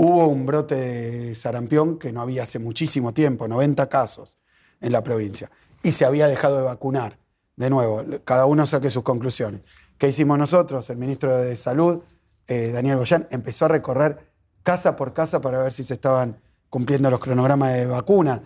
Hubo 0.04 0.26
un 0.26 0.47
brote 0.47 0.74
de 0.74 1.36
sarampión 1.36 2.00
que 2.00 2.12
no 2.12 2.21
había 2.21 2.41
hace 2.41 2.58
muchísimo 2.58 3.13
tiempo, 3.13 3.47
90 3.47 3.88
casos 3.88 4.39
en 4.80 4.93
la 4.93 5.04
provincia, 5.04 5.52
y 5.84 5.91
se 5.91 6.06
había 6.06 6.28
dejado 6.28 6.58
de 6.58 6.63
vacunar. 6.63 7.19
De 7.56 7.69
nuevo, 7.69 8.04
cada 8.24 8.47
uno 8.47 8.65
saque 8.65 8.89
sus 8.89 9.04
conclusiones. 9.04 9.62
¿Qué 10.00 10.08
hicimos 10.08 10.39
nosotros? 10.39 10.89
El 10.89 10.97
ministro 10.97 11.38
de 11.38 11.56
Salud, 11.56 12.00
eh, 12.47 12.71
Daniel 12.71 12.97
Goyán, 12.97 13.28
empezó 13.30 13.65
a 13.65 13.67
recorrer 13.67 14.32
casa 14.63 14.95
por 14.95 15.13
casa 15.13 15.39
para 15.39 15.60
ver 15.60 15.71
si 15.71 15.84
se 15.84 15.93
estaban 15.93 16.41
cumpliendo 16.69 17.12
los 17.12 17.19
cronogramas 17.19 17.74
de 17.74 17.86
vacunas. 17.86 18.41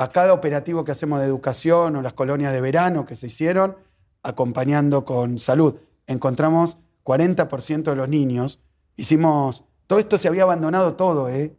A 0.00 0.10
cada 0.10 0.32
operativo 0.32 0.84
que 0.84 0.92
hacemos 0.92 1.20
de 1.20 1.26
educación 1.26 1.96
o 1.96 2.02
las 2.02 2.14
colonias 2.14 2.52
de 2.52 2.60
verano 2.60 3.04
que 3.04 3.16
se 3.16 3.26
hicieron, 3.26 3.76
acompañando 4.22 5.04
con 5.04 5.38
salud, 5.38 5.74
encontramos 6.06 6.78
40% 7.04 7.82
de 7.82 7.96
los 7.96 8.08
niños. 8.08 8.60
Hicimos 8.96 9.64
todo 9.90 9.98
esto 9.98 10.18
se 10.18 10.28
había 10.28 10.44
abandonado 10.44 10.94
todo, 10.94 11.28
¿eh? 11.28 11.52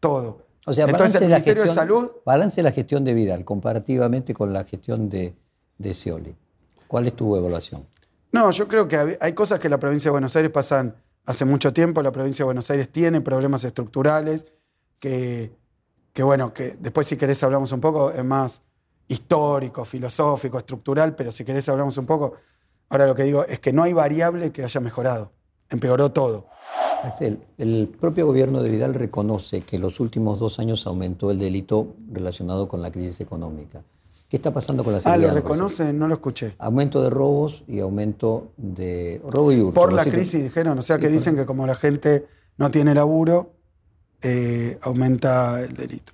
Todo. 0.00 0.42
O 0.66 0.72
sea, 0.72 0.86
Entonces, 0.86 1.20
el 1.22 1.28
Ministerio 1.28 1.62
de 1.62 1.68
Salud. 1.68 2.10
Balance 2.24 2.60
la 2.60 2.72
gestión 2.72 3.04
de 3.04 3.14
Vidal 3.14 3.44
comparativamente 3.44 4.34
con 4.34 4.52
la 4.52 4.64
gestión 4.64 5.08
de, 5.08 5.36
de 5.78 5.94
Scioli. 5.94 6.34
¿Cuál 6.88 7.06
es 7.06 7.14
tu 7.14 7.36
evaluación? 7.36 7.86
No, 8.32 8.50
yo 8.50 8.66
creo 8.66 8.88
que 8.88 9.16
hay 9.20 9.32
cosas 9.34 9.60
que 9.60 9.68
la 9.68 9.78
provincia 9.78 10.08
de 10.08 10.14
Buenos 10.14 10.34
Aires 10.34 10.50
pasan 10.50 10.96
hace 11.26 11.44
mucho 11.44 11.72
tiempo. 11.72 12.02
La 12.02 12.10
provincia 12.10 12.42
de 12.42 12.46
Buenos 12.46 12.68
Aires 12.72 12.90
tiene 12.90 13.20
problemas 13.20 13.62
estructurales 13.62 14.46
que, 14.98 15.52
que 16.16 16.22
bueno, 16.22 16.54
que 16.54 16.78
después 16.80 17.06
si 17.06 17.18
querés 17.18 17.42
hablamos 17.42 17.72
un 17.72 17.80
poco, 17.82 18.10
es 18.10 18.24
más 18.24 18.62
histórico, 19.06 19.84
filosófico, 19.84 20.56
estructural, 20.56 21.14
pero 21.14 21.30
si 21.30 21.44
querés 21.44 21.68
hablamos 21.68 21.98
un 21.98 22.06
poco. 22.06 22.32
Ahora 22.88 23.06
lo 23.06 23.14
que 23.14 23.24
digo 23.24 23.44
es 23.44 23.60
que 23.60 23.70
no 23.70 23.82
hay 23.82 23.92
variable 23.92 24.50
que 24.50 24.64
haya 24.64 24.80
mejorado. 24.80 25.32
Empeoró 25.68 26.12
todo. 26.12 26.46
Axel, 27.02 27.40
el 27.58 27.94
propio 28.00 28.26
gobierno 28.26 28.62
de 28.62 28.70
Vidal 28.70 28.94
reconoce 28.94 29.60
que 29.60 29.76
en 29.76 29.82
los 29.82 30.00
últimos 30.00 30.38
dos 30.38 30.58
años 30.58 30.86
aumentó 30.86 31.30
el 31.30 31.38
delito 31.38 31.96
relacionado 32.10 32.66
con 32.66 32.80
la 32.80 32.90
crisis 32.90 33.20
económica. 33.20 33.84
¿Qué 34.26 34.38
está 34.38 34.54
pasando 34.54 34.84
con 34.84 34.94
la 34.94 35.00
seguridad? 35.00 35.22
Ah, 35.22 35.34
lo 35.34 35.38
reconoce, 35.38 35.92
no 35.92 36.08
lo 36.08 36.14
escuché. 36.14 36.54
Aumento 36.56 37.02
de 37.02 37.10
robos 37.10 37.62
y 37.68 37.80
aumento 37.80 38.52
de 38.56 39.20
robo 39.22 39.52
y 39.52 39.60
hurto. 39.60 39.74
Por 39.78 39.92
la 39.92 40.06
crisis, 40.06 40.44
dijeron. 40.44 40.78
O 40.78 40.82
sea, 40.82 40.96
que 40.96 41.08
dicen 41.08 41.36
que 41.36 41.44
como 41.44 41.66
la 41.66 41.74
gente 41.74 42.26
no 42.56 42.70
tiene 42.70 42.94
laburo, 42.94 43.55
eh, 44.22 44.78
aumenta 44.82 45.60
el 45.60 45.74
delito. 45.74 46.12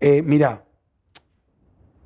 Eh, 0.00 0.22
mirá, 0.22 0.64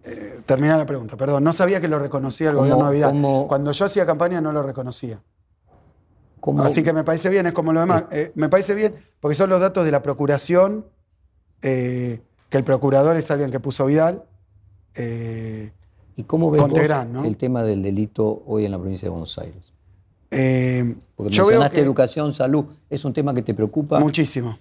eh, 0.05 0.41
termina 0.47 0.77
la 0.77 0.87
pregunta, 0.87 1.17
perdón. 1.17 1.45
No 1.45 1.53
sabía 1.53 1.81
que 1.81 1.89
lo 1.89 1.99
reconocía 1.99 2.51
el 2.51 2.57
gobierno 2.57 2.89
de 2.89 2.97
Vidal. 2.97 3.47
Cuando 3.47 3.73
yo 3.73 3.85
hacía 3.85 4.07
campaña 4.07 4.41
no 4.41 4.53
lo 4.53 4.63
reconocía. 4.63 5.21
Así 6.59 6.83
que 6.83 6.93
me 6.93 7.05
parece 7.05 7.29
bien, 7.29 7.47
es 7.47 7.53
como 7.53 7.73
lo 7.73 7.81
demás. 7.81 8.05
Eh, 8.11 8.33
me 8.35 8.49
parece 8.49 8.75
bien 8.75 8.95
porque 9.21 9.35
son 9.35 9.51
los 9.51 9.61
datos 9.61 9.85
de 9.85 9.91
la 9.91 10.03
procuración, 10.03 10.87
eh, 11.63 12.21
que 12.49 12.59
el 12.59 12.65
procurador 12.65 13.17
es 13.17 13.31
alguien 13.31 13.51
que 13.51 13.61
puso 13.61 13.87
Vidal. 13.87 14.25
Eh, 14.95 15.73
¿Y 16.17 16.25
cómo 16.25 16.51
ves 16.51 16.63
el 17.25 17.37
tema 17.37 17.63
del 17.63 17.83
delito 17.83 18.43
hoy 18.47 18.65
en 18.65 18.73
la 18.73 18.79
provincia 18.79 19.07
de 19.07 19.11
Buenos 19.11 19.39
Aires? 19.39 19.73
porque 20.31 21.41
mencionaste 21.41 21.81
educación, 21.81 22.35
salud, 22.35 22.67
¿es 22.91 23.05
un 23.05 23.15
tema 23.15 23.33
que 23.33 23.41
te 23.41 23.55
preocupa? 23.55 23.99
Muchísimo, 23.99 24.59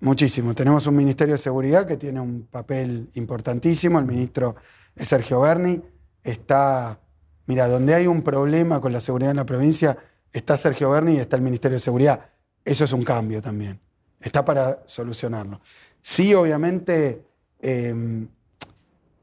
muchísimo. 0.00 0.54
Tenemos 0.54 0.86
un 0.86 0.96
Ministerio 0.96 1.34
de 1.34 1.38
Seguridad 1.38 1.86
que 1.86 1.96
tiene 1.96 2.20
un 2.20 2.46
papel 2.46 3.08
importantísimo, 3.14 3.98
el 3.98 4.06
ministro 4.06 4.56
es 4.94 5.08
Sergio 5.08 5.40
Berni. 5.40 5.82
Está, 6.22 7.00
mira, 7.46 7.68
donde 7.68 7.94
hay 7.94 8.06
un 8.06 8.22
problema 8.22 8.80
con 8.80 8.92
la 8.92 9.00
seguridad 9.00 9.30
en 9.30 9.36
la 9.36 9.46
provincia 9.46 9.96
está 10.32 10.56
Sergio 10.56 10.90
Berni 10.90 11.14
y 11.14 11.18
está 11.18 11.36
el 11.36 11.42
Ministerio 11.42 11.76
de 11.76 11.80
Seguridad. 11.80 12.20
Eso 12.64 12.84
es 12.84 12.92
un 12.92 13.04
cambio 13.04 13.40
también. 13.40 13.80
Está 14.20 14.44
para 14.44 14.82
solucionarlo. 14.86 15.60
Sí, 16.02 16.34
obviamente, 16.34 17.24
em, 17.60 18.28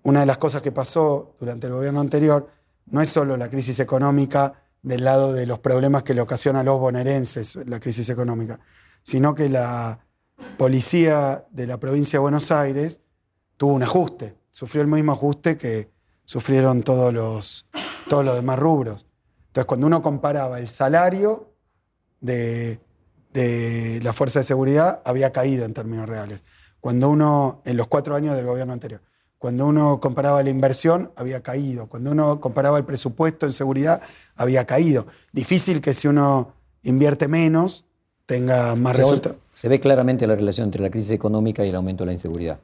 una 0.04 0.22
de 0.22 0.26
las 0.26 0.38
cosas 0.38 0.62
que 0.62 0.72
pasó 0.72 1.36
durante 1.40 1.68
el 1.68 1.74
gobierno 1.74 2.00
anterior 2.00 2.50
no 2.88 3.02
es 3.02 3.10
solo 3.10 3.38
la 3.38 3.50
crisis 3.50 3.80
económica 3.80 4.54
del 4.82 5.04
lado 5.04 5.34
de 5.34 5.46
los 5.46 5.60
problemas 5.60 6.04
que 6.04 6.14
le 6.14 6.22
ocasiona 6.22 6.60
a 6.60 6.64
los 6.64 6.80
bonaerenses 6.80 7.56
la 7.68 7.80
crisis 7.80 8.10
económica, 8.10 8.60
sino 9.02 9.34
que 9.34 9.50
la 9.50 10.00
policía 10.58 11.46
de 11.52 11.68
la 11.68 11.80
provincia 11.80 12.18
de 12.18 12.22
Buenos 12.22 12.52
Aires 12.52 13.02
tuvo 13.58 13.74
un 13.74 13.84
ajuste, 13.84 14.36
sufrió 14.52 14.82
el 14.82 14.88
mismo 14.88 15.12
ajuste 15.12 15.58
que 15.58 15.90
sufrieron 16.26 16.84
todos 16.84 17.14
los, 17.14 17.68
todos 18.08 18.24
los 18.26 18.36
demás 18.36 18.60
rubros. 18.60 19.08
Entonces, 19.48 19.66
cuando 19.68 19.88
uno 19.88 20.02
comparaba 20.02 20.60
el 20.60 20.68
salario 20.68 21.54
de, 22.22 22.80
la 24.02 24.14
fuerza 24.14 24.40
de 24.40 24.46
seguridad, 24.46 25.02
había 25.06 25.32
caído 25.32 25.66
en 25.66 25.74
términos 25.74 26.08
reales. 26.08 26.44
Cuando 26.80 27.10
uno, 27.10 27.62
en 27.66 27.78
los 27.78 27.88
cuatro 27.88 28.16
años 28.16 28.36
del 28.36 28.46
gobierno 28.46 28.74
anterior, 28.74 29.02
cuando 29.38 29.66
uno 29.66 30.00
comparaba 30.00 30.42
la 30.42 30.50
inversión, 30.50 31.12
había 31.16 31.44
caído. 31.44 31.88
Cuando 31.88 32.12
uno 32.12 32.40
comparaba 32.40 32.78
el 32.78 32.86
presupuesto 32.86 33.46
en 33.46 33.54
seguridad, 33.54 34.02
había 34.36 34.66
caído. 34.66 35.06
Difícil 35.34 35.82
que 35.82 35.94
si 35.94 36.08
uno 36.08 36.54
invierte 36.82 37.28
menos, 37.28 37.86
tenga 38.26 38.76
más 38.76 38.96
resultados. 38.96 39.43
Se 39.54 39.70
ve 39.70 39.80
claramente 39.80 40.28
la 40.28 40.36
relación 40.36 40.66
entre 40.66 40.82
la 40.82 40.90
crisis 40.90 41.12
económica 41.12 41.64
y 41.64 41.70
el 41.70 41.76
aumento 41.76 42.04
de 42.04 42.08
la 42.08 42.14
inseguridad. 42.14 42.60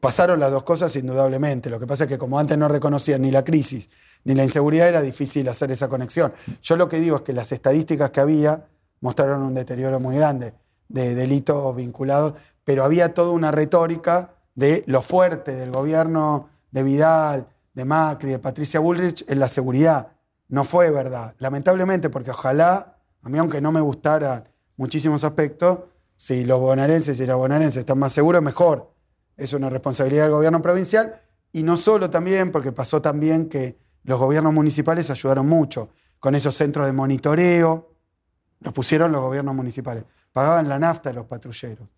Pasaron 0.00 0.38
las 0.38 0.50
dos 0.50 0.62
cosas 0.62 0.94
indudablemente. 0.96 1.70
Lo 1.70 1.80
que 1.80 1.86
pasa 1.86 2.04
es 2.04 2.08
que 2.08 2.18
como 2.18 2.38
antes 2.38 2.58
no 2.58 2.68
reconocían 2.68 3.22
ni 3.22 3.30
la 3.30 3.44
crisis 3.44 3.90
ni 4.24 4.34
la 4.34 4.44
inseguridad, 4.44 4.88
era 4.88 5.02
difícil 5.02 5.48
hacer 5.48 5.70
esa 5.70 5.88
conexión. 5.88 6.32
Yo 6.62 6.76
lo 6.76 6.88
que 6.88 6.98
digo 6.98 7.16
es 7.16 7.22
que 7.22 7.32
las 7.32 7.52
estadísticas 7.52 8.10
que 8.10 8.20
había 8.20 8.66
mostraron 9.00 9.42
un 9.42 9.54
deterioro 9.54 10.00
muy 10.00 10.16
grande 10.16 10.54
de 10.88 11.14
delitos 11.14 11.74
vinculados, 11.74 12.34
pero 12.64 12.84
había 12.84 13.14
toda 13.14 13.30
una 13.30 13.50
retórica 13.50 14.34
de 14.54 14.84
lo 14.86 15.02
fuerte 15.02 15.54
del 15.54 15.70
gobierno 15.70 16.48
de 16.70 16.82
Vidal, 16.82 17.46
de 17.72 17.84
Macri, 17.84 18.30
de 18.30 18.38
Patricia 18.38 18.80
Bullrich 18.80 19.24
en 19.28 19.38
la 19.38 19.48
seguridad. 19.48 20.08
No 20.48 20.64
fue 20.64 20.90
verdad, 20.90 21.34
lamentablemente, 21.38 22.10
porque 22.10 22.30
ojalá, 22.30 22.98
a 23.22 23.28
mí 23.28 23.38
aunque 23.38 23.60
no 23.60 23.70
me 23.70 23.80
gustaran 23.80 24.48
muchísimos 24.76 25.24
aspectos, 25.24 25.78
si 26.16 26.44
los 26.44 26.60
bonaerenses 26.60 27.20
y 27.20 27.26
las 27.26 27.36
bonaerenses 27.36 27.80
están 27.80 27.98
más 27.98 28.12
seguros, 28.12 28.42
mejor. 28.42 28.92
Es 29.36 29.52
una 29.52 29.68
responsabilidad 29.68 30.24
del 30.24 30.32
gobierno 30.32 30.62
provincial 30.62 31.20
y 31.52 31.62
no 31.62 31.76
solo 31.76 32.10
también, 32.10 32.50
porque 32.50 32.72
pasó 32.72 33.02
también 33.02 33.48
que 33.48 33.78
los 34.04 34.18
gobiernos 34.18 34.52
municipales 34.52 35.10
ayudaron 35.10 35.46
mucho 35.46 35.90
con 36.20 36.34
esos 36.34 36.54
centros 36.54 36.86
de 36.86 36.92
monitoreo, 36.92 37.92
los 38.60 38.72
pusieron 38.72 39.12
los 39.12 39.20
gobiernos 39.20 39.54
municipales, 39.54 40.04
pagaban 40.32 40.68
la 40.68 40.78
nafta 40.78 41.10
de 41.10 41.16
los 41.16 41.26
patrulleros. 41.26 41.88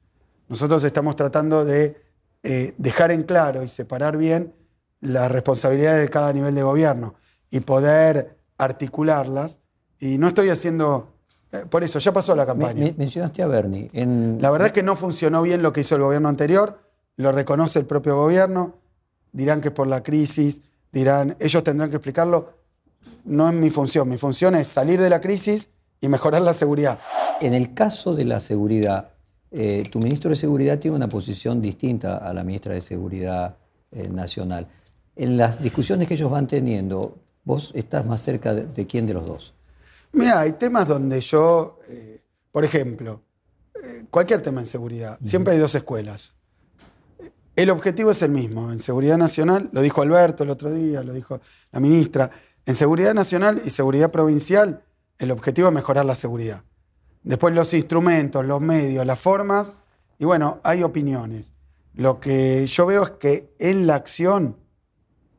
Nosotros 0.49 0.83
estamos 0.85 1.15
tratando 1.15 1.65
de 1.65 2.01
eh, 2.43 2.75
dejar 2.79 3.11
en 3.11 3.23
claro 3.23 3.63
y 3.63 3.69
separar 3.69 4.17
bien 4.17 4.55
las 5.01 5.31
responsabilidades 5.31 6.03
de 6.03 6.09
cada 6.09 6.33
nivel 6.33 6.55
de 6.55 6.63
gobierno 6.63 7.15
y 7.51 7.61
poder 7.61 8.39
articularlas. 8.57 9.61
Y 9.99 10.19
no 10.19 10.29
estoy 10.29 10.51
haciendo... 10.51 11.15
eh, 11.53 11.65
por 11.69 11.83
eso, 11.85 11.99
ya 11.99 12.13
pasó 12.13 12.35
la 12.37 12.45
campaña. 12.47 12.85
Me- 12.85 12.95
mencionaste 12.97 13.43
a 13.43 13.47
Bernie. 13.47 13.91
En, 13.93 14.39
La 14.41 14.51
verdad 14.51 14.67
es 14.69 14.73
que 14.73 14.83
no 14.83 14.97
funcionó 14.97 15.43
bien 15.43 15.63
lo 15.63 15.73
que 15.73 15.81
hizo 15.81 15.95
el 15.97 16.03
gobierno 16.03 16.29
anterior, 16.29 16.79
lo 17.17 17.33
reconoce 17.33 17.79
el 17.79 17.87
propio 17.87 18.17
gobierno, 18.17 18.75
dirán 19.33 19.61
que 19.61 19.69
es 19.69 19.75
por 19.75 19.87
la 19.87 20.03
crisis, 20.03 20.63
dirán, 20.93 21.37
ellos 21.41 21.63
tendrán 21.65 21.91
que 21.91 21.97
explicarlo. 21.97 22.55
No 23.25 23.49
es 23.49 23.55
mi 23.55 23.71
función, 23.71 24.09
mi 24.09 24.19
función 24.19 24.55
es 24.57 24.69
salir 24.69 25.01
de 25.01 25.11
la 25.11 25.21
crisis 25.21 25.71
y 26.01 26.09
mejorar 26.09 26.43
la 26.43 26.53
seguridad. 26.53 26.99
En 27.41 27.55
el 27.55 27.75
caso 27.75 28.15
de 28.15 28.25
la 28.25 28.41
seguridad, 28.41 29.11
eh, 29.51 29.85
tu 29.91 29.99
ministro 29.99 30.31
de 30.31 30.37
Seguridad 30.37 30.79
tiene 30.79 30.97
una 30.97 31.09
posición 31.09 31.61
distinta 31.63 32.19
a 32.19 32.33
la 32.35 32.45
ministra 32.45 32.75
de 32.75 32.81
Seguridad 32.83 33.57
eh, 33.93 34.09
Nacional. 34.09 34.67
En 35.17 35.37
las 35.37 35.61
discusiones 35.63 36.07
que 36.07 36.15
ellos 36.15 36.31
van 36.31 36.47
teniendo, 36.47 37.17
vos 37.45 37.73
estás 37.75 38.05
más 38.05 38.21
cerca 38.21 38.53
de, 38.55 38.65
de 38.67 38.87
quién 38.87 39.07
de 39.07 39.15
los 39.15 39.27
dos. 39.27 39.55
Mira, 40.13 40.41
hay 40.41 40.53
temas 40.53 40.89
donde 40.89 41.21
yo, 41.21 41.79
eh, 41.89 42.23
por 42.51 42.65
ejemplo, 42.65 43.23
eh, 43.83 44.07
cualquier 44.11 44.43
tema 44.43 44.61
en 44.61 44.67
seguridad, 44.67 45.19
siempre 45.23 45.55
hay 45.55 45.59
dos 45.61 45.75
escuelas. 45.75 46.35
El 47.55 47.71
objetivo 47.71 48.13
es 48.13 48.23
el 48.23 48.31
mismo. 48.31 48.71
En 48.71 48.81
seguridad 48.81 49.19
nacional, 49.19 49.69
lo 49.73 49.83
dijo 49.83 50.01
Alberto 50.01 50.45
el 50.45 50.51
otro 50.51 50.71
día, 50.71 51.03
lo 51.03 51.13
dijo 51.13 51.41
la 51.73 51.81
ministra, 51.81 52.31
en 52.67 52.75
seguridad 52.75 53.15
nacional 53.15 53.61
y 53.65 53.71
seguridad 53.71 54.11
provincial, 54.11 54.85
el 55.19 55.31
objetivo 55.31 55.69
es 55.69 55.75
mejorar 55.75 56.05
la 56.05 56.15
seguridad. 56.15 56.63
Después 57.23 57.55
los 57.55 57.75
instrumentos, 57.75 58.45
los 58.45 58.61
medios, 58.61 59.05
las 59.05 59.19
formas, 59.19 59.73
y 60.19 60.25
bueno, 60.25 60.61
hay 60.63 60.83
opiniones. 60.83 61.53
Lo 61.95 62.21
que 62.21 62.67
yo 62.67 62.87
veo 62.87 63.03
es 63.03 63.11
que 63.11 63.55
en 63.59 63.87
la 63.87 63.97
acción 63.97 64.57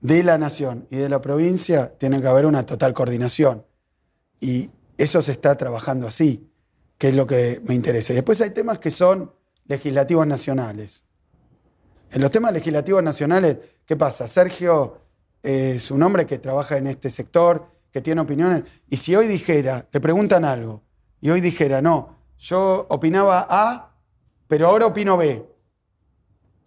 de 0.02 0.24
la 0.24 0.38
nación 0.38 0.88
y 0.90 0.98
de 0.98 1.10
la 1.10 1.22
provincia 1.22 1.98
tiene 1.98 2.22
que 2.22 2.28
haber 2.28 2.46
una 2.46 2.66
total 2.66 2.94
coordinación. 2.94 3.64
Y 4.40 4.70
eso 4.98 5.22
se 5.22 5.32
está 5.32 5.56
trabajando 5.56 6.08
así, 6.08 6.50
que 6.98 7.10
es 7.10 7.16
lo 7.16 7.26
que 7.26 7.62
me 7.66 7.74
interesa. 7.74 8.14
Y 8.14 8.16
después 8.16 8.42
hay 8.42 8.52
temas 8.52 8.80
que 8.80 8.92
son 8.92 9.34
legislativos 9.66 10.26
nacionales. 10.28 11.06
En 12.12 12.22
los 12.22 12.32
temas 12.32 12.54
legislativos 12.54 13.04
nacionales, 13.04 13.58
¿qué 13.86 13.96
pasa? 13.96 14.28
Sergio 14.28 15.02
es 15.44 15.92
un 15.92 16.04
hombre 16.04 16.26
que 16.26 16.40
trabaja 16.40 16.78
en 16.78 16.88
este 16.88 17.10
sector, 17.10 17.68
que 17.92 18.02
tiene 18.02 18.22
opiniones, 18.22 18.64
y 18.90 18.98
si 18.98 19.16
hoy 19.16 19.28
dijera, 19.28 19.88
le 19.92 20.00
preguntan 20.00 20.46
algo, 20.46 20.84
y 21.22 21.30
hoy 21.30 21.42
dijera, 21.42 21.82
no, 21.82 22.18
yo 22.38 22.88
opinaba 22.90 23.48
A, 23.50 23.96
pero 24.48 24.68
ahora 24.68 24.88
opino 24.88 25.18
B. 25.18 25.46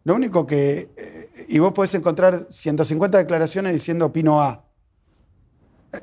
Lo 0.04 0.14
único 0.14 0.46
que... 0.46 0.90
eh, 0.96 1.46
y 1.48 1.58
vos 1.58 1.72
podés 1.72 1.94
encontrar 1.94 2.46
150 2.50 3.18
declaraciones 3.18 3.72
diciendo 3.72 4.06
opino 4.06 4.40
A. 4.40 4.64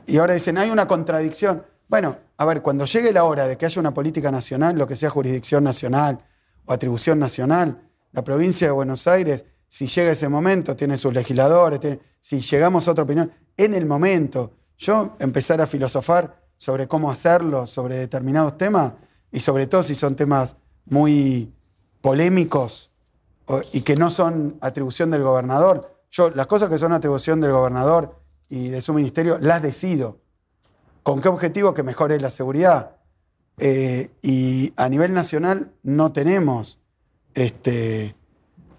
Y 0.06 0.18
ahora 0.18 0.34
dicen, 0.34 0.58
hay 0.58 0.70
una 0.70 0.88
contradicción. 0.88 1.66
Bueno, 1.88 2.18
a 2.38 2.46
ver, 2.46 2.62
cuando 2.62 2.86
llegue 2.86 3.12
la 3.12 3.24
hora 3.24 3.48
de 3.48 3.58
que 3.58 3.66
haya 3.66 3.80
una 3.80 3.94
política 3.94 4.32
nacional, 4.32 4.78
lo 4.78 4.88
que 4.88 4.96
sea 4.96 5.10
jurisdicción 5.10 5.64
nacional 5.64 6.26
o 6.66 6.74
atribución 6.74 7.20
nacional, 7.20 7.82
la 8.12 8.24
provincia 8.24 8.68
de 8.68 8.72
Buenos 8.72 9.08
Aires, 9.08 9.46
si 9.68 9.88
llega 9.88 10.12
ese 10.12 10.30
momento, 10.30 10.76
tiene 10.76 10.98
sus 10.98 11.14
legisladores, 11.14 11.80
si 12.20 12.40
llegamos 12.40 12.88
a 12.88 12.92
otra 12.92 13.04
opinión, 13.04 13.32
en 13.58 13.74
el 13.74 13.86
momento, 13.86 14.54
yo 14.78 15.16
empezar 15.20 15.62
a 15.62 15.68
filosofar 15.68 16.44
sobre 16.58 16.88
cómo 16.88 17.12
hacerlo, 17.12 17.68
sobre 17.68 17.98
determinados 17.98 18.58
temas, 18.58 18.94
y 19.32 19.40
sobre 19.40 19.68
todo 19.68 19.84
si 19.84 19.96
son 19.96 20.16
temas 20.16 20.56
muy 20.86 21.54
polémicos 22.02 22.92
y 23.72 23.82
que 23.82 23.96
no 23.96 24.10
son 24.10 24.58
atribución 24.62 25.12
del 25.12 25.24
gobernador. 25.24 26.00
Yo, 26.12 26.30
las 26.32 26.48
cosas 26.48 26.70
que 26.70 26.78
son 26.78 26.94
atribución 26.94 27.42
del 27.42 27.52
gobernador 27.52 28.19
y 28.50 28.70
de 28.70 28.82
su 28.82 28.94
ministerio, 28.94 29.38
las 29.40 29.62
decido. 29.62 30.20
¿Con 31.04 31.22
qué 31.22 31.30
objetivo? 31.30 31.74
Que 31.74 31.84
mejore 31.84 32.20
la 32.20 32.30
seguridad. 32.30 32.98
Eh, 33.58 34.10
y 34.22 34.74
a 34.76 34.90
nivel 34.90 35.14
nacional 35.14 35.72
no 35.84 36.12
tenemos 36.12 36.80
este, 37.34 38.16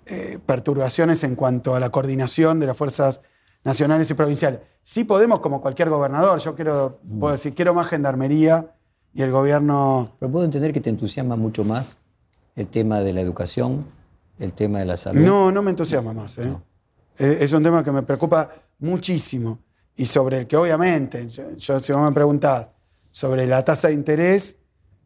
eh, 0.07 0.39
perturbaciones 0.45 1.23
en 1.23 1.37
cuanto 1.37 1.75
a 1.75 1.81
la 1.81 1.91
coordinación 1.91 2.61
de 2.61 2.67
las 2.67 2.77
fuerzas 2.77 3.21
nacionales 3.63 4.11
y 4.11 4.15
provinciales. 4.15 4.61
Sí 4.83 5.05
podemos, 5.05 5.41
como 5.41 5.61
cualquier 5.61 5.91
gobernador, 5.91 6.39
yo 6.41 6.55
quiero, 6.55 6.99
puedo 7.19 7.33
decir, 7.33 7.55
quiero 7.55 7.75
más 7.75 7.89
gendarmería 7.89 8.75
y 9.13 9.23
el 9.23 9.31
gobierno 9.31 10.17
Pero 10.19 10.33
puedo 10.33 10.45
entender 10.45 10.73
que 10.73 10.81
te 10.81 10.91
entusiasma 10.91 11.37
mucho 11.37 11.65
más 11.65 11.99
el 12.57 12.69
tema 12.69 13.01
de 13.01 13.13
la 13.13 13.21
educación, 13.21 13.87
el 14.39 14.53
tema 14.53 14.79
de 14.79 14.87
la 14.87 14.97
salud. 14.97 15.21
No, 15.21 15.53
no 15.53 15.63
me 15.63 15.71
entusiasma 15.71 16.13
más. 16.13 16.39
¿eh? 16.39 16.57
Eh, 17.19 17.39
Es 17.41 17.53
un 17.53 17.63
tema 17.63 17.85
que 17.85 17.93
me 17.93 18.03
preocupa 18.03 18.51
muchísimo 18.81 19.61
y 19.97 20.07
sobre 20.07 20.39
el 20.39 20.47
que 20.47 20.57
obviamente, 20.57 21.29
yo, 21.29 21.57
yo, 21.57 21.81
si 21.81 21.93
vos 21.93 22.03
me 22.03 22.13
preguntás 22.13 22.71
sobre 23.11 23.47
la 23.47 23.65
tasa 23.65 23.89
de 23.89 23.95
interés, 23.95 24.57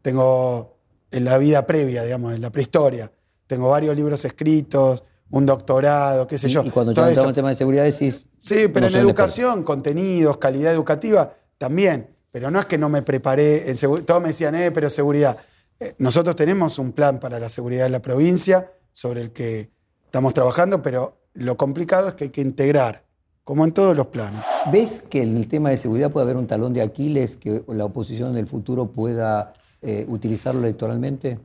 tengo 0.01 0.77
en 1.11 1.25
la 1.25 1.37
vida 1.37 1.65
previa, 1.65 2.03
digamos, 2.03 2.33
en 2.33 2.41
la 2.41 2.51
prehistoria, 2.51 3.11
tengo 3.47 3.69
varios 3.69 3.95
libros 3.95 4.23
escritos, 4.25 5.03
un 5.31 5.45
doctorado, 5.45 6.27
qué 6.27 6.37
sé 6.37 6.49
yo. 6.49 6.63
y 6.63 6.69
cuando 6.69 6.91
entramos 6.91 7.13
eso. 7.13 7.27
en 7.27 7.35
tema 7.35 7.49
de 7.49 7.55
seguridad 7.55 7.83
decís... 7.83 8.27
Sí, 8.37 8.67
pero 8.67 8.89
no 8.89 8.95
en 8.95 9.03
educación, 9.03 9.63
contenidos, 9.63 10.37
calidad 10.37 10.71
educativa, 10.71 11.33
también. 11.57 12.15
Pero 12.31 12.51
no 12.51 12.59
es 12.59 12.65
que 12.65 12.77
no 12.77 12.89
me 12.89 13.01
preparé 13.01 13.69
en 13.69 13.77
seguridad. 13.77 14.05
Todos 14.05 14.21
me 14.21 14.29
decían, 14.29 14.55
eh, 14.55 14.71
pero 14.71 14.89
seguridad. 14.89 15.37
Eh, 15.79 15.95
nosotros 15.97 16.35
tenemos 16.35 16.79
un 16.79 16.91
plan 16.91 17.19
para 17.19 17.39
la 17.39 17.49
seguridad 17.49 17.83
de 17.83 17.89
la 17.89 18.01
provincia 18.01 18.71
sobre 18.91 19.21
el 19.21 19.31
que 19.31 19.71
estamos 20.05 20.33
trabajando, 20.33 20.81
pero 20.81 21.17
lo 21.33 21.57
complicado 21.57 22.09
es 22.09 22.15
que 22.15 22.25
hay 22.25 22.29
que 22.29 22.41
integrar, 22.41 23.05
como 23.45 23.63
en 23.63 23.71
todos 23.71 23.95
los 23.95 24.07
planes. 24.07 24.43
¿Ves 24.71 25.01
que 25.01 25.21
en 25.21 25.37
el 25.37 25.47
tema 25.47 25.69
de 25.69 25.77
seguridad 25.77 26.11
puede 26.11 26.25
haber 26.25 26.35
un 26.35 26.47
talón 26.47 26.73
de 26.73 26.81
Aquiles 26.81 27.37
que 27.37 27.63
la 27.67 27.85
oposición 27.85 28.31
en 28.31 28.37
el 28.37 28.47
futuro 28.47 28.87
pueda 28.87 29.53
eh, 29.81 30.05
utilizarlo 30.09 30.61
electoralmente? 30.61 31.39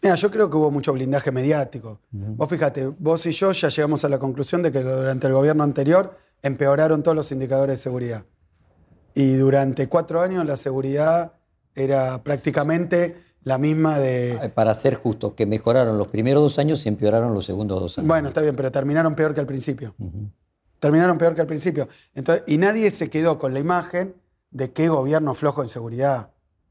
Mira, 0.00 0.14
yo 0.14 0.30
creo 0.30 0.48
que 0.48 0.56
hubo 0.56 0.70
mucho 0.70 0.92
blindaje 0.92 1.32
mediático. 1.32 2.00
Vos 2.10 2.48
fíjate, 2.48 2.86
vos 2.86 3.26
y 3.26 3.32
yo 3.32 3.50
ya 3.52 3.68
llegamos 3.68 4.04
a 4.04 4.08
la 4.08 4.18
conclusión 4.18 4.62
de 4.62 4.70
que 4.70 4.82
durante 4.82 5.26
el 5.26 5.32
gobierno 5.32 5.64
anterior 5.64 6.16
empeoraron 6.42 7.02
todos 7.02 7.16
los 7.16 7.32
indicadores 7.32 7.74
de 7.74 7.82
seguridad. 7.82 8.24
Y 9.14 9.34
durante 9.34 9.88
cuatro 9.88 10.20
años 10.20 10.44
la 10.44 10.56
seguridad 10.56 11.32
era 11.74 12.22
prácticamente 12.22 13.16
la 13.42 13.58
misma 13.58 13.98
de... 13.98 14.32
Eh, 14.34 14.48
Para 14.50 14.74
ser 14.74 14.94
justo, 14.94 15.34
que 15.34 15.46
mejoraron 15.46 15.98
los 15.98 16.08
primeros 16.08 16.42
dos 16.42 16.58
años 16.58 16.84
y 16.86 16.88
empeoraron 16.88 17.34
los 17.34 17.44
segundos 17.44 17.80
dos 17.80 17.98
años. 17.98 18.06
Bueno, 18.06 18.28
está 18.28 18.40
bien, 18.40 18.54
pero 18.54 18.70
terminaron 18.70 19.14
peor 19.16 19.34
que 19.34 19.40
al 19.40 19.46
principio. 19.46 19.94
Terminaron 20.84 21.16
peor 21.16 21.34
que 21.34 21.40
al 21.40 21.46
principio. 21.46 21.88
Entonces, 22.14 22.44
y 22.46 22.58
nadie 22.58 22.90
se 22.90 23.08
quedó 23.08 23.38
con 23.38 23.54
la 23.54 23.58
imagen 23.60 24.14
de 24.50 24.70
qué 24.70 24.88
gobierno 24.88 25.34
flojo 25.34 25.62
en 25.62 25.70
seguridad, 25.70 26.28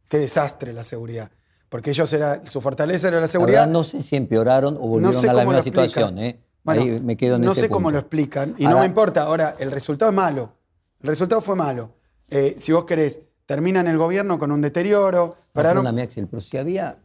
qué 0.07 0.19
desastre 0.19 0.71
la 0.71 0.83
seguridad. 0.83 1.31
Porque 1.67 1.89
ellos 1.89 2.13
era, 2.13 2.45
su 2.45 2.61
fortaleza 2.61 3.07
era 3.07 3.17
la 3.17 3.21
La 3.21 3.27
seguridad. 3.27 3.61
verdad, 3.61 3.73
no 3.73 3.83
sé 3.83 4.03
si 4.03 4.15
empeoraron 4.15 4.75
o 4.77 4.81
volvieron 4.81 5.01
No 5.01 5.11
sé 5.13 5.27
a 5.29 5.33
la 5.33 5.43
misma 5.45 5.63
situación. 5.63 6.19
¿eh? 6.19 6.39
Bueno, 6.63 6.83
Ahí 6.83 7.01
me 7.01 7.17
quedo 7.17 7.37
en 7.37 7.41
no 7.41 7.53
ese 7.53 7.61
sé 7.61 7.69
cómo 7.69 7.89
lo 7.89 7.97
explican 7.97 8.53
y 8.59 8.65
Ahora- 8.65 8.75
no 8.75 8.79
me 8.81 8.85
importa. 8.85 9.23
Ahora, 9.23 9.55
el 9.57 9.71
resultado 9.71 10.11
es 10.11 10.15
malo. 10.15 10.53
El 11.01 11.07
resultado 11.07 11.41
fue 11.41 11.55
malo. 11.55 11.95
Eh, 12.29 12.53
si 12.59 12.71
vos 12.71 12.85
querés, 12.85 13.19
terminan 13.47 13.87
el 13.87 13.97
gobierno 13.97 14.37
con 14.37 14.51
un 14.51 14.61
deterioro. 14.61 15.35
Perdóname, 15.53 16.03
Axel, 16.03 16.27
pero 16.27 16.39
si 16.39 16.57
había 16.59 16.99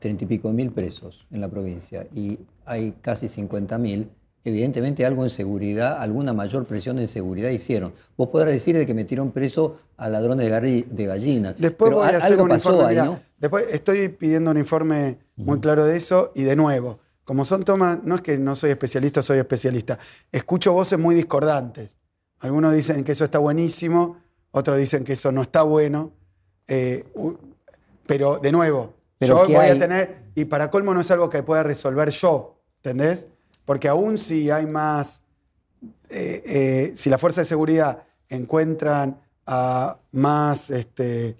treinta 0.00 0.24
y 0.24 0.26
pico 0.26 0.50
mil 0.52 0.72
presos 0.72 1.28
en 1.30 1.40
la 1.40 1.48
provincia 1.48 2.08
y 2.12 2.40
hay 2.66 2.96
casi 3.00 3.26
50.000, 3.28 4.08
evidentemente 4.44 5.04
algo 5.04 5.24
en 5.24 5.30
seguridad, 5.30 6.00
alguna 6.00 6.32
mayor 6.32 6.64
presión 6.64 6.98
en 6.98 7.06
seguridad 7.06 7.50
hicieron. 7.50 7.92
Vos 8.16 8.28
podrás 8.28 8.52
decir 8.52 8.76
de 8.76 8.86
que 8.86 8.94
metieron 8.94 9.30
preso 9.32 9.78
a 9.96 10.08
ladrones 10.08 10.46
de, 10.46 11.06
gallinas. 11.06 11.54
Después 11.58 11.92
voy 11.92 12.06
a 12.06 12.18
hacer 12.18 12.40
un 12.40 12.52
informe, 12.52 12.94
¿no? 12.94 13.20
Después 13.38 13.66
estoy 13.70 14.08
pidiendo 14.08 14.50
un 14.50 14.58
informe 14.58 15.18
muy 15.36 15.60
claro 15.60 15.84
de 15.84 15.96
eso 15.96 16.32
y 16.34 16.42
de 16.42 16.56
nuevo, 16.56 16.98
como 17.24 17.44
son 17.44 17.64
tomas, 17.64 18.02
no 18.04 18.16
es 18.16 18.22
que 18.22 18.38
no 18.38 18.54
soy 18.54 18.70
especialista, 18.70 19.22
soy 19.22 19.38
especialista. 19.38 19.98
Escucho 20.32 20.72
voces 20.72 20.98
muy 20.98 21.14
discordantes. 21.14 21.96
Algunos 22.40 22.74
dicen 22.74 23.04
que 23.04 23.12
eso 23.12 23.24
está 23.24 23.38
buenísimo, 23.38 24.16
otros 24.50 24.78
dicen 24.78 25.04
que 25.04 25.12
eso 25.14 25.30
no 25.32 25.42
está 25.42 25.62
bueno. 25.62 26.12
Eh, 26.66 27.04
pero 28.06 28.38
de 28.38 28.52
nuevo, 28.52 28.94
yo 29.20 29.44
voy 29.46 29.56
a 29.56 29.78
tener, 29.78 30.30
y 30.34 30.46
para 30.46 30.70
colmo 30.70 30.94
no 30.94 31.00
es 31.00 31.10
algo 31.10 31.28
que 31.28 31.42
pueda 31.42 31.62
resolver 31.62 32.10
yo, 32.10 32.62
¿entendés? 32.76 33.26
Porque 33.68 33.86
aún 33.86 34.16
si 34.16 34.50
hay 34.50 34.64
más, 34.64 35.20
eh, 36.08 36.42
eh, 36.46 36.92
si 36.94 37.10
la 37.10 37.18
fuerza 37.18 37.42
de 37.42 37.44
seguridad 37.44 38.04
encuentran 38.30 39.20
a 39.44 39.98
más 40.10 40.70
este, 40.70 41.36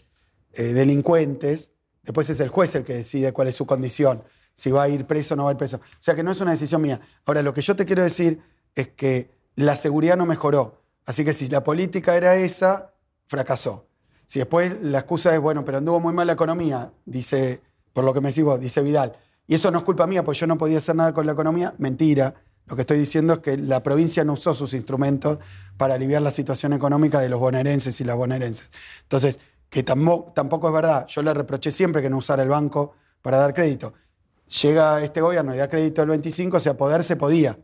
delincuentes, 0.53 1.73
después 2.03 2.29
es 2.29 2.41
el 2.41 2.51
juez 2.51 2.75
el 2.75 2.85
que 2.85 2.97
decide 2.97 3.33
cuál 3.33 3.49
es 3.49 3.55
su 3.55 3.65
condición, 3.65 4.23
si 4.53 4.71
va 4.71 4.83
a 4.83 4.91
ir 4.91 5.07
preso 5.07 5.33
o 5.33 5.37
no 5.39 5.45
va 5.45 5.49
a 5.49 5.53
ir 5.53 5.57
preso. 5.57 5.79
O 5.79 6.01
sea 6.01 6.15
que 6.15 6.23
no 6.23 6.31
es 6.31 6.43
una 6.43 6.51
decisión 6.51 6.83
mía. 6.83 7.01
Ahora, 7.25 7.41
lo 7.41 7.55
que 7.55 7.63
yo 7.63 7.75
te 7.75 7.87
quiero 7.87 8.03
decir 8.03 8.43
es 8.75 8.89
que 8.89 9.31
la 9.55 9.75
seguridad 9.75 10.19
no 10.19 10.27
mejoró. 10.27 10.83
Así 11.07 11.25
que 11.25 11.33
si 11.33 11.49
la 11.49 11.65
política 11.65 12.15
era 12.15 12.37
esa, 12.37 12.93
fracasó. 13.27 13.87
Si 14.27 14.39
después 14.39 14.83
la 14.83 14.99
excusa 14.99 15.33
es, 15.33 15.41
bueno, 15.41 15.65
pero 15.65 15.79
anduvo 15.79 15.99
muy 15.99 16.13
mal 16.13 16.27
la 16.27 16.35
economía, 16.35 16.93
dice, 17.07 17.63
por 17.95 18.05
lo 18.05 18.13
que 18.13 18.21
me 18.21 18.29
decís 18.29 18.45
vos, 18.45 18.61
dice 18.61 18.83
Vidal, 18.83 19.17
y 19.49 19.55
eso 19.55 19.71
no 19.71 19.79
es 19.79 19.85
culpa 19.85 20.07
mía, 20.07 20.23
pues 20.23 20.39
yo 20.39 20.47
no 20.47 20.59
podía 20.59 20.77
hacer 20.77 20.95
nada 20.95 21.15
con 21.15 21.25
la 21.25 21.33
economía, 21.33 21.75
mentira. 21.79 22.35
Lo 22.67 22.77
que 22.77 22.83
estoy 22.83 22.99
diciendo 22.99 23.33
es 23.33 23.39
que 23.41 23.57
la 23.57 23.83
provincia 23.83 24.23
no 24.23 24.35
usó 24.35 24.53
sus 24.53 24.75
instrumentos 24.75 25.39
para 25.79 25.95
aliviar 25.95 26.21
la 26.21 26.31
situación 26.31 26.75
económica 26.75 27.19
de 27.19 27.31
los 27.31 27.41
bonaerenses 27.41 27.99
y 28.03 28.05
las 28.05 28.15
bonaerenses. 28.15 28.71
Entonces, 29.05 29.39
que 29.71 29.83
tampoco, 29.83 30.33
tampoco 30.33 30.69
es 30.69 30.75
verdad. 30.75 31.07
Yo 31.07 31.23
le 31.23 31.33
reproché 31.33 31.73
siempre 31.73 32.03
que 32.03 32.11
no 32.11 32.19
usara 32.19 32.43
el 32.43 32.51
banco 32.51 32.93
para 33.23 33.39
dar 33.39 33.55
crédito. 33.55 33.95
Llega 34.63 35.03
este 35.03 35.23
gobierno 35.23 35.55
y 35.55 35.59
da 35.59 35.67
crédito 35.67 36.03
el 36.03 36.09
25, 36.09 36.59
o 36.59 36.61
sea, 36.61 36.77
poder 36.77 37.03
se 37.03 37.17
podía. 37.17 37.59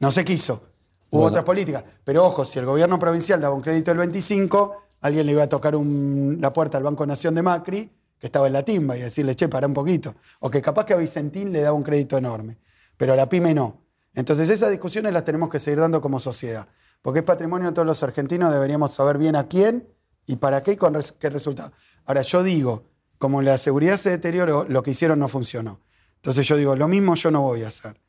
No 0.00 0.10
se 0.10 0.24
quiso. 0.24 0.62
Hubo 1.10 1.24
otras 1.24 1.44
políticas. 1.44 1.84
Pero 2.02 2.24
ojo, 2.24 2.46
si 2.46 2.58
el 2.58 2.64
gobierno 2.64 2.98
provincial 2.98 3.42
daba 3.42 3.54
un 3.54 3.60
crédito 3.60 3.90
del 3.90 3.98
25, 3.98 4.74
alguien 5.02 5.26
le 5.26 5.32
iba 5.32 5.42
a 5.42 5.48
tocar 5.50 5.74
la 5.74 6.52
puerta 6.54 6.78
al 6.78 6.82
Banco 6.82 7.04
Nación 7.04 7.34
de 7.34 7.42
Macri, 7.42 7.90
que 8.18 8.26
estaba 8.26 8.46
en 8.46 8.52
la 8.52 8.64
timba, 8.64 8.96
y 8.96 9.02
decirle, 9.02 9.34
che, 9.34 9.48
para 9.48 9.66
un 9.66 9.74
poquito. 9.74 10.14
O 10.40 10.50
que 10.50 10.62
capaz 10.62 10.84
que 10.86 10.94
a 10.94 10.96
Vicentín 10.96 11.52
le 11.52 11.60
daba 11.60 11.76
un 11.76 11.82
crédito 11.82 12.16
enorme. 12.16 12.58
Pero 12.96 13.12
a 13.12 13.16
la 13.16 13.28
pyme 13.28 13.54
no. 13.54 13.82
Entonces 14.14 14.48
esas 14.48 14.70
discusiones 14.70 15.12
las 15.12 15.24
tenemos 15.24 15.48
que 15.48 15.58
seguir 15.58 15.80
dando 15.80 16.00
como 16.00 16.20
sociedad. 16.20 16.68
Porque 17.02 17.20
es 17.20 17.24
patrimonio 17.24 17.68
de 17.68 17.74
todos 17.74 17.86
los 17.86 18.02
argentinos, 18.02 18.52
deberíamos 18.52 18.94
saber 18.94 19.18
bien 19.18 19.36
a 19.36 19.48
quién 19.48 19.88
y 20.26 20.36
para 20.36 20.62
qué 20.62 20.72
y 20.72 20.76
con 20.76 20.96
qué 21.18 21.30
resultado. 21.30 21.72
Ahora, 22.06 22.22
yo 22.22 22.42
digo, 22.42 22.84
como 23.18 23.42
la 23.42 23.58
seguridad 23.58 23.96
se 23.96 24.10
deterioró, 24.10 24.64
lo 24.68 24.82
que 24.82 24.92
hicieron 24.92 25.18
no 25.18 25.28
funcionó. 25.28 25.80
Entonces 26.16 26.46
yo 26.46 26.56
digo, 26.56 26.76
lo 26.76 26.88
mismo 26.88 27.14
yo 27.14 27.30
no 27.30 27.42
voy 27.42 27.62
a 27.64 27.68
hacer. 27.68 28.00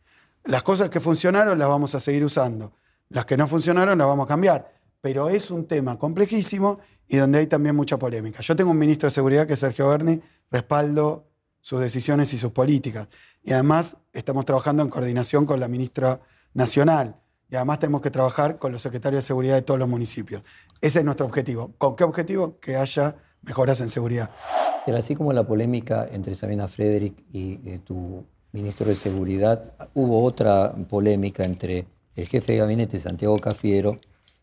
Las 0.45 0.63
cosas 0.63 0.89
que 0.89 0.99
funcionaron 0.99 1.57
las 1.59 1.67
vamos 1.67 1.95
a 1.95 1.99
seguir 1.99 2.23
usando. 2.23 2.73
Las 3.09 3.25
que 3.25 3.35
no 3.35 3.47
funcionaron 3.47 3.97
las 3.97 4.07
vamos 4.07 4.25
a 4.25 4.27
cambiar. 4.27 4.74
Pero 5.05 5.29
es 5.29 5.51
un 5.51 5.67
tema 5.67 5.99
complejísimo 5.99 6.79
y 7.07 7.17
donde 7.17 7.37
hay 7.37 7.45
también 7.45 7.75
mucha 7.75 7.99
polémica. 7.99 8.41
Yo 8.41 8.55
tengo 8.55 8.71
un 8.71 8.79
ministro 8.79 9.05
de 9.05 9.11
Seguridad 9.11 9.45
que 9.45 9.53
es 9.53 9.59
Sergio 9.59 9.87
Berni, 9.87 10.19
respaldo 10.49 11.27
sus 11.61 11.79
decisiones 11.79 12.33
y 12.33 12.39
sus 12.39 12.51
políticas. 12.53 13.07
Y 13.43 13.53
además 13.53 13.97
estamos 14.13 14.45
trabajando 14.45 14.81
en 14.81 14.89
coordinación 14.89 15.45
con 15.45 15.59
la 15.59 15.67
ministra 15.67 16.21
nacional. 16.55 17.17
Y 17.51 17.55
además 17.55 17.77
tenemos 17.77 18.01
que 18.01 18.09
trabajar 18.09 18.57
con 18.57 18.71
los 18.71 18.81
secretarios 18.81 19.23
de 19.23 19.27
seguridad 19.27 19.53
de 19.53 19.61
todos 19.61 19.79
los 19.79 19.87
municipios. 19.87 20.41
Ese 20.81 20.97
es 20.97 21.05
nuestro 21.05 21.27
objetivo. 21.27 21.75
¿Con 21.77 21.95
qué 21.95 22.03
objetivo? 22.03 22.59
Que 22.59 22.75
haya 22.75 23.15
mejoras 23.43 23.81
en 23.81 23.91
seguridad. 23.91 24.31
Pero 24.87 24.97
así 24.97 25.15
como 25.15 25.33
la 25.33 25.45
polémica 25.45 26.07
entre 26.11 26.33
Sabina 26.33 26.67
Frederick 26.67 27.13
y 27.31 27.59
eh, 27.63 27.77
tu 27.77 28.25
ministro 28.53 28.87
de 28.87 28.95
Seguridad, 28.95 29.71
hubo 29.93 30.23
otra 30.23 30.73
polémica 30.89 31.43
entre 31.43 31.85
el 32.15 32.27
jefe 32.27 32.53
de 32.53 32.57
gabinete 32.57 32.97
Santiago 32.97 33.37
Cafiero, 33.37 33.91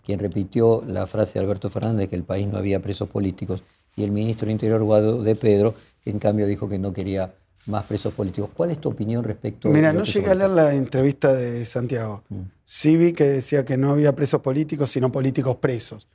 quien 0.04 0.18
repitió 0.18 0.82
la 0.86 1.06
frase 1.06 1.38
de 1.38 1.44
Alberto 1.44 1.70
Fernández 1.70 2.00
de 2.00 2.08
que 2.08 2.16
el 2.16 2.24
país 2.24 2.46
no 2.46 2.58
había 2.58 2.80
presos 2.80 3.08
políticos, 3.08 3.62
y 3.96 4.04
el 4.04 4.10
ministro 4.10 4.46
de 4.46 4.52
Interior 4.52 4.82
Guado 4.82 5.22
de 5.22 5.36
Pedro, 5.36 5.74
que 6.02 6.10
en 6.10 6.18
cambio 6.18 6.46
dijo 6.46 6.68
que 6.68 6.78
no 6.78 6.92
quería 6.92 7.34
más 7.66 7.84
presos 7.84 8.12
políticos. 8.14 8.50
¿Cuál 8.54 8.70
es 8.70 8.80
tu 8.80 8.88
opinión 8.88 9.22
respecto 9.22 9.68
Mira, 9.68 9.92
no 9.92 10.04
llegué 10.04 10.30
a 10.30 10.34
leer 10.34 10.50
la 10.50 10.74
entrevista 10.74 11.32
de 11.32 11.64
Santiago. 11.64 12.24
Mm. 12.28 12.40
Sí 12.64 12.96
vi 12.96 13.12
que 13.12 13.24
decía 13.24 13.64
que 13.64 13.76
no 13.76 13.90
había 13.90 14.14
presos 14.14 14.40
políticos, 14.40 14.90
sino 14.90 15.12
políticos 15.12 15.56
presos. 15.56 16.08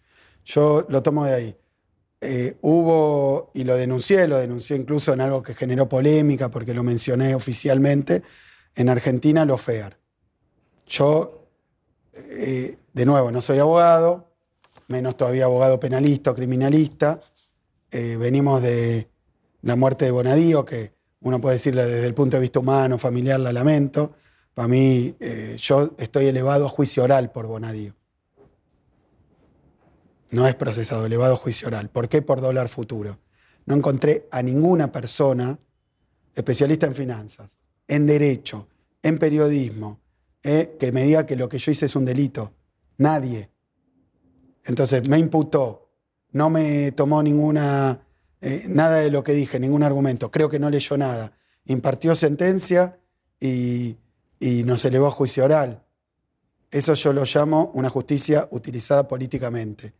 Yo 0.44 0.86
lo 0.90 1.02
tomo 1.04 1.26
de 1.26 1.34
ahí. 1.34 1.56
Eh, 2.20 2.58
hubo, 2.62 3.52
y 3.54 3.64
lo 3.64 3.78
denuncié, 3.78 4.28
lo 4.28 4.38
denuncié 4.38 4.76
incluso 4.76 5.14
en 5.14 5.22
algo 5.22 5.44
que 5.44 5.54
generó 5.54 5.88
polémica, 5.88 6.50
porque 6.50 6.74
lo 6.74 6.84
mencioné 6.84 7.36
oficialmente, 7.36 8.24
en 8.76 8.90
Argentina 8.90 9.46
lo 9.46 9.58
FEAR. 9.58 9.98
Yo 10.88 11.48
eh, 12.14 12.78
de 12.98 13.06
nuevo, 13.06 13.32
no 13.32 13.42
soy 13.42 13.60
abogado, 13.60 14.34
menos 14.88 15.16
todavía 15.16 15.46
abogado 15.46 15.80
penalista 15.80 16.32
o 16.32 16.36
criminalista. 16.36 17.20
Eh, 17.92 18.18
venimos 18.18 18.64
de 18.64 19.08
la 19.62 19.76
muerte 19.76 20.06
de 20.06 20.12
Bonadío, 20.12 20.66
que 20.66 20.96
uno 21.22 21.40
puede 21.40 21.58
decirle 21.58 21.86
desde 21.86 22.08
el 22.08 22.16
punto 22.16 22.38
de 22.38 22.42
vista 22.42 22.60
humano, 22.60 22.98
familiar, 22.98 23.40
la 23.40 23.54
lamento. 23.54 24.14
Para 24.56 24.68
mí, 24.68 25.16
eh, 25.20 25.58
yo 25.60 25.94
estoy 26.00 26.26
elevado 26.26 26.66
a 26.66 26.70
juicio 26.70 27.04
oral 27.04 27.32
por 27.32 27.46
Bonadío. 27.46 27.94
No 30.32 30.48
es 30.48 30.56
procesado, 30.56 31.06
elevado 31.06 31.34
a 31.34 31.38
juicio 31.38 31.68
oral. 31.68 31.92
¿Por 31.92 32.10
qué? 32.10 32.24
Por 32.24 32.42
dólar 32.42 32.68
futuro. 32.68 33.20
No 33.68 33.76
encontré 33.76 34.28
a 34.32 34.42
ninguna 34.42 34.92
persona 34.92 35.60
especialista 36.34 36.88
en 36.88 36.96
finanzas, 36.96 37.60
en 37.88 38.08
derecho, 38.08 38.68
en 39.04 39.20
periodismo, 39.20 40.00
eh, 40.42 40.76
que 40.80 40.92
me 40.92 41.04
diga 41.04 41.28
que 41.28 41.36
lo 41.36 41.48
que 41.48 41.60
yo 41.60 41.72
hice 41.72 41.86
es 41.86 41.96
un 41.96 42.04
delito. 42.04 42.57
Nadie. 42.98 43.52
Entonces 44.66 45.08
me 45.08 45.18
imputó, 45.18 45.92
no 46.32 46.50
me 46.50 46.92
tomó 46.92 47.24
ninguna, 47.24 48.06
eh, 48.42 48.66
nada 48.68 48.98
de 48.98 49.12
lo 49.12 49.24
que 49.24 49.34
dije, 49.34 49.60
ningún 49.60 49.84
argumento. 49.84 50.30
Creo 50.32 50.50
que 50.50 50.60
no 50.60 50.70
leyó 50.70 50.98
nada. 50.98 51.34
Impartió 51.66 52.16
sentencia 52.16 53.00
y, 53.40 53.98
y 54.40 54.64
nos 54.64 54.84
elevó 54.86 55.08
a 55.08 55.12
juicio 55.12 55.46
oral. 55.46 55.84
Eso 56.70 56.94
yo 56.96 57.14
lo 57.14 57.24
llamo 57.24 57.72
una 57.74 57.90
justicia 57.90 58.48
utilizada 58.52 59.08
políticamente. 59.08 59.94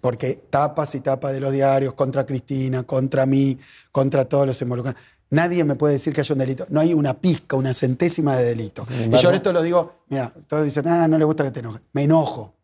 Porque 0.00 0.34
tapas 0.50 0.94
y 0.94 1.00
tapas 1.00 1.32
de 1.32 1.40
los 1.40 1.52
diarios 1.52 1.94
contra 1.94 2.26
Cristina, 2.26 2.82
contra 2.82 3.26
mí, 3.26 3.58
contra 3.90 4.24
todos 4.26 4.46
los 4.46 4.60
involucrados. 4.62 5.00
Nadie 5.34 5.64
me 5.64 5.74
puede 5.74 5.94
decir 5.94 6.12
que 6.12 6.20
haya 6.20 6.32
un 6.32 6.38
delito. 6.38 6.64
No 6.68 6.80
hay 6.80 6.94
una 6.94 7.14
pizca, 7.14 7.56
una 7.56 7.74
centésima 7.74 8.36
de 8.36 8.44
delito. 8.44 8.84
y 8.90 9.16
yo 9.16 9.30
esto 9.32 9.52
lo 9.52 9.62
digo, 9.62 10.04
mira, 10.08 10.32
todos 10.46 10.64
dicen, 10.64 10.86
ah, 10.86 11.08
no 11.08 11.18
le 11.18 11.24
gusta 11.24 11.42
que 11.42 11.50
te 11.50 11.58
enojes. 11.60 11.82
Me 11.92 12.04
enojo. 12.04 12.54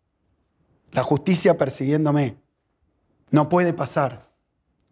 La 0.93 1.03
justicia 1.03 1.59
persiguiéndome. 1.59 2.37
No 3.31 3.49
puede 3.49 3.73
pasar. 3.73 4.31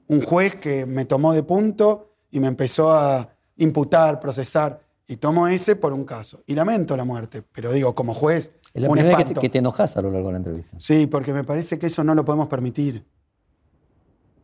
Un 0.09 0.23
juez 0.23 0.57
que 0.57 0.87
me 0.87 1.05
tomó 1.05 1.33
de 1.33 1.45
punto 1.45 2.17
y 2.33 2.41
me 2.41 2.49
empezó 2.49 2.93
a 2.93 3.31
imputar, 3.57 4.19
procesar, 4.19 4.81
y 5.07 5.17
tomo 5.17 5.47
ese 5.47 5.77
por 5.77 5.93
un 5.93 6.05
caso. 6.05 6.43
Y 6.47 6.55
lamento 6.55 6.97
la 6.97 7.05
muerte, 7.05 7.43
pero 7.43 7.73
digo, 7.73 7.95
como 7.95 8.13
juez, 8.13 8.51
es 8.75 8.83
la 8.83 8.89
primera 8.89 9.17
vez 9.17 9.39
que 9.39 9.49
te 9.49 9.59
enojas 9.59 9.97
a 9.97 10.03
lo 10.03 10.11
largo 10.11 10.29
de 10.29 10.33
la 10.33 10.39
entrevista. 10.39 10.77
Sí, 10.81 11.07
porque 11.07 11.33
me 11.33 11.45
parece 11.45 11.79
que 11.79 11.87
eso 11.87 12.03
no 12.03 12.15
lo 12.15 12.25
podemos 12.25 12.49
permitir. 12.49 13.07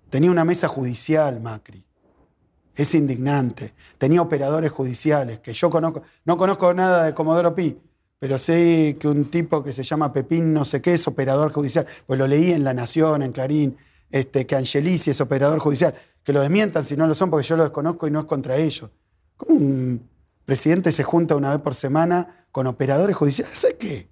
Tenía 0.08 0.30
una 0.30 0.44
mesa 0.44 0.68
judicial, 0.68 1.40
Macri. 1.40 1.84
Es 2.76 2.94
indignante. 2.94 3.72
Tenía 3.98 4.20
operadores 4.20 4.72
judiciales 4.72 5.40
que 5.40 5.52
yo 5.52 5.70
conozco. 5.70 6.02
No 6.24 6.36
conozco 6.36 6.74
nada 6.74 7.04
de 7.04 7.14
Comodoro 7.14 7.54
Pi, 7.54 7.78
pero 8.18 8.38
sé 8.38 8.96
que 8.98 9.06
un 9.06 9.30
tipo 9.30 9.62
que 9.62 9.72
se 9.72 9.82
llama 9.82 10.12
Pepín, 10.12 10.52
no 10.52 10.64
sé 10.64 10.80
qué, 10.80 10.94
es 10.94 11.06
operador 11.06 11.52
judicial. 11.52 11.86
Pues 12.06 12.18
lo 12.18 12.26
leí 12.26 12.52
en 12.52 12.64
La 12.64 12.74
Nación, 12.74 13.22
en 13.22 13.32
Clarín, 13.32 13.76
este, 14.10 14.46
que 14.46 14.56
Angelici 14.56 15.10
es 15.10 15.20
operador 15.20 15.58
judicial. 15.58 15.94
Que 16.22 16.32
lo 16.32 16.40
desmientan 16.40 16.84
si 16.84 16.96
no 16.96 17.06
lo 17.06 17.14
son, 17.14 17.30
porque 17.30 17.46
yo 17.46 17.56
lo 17.56 17.64
desconozco 17.64 18.06
y 18.06 18.10
no 18.10 18.20
es 18.20 18.26
contra 18.26 18.56
ellos. 18.56 18.90
¿Cómo 19.36 19.54
un 19.54 20.08
presidente 20.44 20.90
se 20.90 21.04
junta 21.04 21.36
una 21.36 21.50
vez 21.50 21.60
por 21.60 21.74
semana 21.74 22.46
con 22.50 22.66
operadores 22.66 23.14
judiciales? 23.14 23.58
¿Sé 23.58 23.76
qué? 23.76 24.08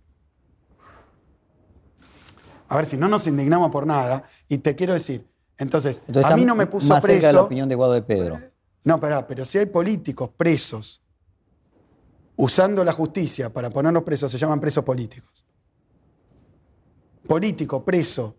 A 2.69 2.77
ver, 2.77 2.87
si 2.87 2.97
no 2.97 3.09
nos 3.09 3.27
indignamos 3.27 3.71
por 3.71 3.87
nada, 3.87 4.25
y 4.49 4.59
te 4.59 4.75
quiero 4.75 4.95
decir, 4.95 5.27
entonces, 5.59 6.01
a 6.25 6.35
mí 6.35 6.45
no 6.45 6.55
me 6.55 6.67
puso 6.67 6.89
más 6.89 7.03
preso. 7.03 7.27
de 7.27 7.33
la 7.35 7.43
opinión 7.43 7.69
de 7.69 7.75
Guado 7.75 7.93
de 7.93 8.03
Pedro. 8.03 8.39
No, 8.85 8.99
pero, 8.99 9.27
pero 9.27 9.45
si 9.45 9.59
hay 9.59 9.67
políticos 9.67 10.31
presos 10.37 11.03
usando 12.37 12.85
la 12.85 12.93
justicia 12.93 13.53
para 13.53 13.71
ponerlos 13.71 14.03
presos, 14.03 14.31
se 14.31 14.39
llaman 14.39 14.61
presos 14.61 14.85
políticos. 14.85 15.47
Político 17.27 17.85
preso 17.85 18.37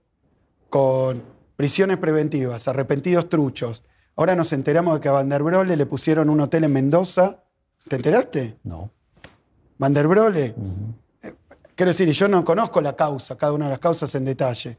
con 0.69 1.23
prisiones 1.55 1.97
preventivas, 1.97 2.67
arrepentidos 2.67 3.29
truchos. 3.29 3.83
Ahora 4.15 4.35
nos 4.35 4.51
enteramos 4.53 4.95
de 4.95 4.99
que 4.99 5.09
a 5.09 5.13
Van 5.13 5.29
der 5.29 5.43
Brolle 5.43 5.77
le 5.77 5.85
pusieron 5.85 6.29
un 6.29 6.41
hotel 6.41 6.65
en 6.65 6.73
Mendoza 6.73 7.43
¿Te 7.87 7.97
enteraste? 7.97 8.59
No. 8.63 8.91
Van 9.77 9.93
der 9.93 10.07
Brole. 10.07 10.55
Eh, 11.21 11.35
Quiero 11.75 11.89
decir, 11.89 12.09
yo 12.09 12.27
no 12.27 12.43
conozco 12.43 12.81
la 12.81 12.95
causa, 12.95 13.35
cada 13.35 13.51
una 13.53 13.65
de 13.65 13.71
las 13.71 13.79
causas 13.79 14.13
en 14.15 14.25
detalle. 14.25 14.77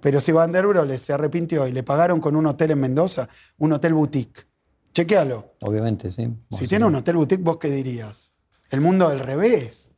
Pero 0.00 0.20
si 0.20 0.32
Van 0.32 0.52
der 0.52 0.66
Brole 0.66 0.98
se 0.98 1.12
arrepintió 1.12 1.66
y 1.66 1.72
le 1.72 1.82
pagaron 1.82 2.20
con 2.20 2.36
un 2.36 2.46
hotel 2.46 2.72
en 2.72 2.80
Mendoza, 2.80 3.28
un 3.58 3.72
hotel 3.72 3.94
boutique, 3.94 4.46
chequealo. 4.92 5.54
Obviamente, 5.62 6.10
sí. 6.10 6.28
Si 6.50 6.68
tiene 6.68 6.84
un 6.86 6.94
hotel 6.94 7.16
boutique, 7.16 7.42
¿vos 7.42 7.56
qué 7.58 7.68
dirías? 7.70 8.32
El 8.70 8.80
mundo 8.80 9.08
del 9.08 9.20
revés. 9.20 9.90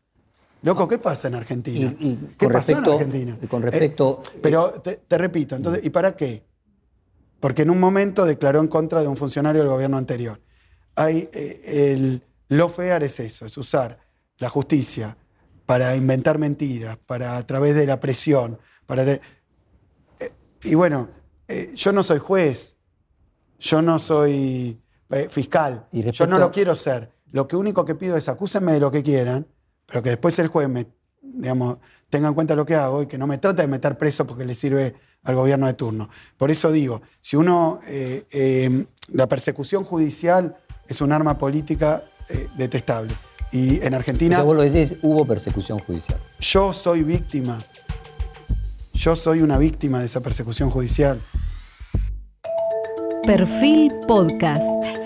Loco, 0.63 0.89
¿qué 0.89 0.99
pasa 0.99 1.29
en 1.29 1.35
Argentina? 1.35 1.95
Y- 2.01 2.07
y 2.09 2.17
¿Qué 2.39 2.49
pasó 2.49 2.73
en 2.73 2.85
Argentina? 2.85 3.39
y 3.41 3.47
con 3.47 3.63
respecto- 3.63 4.23
Eh, 4.35 4.39
pero 4.43 4.71
te, 4.83 4.97
te 4.97 5.19
repito, 5.19 5.57
entonces, 5.57 5.85
¿y 5.85 5.91
para 5.91 6.17
qué? 6.17 6.45
Porque 7.39 7.63
en 7.63 7.71
un 7.71 7.79
momento 7.79 8.25
declaró 8.25 8.61
en 8.61 8.69
contra 8.69 9.03
de 9.03 9.09
un 9.09 9.17
funcionario 9.17 9.61
del 9.61 9.71
gobierno 9.71 9.99
anterior. 9.99 10.41
Hay, 10.97 11.29
eh, 11.33 11.93
el 11.93 12.23
lawfare 12.49 13.05
es 13.05 13.21
eso, 13.21 13.45
es 13.45 13.59
usar 13.59 13.99
la 14.39 14.49
justicia 14.49 15.19
para 15.67 15.95
inventar 15.97 16.39
mentiras, 16.39 16.97
para 17.07 17.37
a 17.37 17.47
través 17.47 17.75
de 17.75 17.87
la 17.87 18.01
presión, 18.01 18.59
para 18.87 19.05
de- 19.05 19.21
eh, 20.21 20.31
y 20.63 20.75
bueno, 20.75 21.11
eh, 21.49 21.73
yo 21.75 21.93
no 21.93 22.03
soy 22.03 22.19
juez, 22.21 22.79
yo 23.59 23.83
no 23.83 23.99
soy 23.99 24.81
eh, 25.11 25.29
fiscal, 25.31 25.87
Y 25.93 26.11
yo 26.11 26.27
no 26.27 26.39
lo 26.39 26.51
quiero 26.51 26.75
ser. 26.75 27.11
Lo 27.31 27.49
que 27.49 27.57
único 27.57 27.85
que 27.85 27.95
pido 27.95 28.17
es 28.17 28.29
acúsenme 28.29 28.73
de 28.73 28.81
lo 28.81 28.91
que 28.91 29.03
quieran, 29.03 29.47
pero 29.87 30.03
que 30.03 30.11
después 30.11 30.39
el 30.39 30.49
juez 30.49 30.69
me, 30.69 30.87
digamos, 31.21 31.79
tenga 32.09 32.29
en 32.29 32.35
cuenta 32.35 32.55
lo 32.55 32.65
que 32.65 32.75
hago 32.75 33.03
y 33.03 33.07
que 33.07 33.19
no 33.19 33.27
me 33.27 33.39
trate 33.39 33.63
de 33.63 33.69
meter 33.69 33.99
preso 33.99 34.27
porque 34.27 34.45
le 34.45 34.55
sirve 34.55 34.95
al 35.25 35.35
gobierno 35.35 35.67
de 35.67 35.75
turno. 35.75 36.09
Por 36.37 36.51
eso 36.51 36.71
digo, 36.71 37.03
si 37.21 37.37
uno, 37.37 37.81
eh, 37.89 38.25
eh, 38.31 38.87
la 39.13 39.27
persecución 39.27 39.85
judicial 39.85 40.57
es 40.87 41.01
un 41.01 41.13
arma 41.13 41.39
política 41.39 42.05
eh, 42.29 42.47
detestable. 42.57 43.15
Y 43.51 43.81
en 43.85 43.95
O 43.95 43.97
Argentina 43.97 44.37
sea, 44.37 44.45
vos 44.45 44.57
lo 44.57 44.63
decís, 44.63 44.97
hubo 45.03 45.27
persecución 45.27 45.79
judicial. 45.79 46.19
yo 46.39 46.73
soy 46.73 47.03
víctima. 47.03 47.59
Yo 48.93 49.17
soy 49.17 49.43
una 49.43 49.59
víctima 49.59 49.99
de 49.99 50.07
esa 50.07 50.21
persecución 50.21 50.71
judicial. 50.71 51.21
Perfil 53.27 53.89
Podcast. 54.07 55.04